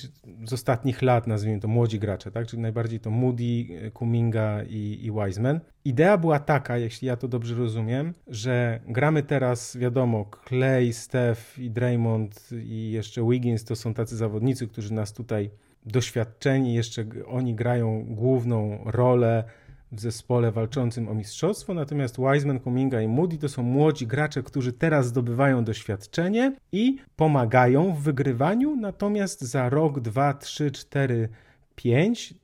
z 0.44 0.52
ostatnich 0.52 1.02
lat, 1.02 1.26
nazwijmy 1.26 1.60
to 1.60 1.68
młodzi 1.68 1.98
gracze, 1.98 2.30
tak? 2.30 2.46
czyli 2.46 2.62
najbardziej 2.62 3.00
to 3.00 3.10
Moody, 3.10 3.90
Kuminga 3.94 4.62
i, 4.62 4.98
i 5.02 5.12
Wiseman. 5.12 5.60
Idea 5.84 6.18
była 6.18 6.38
taka, 6.38 6.78
jeśli 6.78 7.08
ja 7.08 7.16
to 7.16 7.28
dobrze 7.28 7.54
rozumiem, 7.54 8.14
że 8.26 8.80
gramy 8.88 9.22
teraz, 9.22 9.76
wiadomo, 9.76 10.30
Clay, 10.48 10.92
Steph 10.92 11.58
i 11.58 11.70
Draymond 11.70 12.50
i 12.52 12.90
jeszcze 12.90 13.28
Wiggins 13.30 13.64
to 13.64 13.76
są 13.76 13.94
tacy 13.94 14.16
zawodnicy, 14.16 14.68
którzy 14.68 14.94
nas 14.94 15.12
tutaj 15.12 15.50
doświadczeni, 15.86 16.74
jeszcze 16.74 17.04
oni 17.26 17.54
grają 17.54 18.04
główną 18.08 18.78
rolę 18.84 19.44
w 19.92 20.00
zespole 20.00 20.52
walczącym 20.52 21.08
o 21.08 21.14
mistrzostwo, 21.14 21.74
natomiast 21.74 22.16
Wiseman, 22.18 22.60
Kuminga 22.60 23.00
i 23.00 23.08
Moody 23.08 23.38
to 23.38 23.48
są 23.48 23.62
młodzi 23.62 24.06
gracze, 24.06 24.42
którzy 24.42 24.72
teraz 24.72 25.06
zdobywają 25.06 25.64
doświadczenie 25.64 26.56
i 26.72 26.96
pomagają 27.16 27.94
w 27.94 28.00
wygrywaniu, 28.00 28.76
natomiast 28.76 29.40
za 29.40 29.68
rok, 29.68 30.00
dwa, 30.00 30.34
trzy, 30.34 30.70
cztery, 30.70 31.28
pięć 31.76 32.34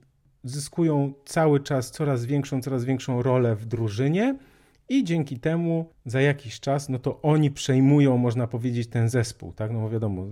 zyskują 0.44 1.12
cały 1.24 1.60
czas 1.60 1.90
coraz 1.90 2.24
większą, 2.24 2.62
coraz 2.62 2.84
większą 2.84 3.22
rolę 3.22 3.56
w 3.56 3.66
drużynie 3.66 4.38
i 4.88 5.04
dzięki 5.04 5.38
temu 5.38 5.90
za 6.06 6.20
jakiś 6.20 6.60
czas, 6.60 6.88
no 6.88 6.98
to 6.98 7.22
oni 7.22 7.50
przejmują, 7.50 8.16
można 8.16 8.46
powiedzieć, 8.46 8.88
ten 8.88 9.08
zespół, 9.08 9.52
tak? 9.52 9.70
No 9.70 9.80
bo 9.80 9.90
wiadomo, 9.90 10.26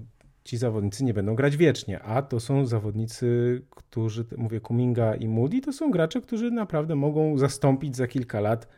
ci 0.49 0.57
zawodnicy 0.57 1.05
nie 1.05 1.15
będą 1.15 1.35
grać 1.35 1.57
wiecznie, 1.57 2.03
a 2.03 2.23
to 2.23 2.41
są 2.41 2.67
zawodnicy, 2.67 3.61
którzy, 3.71 4.25
mówię 4.37 4.61
Kuminga 4.61 5.15
i 5.15 5.29
Moody, 5.29 5.61
to 5.61 5.73
są 5.73 5.91
gracze, 5.91 6.21
którzy 6.21 6.51
naprawdę 6.51 6.95
mogą 6.95 7.39
zastąpić 7.39 7.97
za 7.97 8.07
kilka 8.07 8.41
lat 8.41 8.69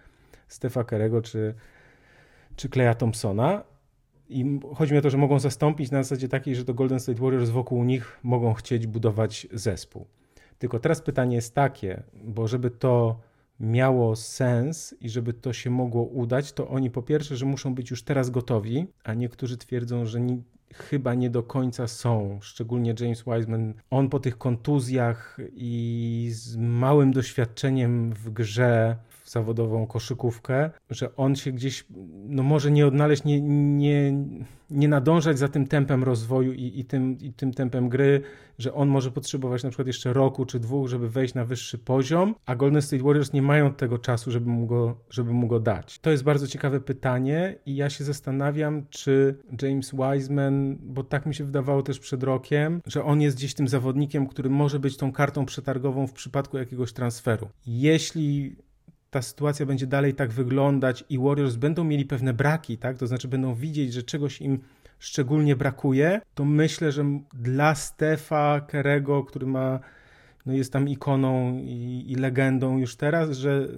Stefa 0.49 0.85
Kerego 0.85 1.23
czy, 1.23 1.55
czy 2.57 2.69
Kleja 2.69 2.95
Thompsona. 2.95 3.65
i 4.29 4.61
chodzi 4.75 4.93
mi 4.93 4.99
o 4.99 5.03
to, 5.03 5.11
że 5.11 5.19
mogą 5.19 5.39
zastąpić 5.39 5.91
na 5.91 6.03
zasadzie 6.03 6.29
takiej, 6.29 6.55
że 6.55 6.65
to 6.65 6.75
Golden 6.75 7.01
State 7.01 7.21
Warriors 7.21 7.51
wokół 7.51 7.85
nich 7.85 8.19
mogą 8.23 8.55
chcieć 8.55 8.87
budować 8.87 9.47
zespół. 9.53 10.07
Tylko 10.59 10.79
teraz 10.79 11.03
pytanie 11.03 11.37
jest 11.37 11.55
takie, 11.55 12.03
bo 12.25 12.49
żeby 12.49 12.71
to 12.71 13.21
miało 13.61 14.17
sens 14.17 14.95
i 15.01 15.09
żeby 15.09 15.33
to 15.33 15.53
się 15.53 15.71
mogło 15.71 16.03
udać, 16.03 16.53
to 16.53 16.69
oni 16.69 16.91
po 16.91 17.03
pierwsze, 17.03 17.37
że 17.37 17.47
muszą 17.47 17.75
być 17.75 17.91
już 17.91 18.03
teraz 18.03 18.31
gotowi, 18.31 18.87
a 19.05 19.15
niektórzy 19.15 19.57
twierdzą, 19.57 20.07
że 20.07 20.21
chyba 20.75 21.15
nie 21.15 21.31
do 21.31 21.43
końca 21.43 21.89
są, 21.89 22.39
szczególnie 22.43 22.95
James 23.01 23.25
Wiseman. 23.25 23.75
On 23.91 24.09
po 24.09 24.21
tych 24.21 24.39
kontuzjach 24.39 25.39
i 25.53 26.29
z 26.33 26.57
małym 26.57 27.13
doświadczeniem 27.13 28.13
w 28.13 28.31
grze 28.31 28.97
zawodową 29.31 29.87
koszykówkę, 29.87 30.71
że 30.91 31.17
on 31.17 31.37
się 31.37 31.53
gdzieś 31.53 31.87
no 32.29 32.43
może 32.43 32.71
nie 32.71 32.87
odnaleźć, 32.87 33.25
nie, 33.25 33.41
nie, 33.41 34.25
nie 34.71 34.89
nadążać 34.89 35.39
za 35.39 35.49
tym 35.49 35.67
tempem 35.67 36.05
rozwoju 36.05 36.53
i, 36.53 36.81
i, 36.81 36.85
tym, 36.85 37.19
i 37.19 37.33
tym 37.33 37.53
tempem 37.53 37.89
gry, 37.89 38.23
że 38.59 38.75
on 38.75 38.89
może 38.89 39.11
potrzebować 39.11 39.63
na 39.63 39.71
przykład 39.71 39.87
jeszcze 39.87 40.13
roku 40.13 40.47
czy 40.47 40.61
dwóch, 40.61 40.89
żeby 40.89 41.09
wejść 41.09 41.35
na 41.35 41.45
wyższy 41.45 41.79
poziom, 41.79 42.35
a 42.47 42.57
Golden 42.57 42.83
State 42.83 43.03
Warriors 43.03 43.33
nie 43.33 43.43
mają 43.43 43.75
tego 43.75 43.99
czasu, 43.99 44.31
żeby 44.31 44.51
mu 44.51 44.67
go, 44.67 44.97
żeby 45.11 45.33
mu 45.33 45.47
go 45.47 45.61
dać. 45.61 45.99
To 45.99 46.11
jest 46.11 46.23
bardzo 46.23 46.47
ciekawe 46.47 46.81
pytanie 46.81 47.55
i 47.67 47.77
ja 47.77 47.91
się 47.91 48.05
zastanawiam, 48.05 48.87
czy 48.91 49.39
James 49.63 49.93
Wiseman, 49.93 50.79
bo 50.81 51.05
tak 51.05 51.27
mi 51.27 51.35
się 51.35 51.45
wydawało 51.45 51.83
też 51.83 51.99
przed 51.99 52.23
rokiem, 52.23 52.83
że 52.87 53.05
on 53.05 53.21
jest 53.21 53.37
gdzieś 53.37 53.55
tym 53.55 53.69
zawodnikiem, 53.69 54.27
który 54.27 54.51
może 54.51 54.79
być 54.79 54.97
tą 54.97 55.13
kartą 55.13 55.47
przetargową 55.47 56.07
w 56.07 56.13
przypadku 56.13 56.59
jakiegoś 56.59 56.93
transferu. 56.93 57.49
Jeśli 57.67 58.57
ta 59.11 59.23
sytuacja 59.23 59.67
będzie 59.67 59.87
dalej 59.87 60.15
tak 60.15 60.33
wyglądać 60.33 61.05
i 61.09 61.19
Warriors 61.19 61.57
będą 61.57 61.85
mieli 61.85 62.05
pewne 62.05 62.33
braki, 62.35 62.79
tak? 62.79 62.99
To 62.99 63.07
znaczy 63.07 63.29
będą 63.29 63.55
widzieć, 63.55 63.93
że 63.93 64.03
czegoś 64.03 64.41
im 64.41 64.61
szczególnie 64.99 65.57
brakuje, 65.57 66.21
to 66.35 66.45
myślę, 66.45 66.93
że 66.93 67.05
dla 67.33 67.75
Stefa 67.75 68.61
Kerego, 68.61 69.25
który 69.25 69.47
ma, 69.47 69.81
no 70.47 70.53
jest 70.53 70.73
tam 70.73 70.89
ikoną 70.89 71.59
i, 71.59 72.05
i 72.09 72.15
legendą 72.15 72.79
już 72.79 72.97
teraz, 72.97 73.31
że 73.31 73.69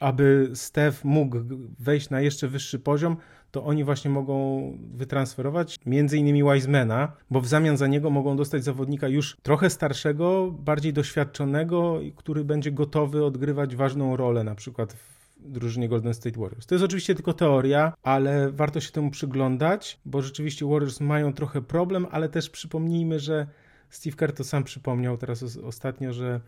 aby 0.00 0.50
Stef 0.54 1.04
mógł 1.04 1.36
wejść 1.78 2.10
na 2.10 2.20
jeszcze 2.20 2.48
wyższy 2.48 2.78
poziom, 2.78 3.16
to 3.50 3.64
oni 3.64 3.84
właśnie 3.84 4.10
mogą 4.10 4.78
wytransferować 4.94 5.78
między 5.86 6.18
innymi 6.18 6.42
Wisemana, 6.44 7.12
bo 7.30 7.40
w 7.40 7.46
zamian 7.46 7.76
za 7.76 7.86
niego 7.86 8.10
mogą 8.10 8.36
dostać 8.36 8.64
zawodnika 8.64 9.08
już 9.08 9.36
trochę 9.42 9.70
starszego, 9.70 10.54
bardziej 10.58 10.92
doświadczonego, 10.92 12.00
który 12.16 12.44
będzie 12.44 12.72
gotowy 12.72 13.24
odgrywać 13.24 13.76
ważną 13.76 14.16
rolę 14.16 14.44
na 14.44 14.54
przykład 14.54 14.92
w 14.92 15.20
drużynie 15.40 15.88
Golden 15.88 16.14
State 16.14 16.40
Warriors. 16.40 16.66
To 16.66 16.74
jest 16.74 16.84
oczywiście 16.84 17.14
tylko 17.14 17.32
teoria, 17.32 17.92
ale 18.02 18.50
warto 18.52 18.80
się 18.80 18.92
temu 18.92 19.10
przyglądać, 19.10 20.00
bo 20.04 20.22
rzeczywiście 20.22 20.66
Warriors 20.66 21.00
mają 21.00 21.32
trochę 21.32 21.62
problem, 21.62 22.06
ale 22.10 22.28
też 22.28 22.50
przypomnijmy, 22.50 23.18
że 23.18 23.46
Steve 23.90 24.16
Kerr 24.16 24.32
to 24.32 24.44
sam 24.44 24.64
przypomniał 24.64 25.16
teraz 25.16 25.56
ostatnio, 25.56 26.12
że 26.12 26.40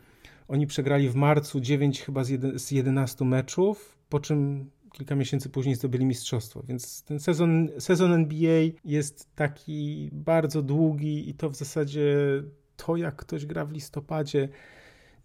oni 0.48 0.66
przegrali 0.66 1.08
w 1.08 1.14
marcu 1.14 1.60
9 1.60 2.02
chyba 2.02 2.24
z 2.54 2.70
11 2.70 3.24
meczów, 3.24 3.98
po 4.08 4.20
czym 4.20 4.70
kilka 4.92 5.14
miesięcy 5.14 5.48
później 5.48 5.74
zdobyli 5.74 6.04
mistrzostwo. 6.04 6.62
Więc 6.62 7.02
ten 7.02 7.20
sezon, 7.20 7.68
sezon 7.78 8.12
NBA 8.12 8.62
jest 8.84 9.34
taki 9.34 10.10
bardzo 10.12 10.62
długi 10.62 11.30
i 11.30 11.34
to 11.34 11.50
w 11.50 11.56
zasadzie 11.56 12.16
to, 12.76 12.96
jak 12.96 13.16
ktoś 13.16 13.46
gra 13.46 13.64
w 13.64 13.72
listopadzie, 13.72 14.48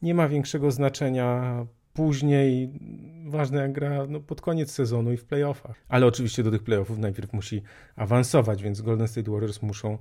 nie 0.02 0.14
ma 0.14 0.28
większego 0.28 0.72
znaczenia 0.72 1.66
później. 1.94 2.80
Ważne 3.26 3.62
jak 3.62 3.74
gra 3.74 4.06
no, 4.10 4.20
pod 4.20 4.42
koniec 4.42 4.72
sezonu 4.72 5.14
i 5.14 5.18
w 5.18 5.26
playoffach. 5.26 5.76
Ale 5.88 6.06
oczywiście 6.06 6.44
do 6.44 6.52
tych 6.52 6.64
playoffów 6.64 6.98
najpierw 6.98 7.34
musi 7.34 7.62
awansować, 7.96 8.64
więc 8.64 8.82
Golden 8.82 9.08
State 9.08 9.32
Warriors 9.32 9.62
muszą 9.62 9.98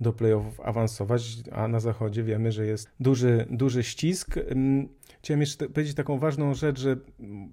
do 0.00 0.12
playoffów 0.12 0.60
awansować, 0.60 1.22
a 1.52 1.68
na 1.68 1.80
zachodzie 1.80 2.22
wiemy, 2.22 2.52
że 2.52 2.66
jest 2.66 2.90
duży, 3.00 3.46
duży 3.50 3.82
ścisk. 3.82 4.34
Chciałem 5.22 5.40
jeszcze 5.40 5.68
powiedzieć 5.68 5.94
taką 5.94 6.18
ważną 6.18 6.54
rzecz, 6.54 6.80
że 6.80 6.96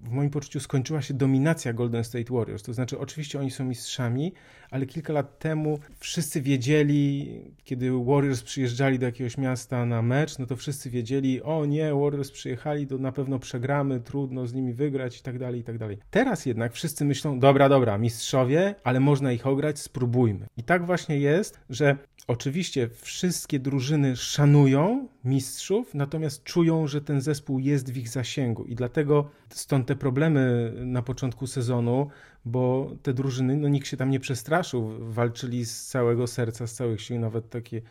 w 0.02 0.10
moim 0.10 0.30
poczuciu 0.30 0.60
skończyła 0.60 1.02
się 1.02 1.14
dominacja 1.14 1.72
Golden 1.72 2.04
State 2.04 2.34
Warriors. 2.34 2.62
To 2.62 2.72
znaczy, 2.72 2.98
oczywiście 2.98 3.40
oni 3.40 3.50
są 3.50 3.64
mistrzami, 3.64 4.32
ale 4.70 4.86
kilka 4.86 5.12
lat 5.12 5.38
temu 5.38 5.78
wszyscy 5.98 6.42
wiedzieli, 6.42 7.30
kiedy 7.64 7.90
Warriors 8.04 8.42
przyjeżdżali 8.42 8.98
do 8.98 9.06
jakiegoś 9.06 9.38
miasta 9.38 9.86
na 9.86 10.02
mecz, 10.02 10.38
no 10.38 10.46
to 10.46 10.56
wszyscy 10.56 10.90
wiedzieli, 10.90 11.42
o 11.42 11.66
nie, 11.66 11.94
Warriors 11.94 12.30
przyjechali, 12.30 12.86
to 12.86 12.98
na 12.98 13.12
pewno 13.12 13.38
przegramy, 13.38 14.00
trudno 14.00 14.46
z 14.46 14.54
nimi 14.54 14.72
wygrać 14.72 15.20
i 15.20 15.22
tak 15.22 15.38
dalej, 15.38 15.60
i 15.60 15.64
tak 15.64 15.78
dalej. 15.78 15.98
Teraz 16.10 16.46
jednak 16.46 16.72
wszyscy 16.72 17.04
myślą, 17.04 17.38
dobra, 17.38 17.68
dobra, 17.68 17.98
mistrzowie, 17.98 18.74
ale 18.84 19.00
można 19.00 19.32
ich 19.32 19.46
ograć, 19.46 19.78
spróbujmy. 19.78 20.46
I 20.56 20.62
tak 20.62 20.86
właśnie 20.86 21.18
jest, 21.18 21.60
że 21.70 21.96
Oczywiście 22.26 22.88
wszystkie 22.88 23.58
drużyny 23.58 24.16
szanują 24.16 25.08
mistrzów, 25.24 25.94
natomiast 25.94 26.44
czują, 26.44 26.86
że 26.86 27.00
ten 27.00 27.20
zespół 27.20 27.58
jest 27.58 27.92
w 27.92 27.96
ich 27.96 28.08
zasięgu 28.08 28.64
i 28.64 28.74
dlatego 28.74 29.30
stąd 29.50 29.86
te 29.86 29.96
problemy 29.96 30.72
na 30.76 31.02
początku 31.02 31.46
sezonu, 31.46 32.08
bo 32.44 32.92
te 33.02 33.12
drużyny, 33.12 33.56
no 33.56 33.68
nikt 33.68 33.88
się 33.88 33.96
tam 33.96 34.10
nie 34.10 34.20
przestraszył, 34.20 35.12
walczyli 35.12 35.64
z 35.64 35.86
całego 35.86 36.26
serca, 36.26 36.66
z 36.66 36.74
całych 36.74 37.00
sił, 37.00 37.18
nawet 37.18 37.50
takie 37.50 37.82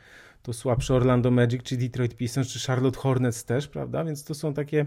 to 0.43 0.53
słabsze 0.53 0.93
Orlando 0.93 1.31
Magic, 1.31 1.63
czy 1.63 1.77
Detroit 1.77 2.15
Pistons, 2.15 2.47
czy 2.47 2.67
Charlotte 2.67 2.99
Hornets 2.99 3.45
też, 3.45 3.67
prawda? 3.67 4.03
Więc 4.03 4.23
to 4.23 4.33
są 4.33 4.53
takie 4.53 4.85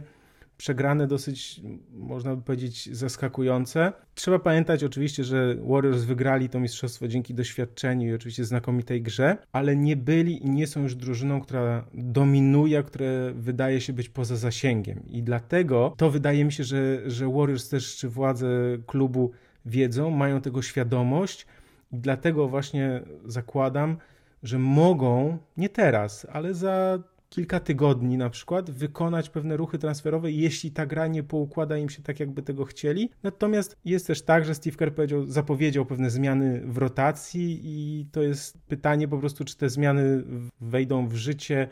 przegrane 0.56 1.06
dosyć, 1.06 1.60
można 1.92 2.36
by 2.36 2.42
powiedzieć, 2.42 2.96
zaskakujące. 2.96 3.92
Trzeba 4.14 4.38
pamiętać 4.38 4.84
oczywiście, 4.84 5.24
że 5.24 5.54
Warriors 5.54 6.02
wygrali 6.02 6.48
to 6.48 6.60
mistrzostwo 6.60 7.08
dzięki 7.08 7.34
doświadczeniu 7.34 8.08
i 8.08 8.14
oczywiście 8.14 8.44
znakomitej 8.44 9.02
grze, 9.02 9.36
ale 9.52 9.76
nie 9.76 9.96
byli 9.96 10.46
i 10.46 10.50
nie 10.50 10.66
są 10.66 10.82
już 10.82 10.94
drużyną, 10.94 11.40
która 11.40 11.84
dominuje, 11.94 12.82
które 12.82 13.32
wydaje 13.34 13.80
się 13.80 13.92
być 13.92 14.08
poza 14.08 14.36
zasięgiem. 14.36 15.02
I 15.08 15.22
dlatego 15.22 15.94
to 15.96 16.10
wydaje 16.10 16.44
mi 16.44 16.52
się, 16.52 16.64
że, 16.64 17.10
że 17.10 17.32
Warriors 17.32 17.68
też, 17.68 17.96
czy 17.96 18.08
władze 18.08 18.48
klubu 18.86 19.30
wiedzą, 19.66 20.10
mają 20.10 20.40
tego 20.40 20.62
świadomość 20.62 21.46
i 21.92 21.98
dlatego 21.98 22.48
właśnie 22.48 23.02
zakładam, 23.24 23.96
że 24.42 24.58
mogą, 24.58 25.38
nie 25.56 25.68
teraz, 25.68 26.26
ale 26.32 26.54
za 26.54 26.98
kilka 27.36 27.60
tygodni 27.60 28.16
na 28.16 28.30
przykład 28.30 28.70
wykonać 28.70 29.30
pewne 29.30 29.56
ruchy 29.56 29.78
transferowe, 29.78 30.30
jeśli 30.30 30.70
ta 30.70 30.86
gra 30.86 31.06
nie 31.06 31.22
poukłada 31.22 31.78
im 31.78 31.88
się 31.88 32.02
tak, 32.02 32.20
jakby 32.20 32.42
tego 32.42 32.64
chcieli. 32.64 33.10
Natomiast 33.22 33.76
jest 33.84 34.06
też 34.06 34.22
tak, 34.22 34.44
że 34.44 34.54
Steve 34.54 34.76
Kerr 34.76 34.94
powiedział, 34.94 35.26
zapowiedział 35.26 35.86
pewne 35.86 36.10
zmiany 36.10 36.60
w 36.64 36.78
rotacji 36.78 37.60
i 37.64 38.06
to 38.12 38.22
jest 38.22 38.58
pytanie 38.58 39.08
po 39.08 39.18
prostu, 39.18 39.44
czy 39.44 39.56
te 39.56 39.70
zmiany 39.70 40.24
wejdą 40.60 41.08
w 41.08 41.14
życie 41.14 41.68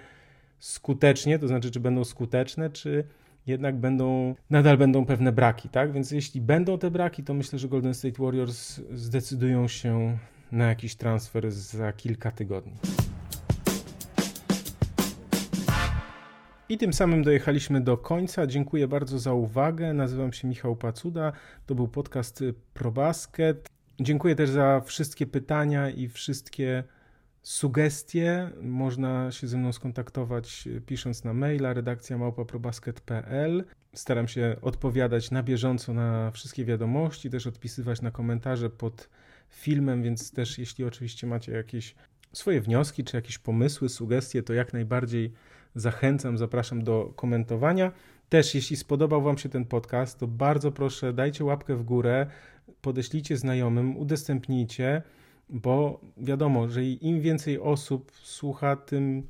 skutecznie, 0.59 1.39
to 1.39 1.49
znaczy, 1.49 1.71
czy 1.71 1.81
będą 1.81 2.05
skuteczne, 2.05 2.71
czy 2.71 3.05
jednak 3.47 3.77
będą, 3.77 4.35
nadal 4.51 4.79
będą 4.79 5.07
pewne 5.07 5.33
braki, 5.33 5.69
tak? 5.69 5.93
Więc 5.93 6.11
jeśli 6.11 6.41
będą 6.41 6.79
te 6.79 6.91
braki, 6.91 7.23
to 7.25 7.35
myślę, 7.35 7.59
że 7.59 7.69
Golden 7.69 7.95
State 7.95 8.23
Warriors 8.23 8.81
zdecydują 8.93 9.69
się 9.69 10.19
na 10.53 10.69
jakiś 10.69 10.97
transfer 10.97 11.53
za 11.53 11.93
kilka 11.93 12.31
tygodni. 12.31 12.73
I 16.69 16.79
tym 16.79 16.93
samym 16.93 17.23
dojechaliśmy 17.23 17.81
do 17.81 17.97
końca. 17.97 18.47
Dziękuję 18.47 18.89
bardzo 18.89 19.19
za 19.19 19.33
uwagę. 19.33 19.95
Nazywam 19.95 20.33
się 20.33 20.49
Michał 20.49 20.77
Pacuda. 20.77 21.33
To 21.67 21.75
był 21.75 21.89
podcast 21.89 22.45
ProBasket. 22.75 23.69
Dziękuję 24.01 24.35
też 24.35 24.51
za 24.51 24.81
wszystkie 24.81 25.27
pytania 25.27 25.91
i 25.91 26.09
wszystkie 26.09 26.85
sugestie. 27.43 28.51
Można 28.62 29.33
się 29.33 29.47
ze 29.47 29.59
mną 29.59 29.73
skontaktować 29.73 30.69
pisząc 30.87 31.25
na 31.25 31.35
maila 31.35 31.73
redakcja 31.73 32.19
małpaprobasket.pl. 32.19 33.65
Staram 33.95 34.29
się 34.29 34.57
odpowiadać 34.62 35.31
na 35.31 35.43
bieżąco 35.43 35.95
na 35.95 36.31
wszystkie 36.31 36.65
wiadomości, 36.65 37.31
też 37.31 37.47
odpisywać 37.47 38.03
na 38.03 38.11
komentarze 38.11 38.71
pod 38.71 39.09
filmem, 39.49 40.03
więc 40.03 40.33
też 40.33 40.59
jeśli 40.59 40.85
oczywiście 40.85 41.27
macie 41.27 41.53
jakieś 41.53 41.95
swoje 42.33 42.61
wnioski 42.61 43.05
czy 43.05 43.17
jakieś 43.17 43.39
pomysły, 43.39 43.89
sugestie, 43.89 44.43
to 44.43 44.53
jak 44.53 44.73
najbardziej 44.73 45.33
zachęcam, 45.75 46.39
zapraszam 46.39 46.85
do 46.85 47.12
komentowania. 47.16 47.93
Też 48.29 48.55
jeśli 48.55 48.77
spodobał 48.77 49.22
Wam 49.22 49.39
się 49.39 49.49
ten 49.49 49.64
podcast, 49.64 50.18
to 50.18 50.27
bardzo 50.27 50.72
proszę 50.72 51.12
dajcie 51.12 51.45
łapkę 51.45 51.77
w 51.77 51.83
górę, 51.83 52.27
podeślijcie 52.81 53.37
znajomym, 53.37 53.97
udostępnijcie, 53.97 55.03
bo 55.49 56.01
wiadomo, 56.16 56.68
że 56.68 56.85
im 56.85 57.20
więcej 57.20 57.61
osób 57.61 58.12
słucha, 58.22 58.77
tym 58.77 59.29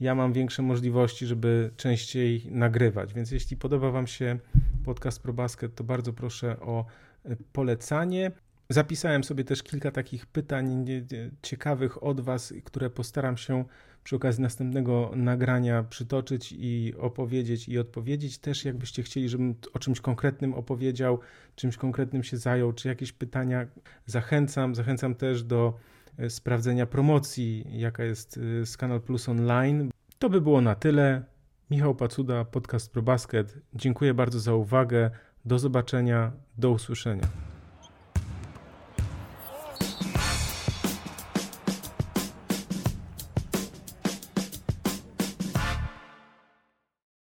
ja 0.00 0.14
mam 0.14 0.32
większe 0.32 0.62
możliwości, 0.62 1.26
żeby 1.26 1.70
częściej 1.76 2.46
nagrywać. 2.50 3.14
Więc 3.14 3.30
jeśli 3.30 3.56
podoba 3.56 3.90
Wam 3.90 4.06
się 4.06 4.38
podcast 4.84 5.22
ProBasket, 5.22 5.74
to 5.74 5.84
bardzo 5.84 6.12
proszę 6.12 6.60
o 6.60 6.84
polecanie. 7.52 8.30
Zapisałem 8.68 9.24
sobie 9.24 9.44
też 9.44 9.62
kilka 9.62 9.90
takich 9.90 10.26
pytań 10.26 10.86
ciekawych 11.42 12.02
od 12.02 12.20
Was, 12.20 12.54
które 12.64 12.90
postaram 12.90 13.36
się 13.36 13.64
przy 14.04 14.16
okazji 14.16 14.42
następnego 14.42 15.10
nagrania 15.16 15.82
przytoczyć 15.82 16.54
i 16.58 16.94
opowiedzieć 16.98 17.68
i 17.68 17.78
odpowiedzieć. 17.78 18.38
Też 18.38 18.64
jakbyście 18.64 19.02
chcieli, 19.02 19.28
żebym 19.28 19.54
o 19.72 19.78
czymś 19.78 20.00
konkretnym 20.00 20.54
opowiedział, 20.54 21.18
czymś 21.56 21.76
konkretnym 21.76 22.22
się 22.22 22.36
zajął, 22.36 22.72
czy 22.72 22.88
jakieś 22.88 23.12
pytania, 23.12 23.66
zachęcam. 24.06 24.74
Zachęcam 24.74 25.14
też 25.14 25.42
do 25.42 25.74
e, 26.18 26.30
sprawdzenia 26.30 26.86
promocji, 26.86 27.64
jaka 27.70 28.04
jest 28.04 28.40
e, 28.62 28.66
z 28.66 28.76
Kanal 28.76 29.00
Plus 29.00 29.28
Online. 29.28 29.90
To 30.18 30.30
by 30.30 30.40
było 30.40 30.60
na 30.60 30.74
tyle. 30.74 31.22
Michał 31.70 31.94
Pacuda, 31.94 32.44
podcast 32.44 32.92
ProBasket. 32.92 33.58
Dziękuję 33.74 34.14
bardzo 34.14 34.40
za 34.40 34.54
uwagę. 34.54 35.10
Do 35.44 35.58
zobaczenia, 35.58 36.32
do 36.58 36.70
usłyszenia. 36.70 37.53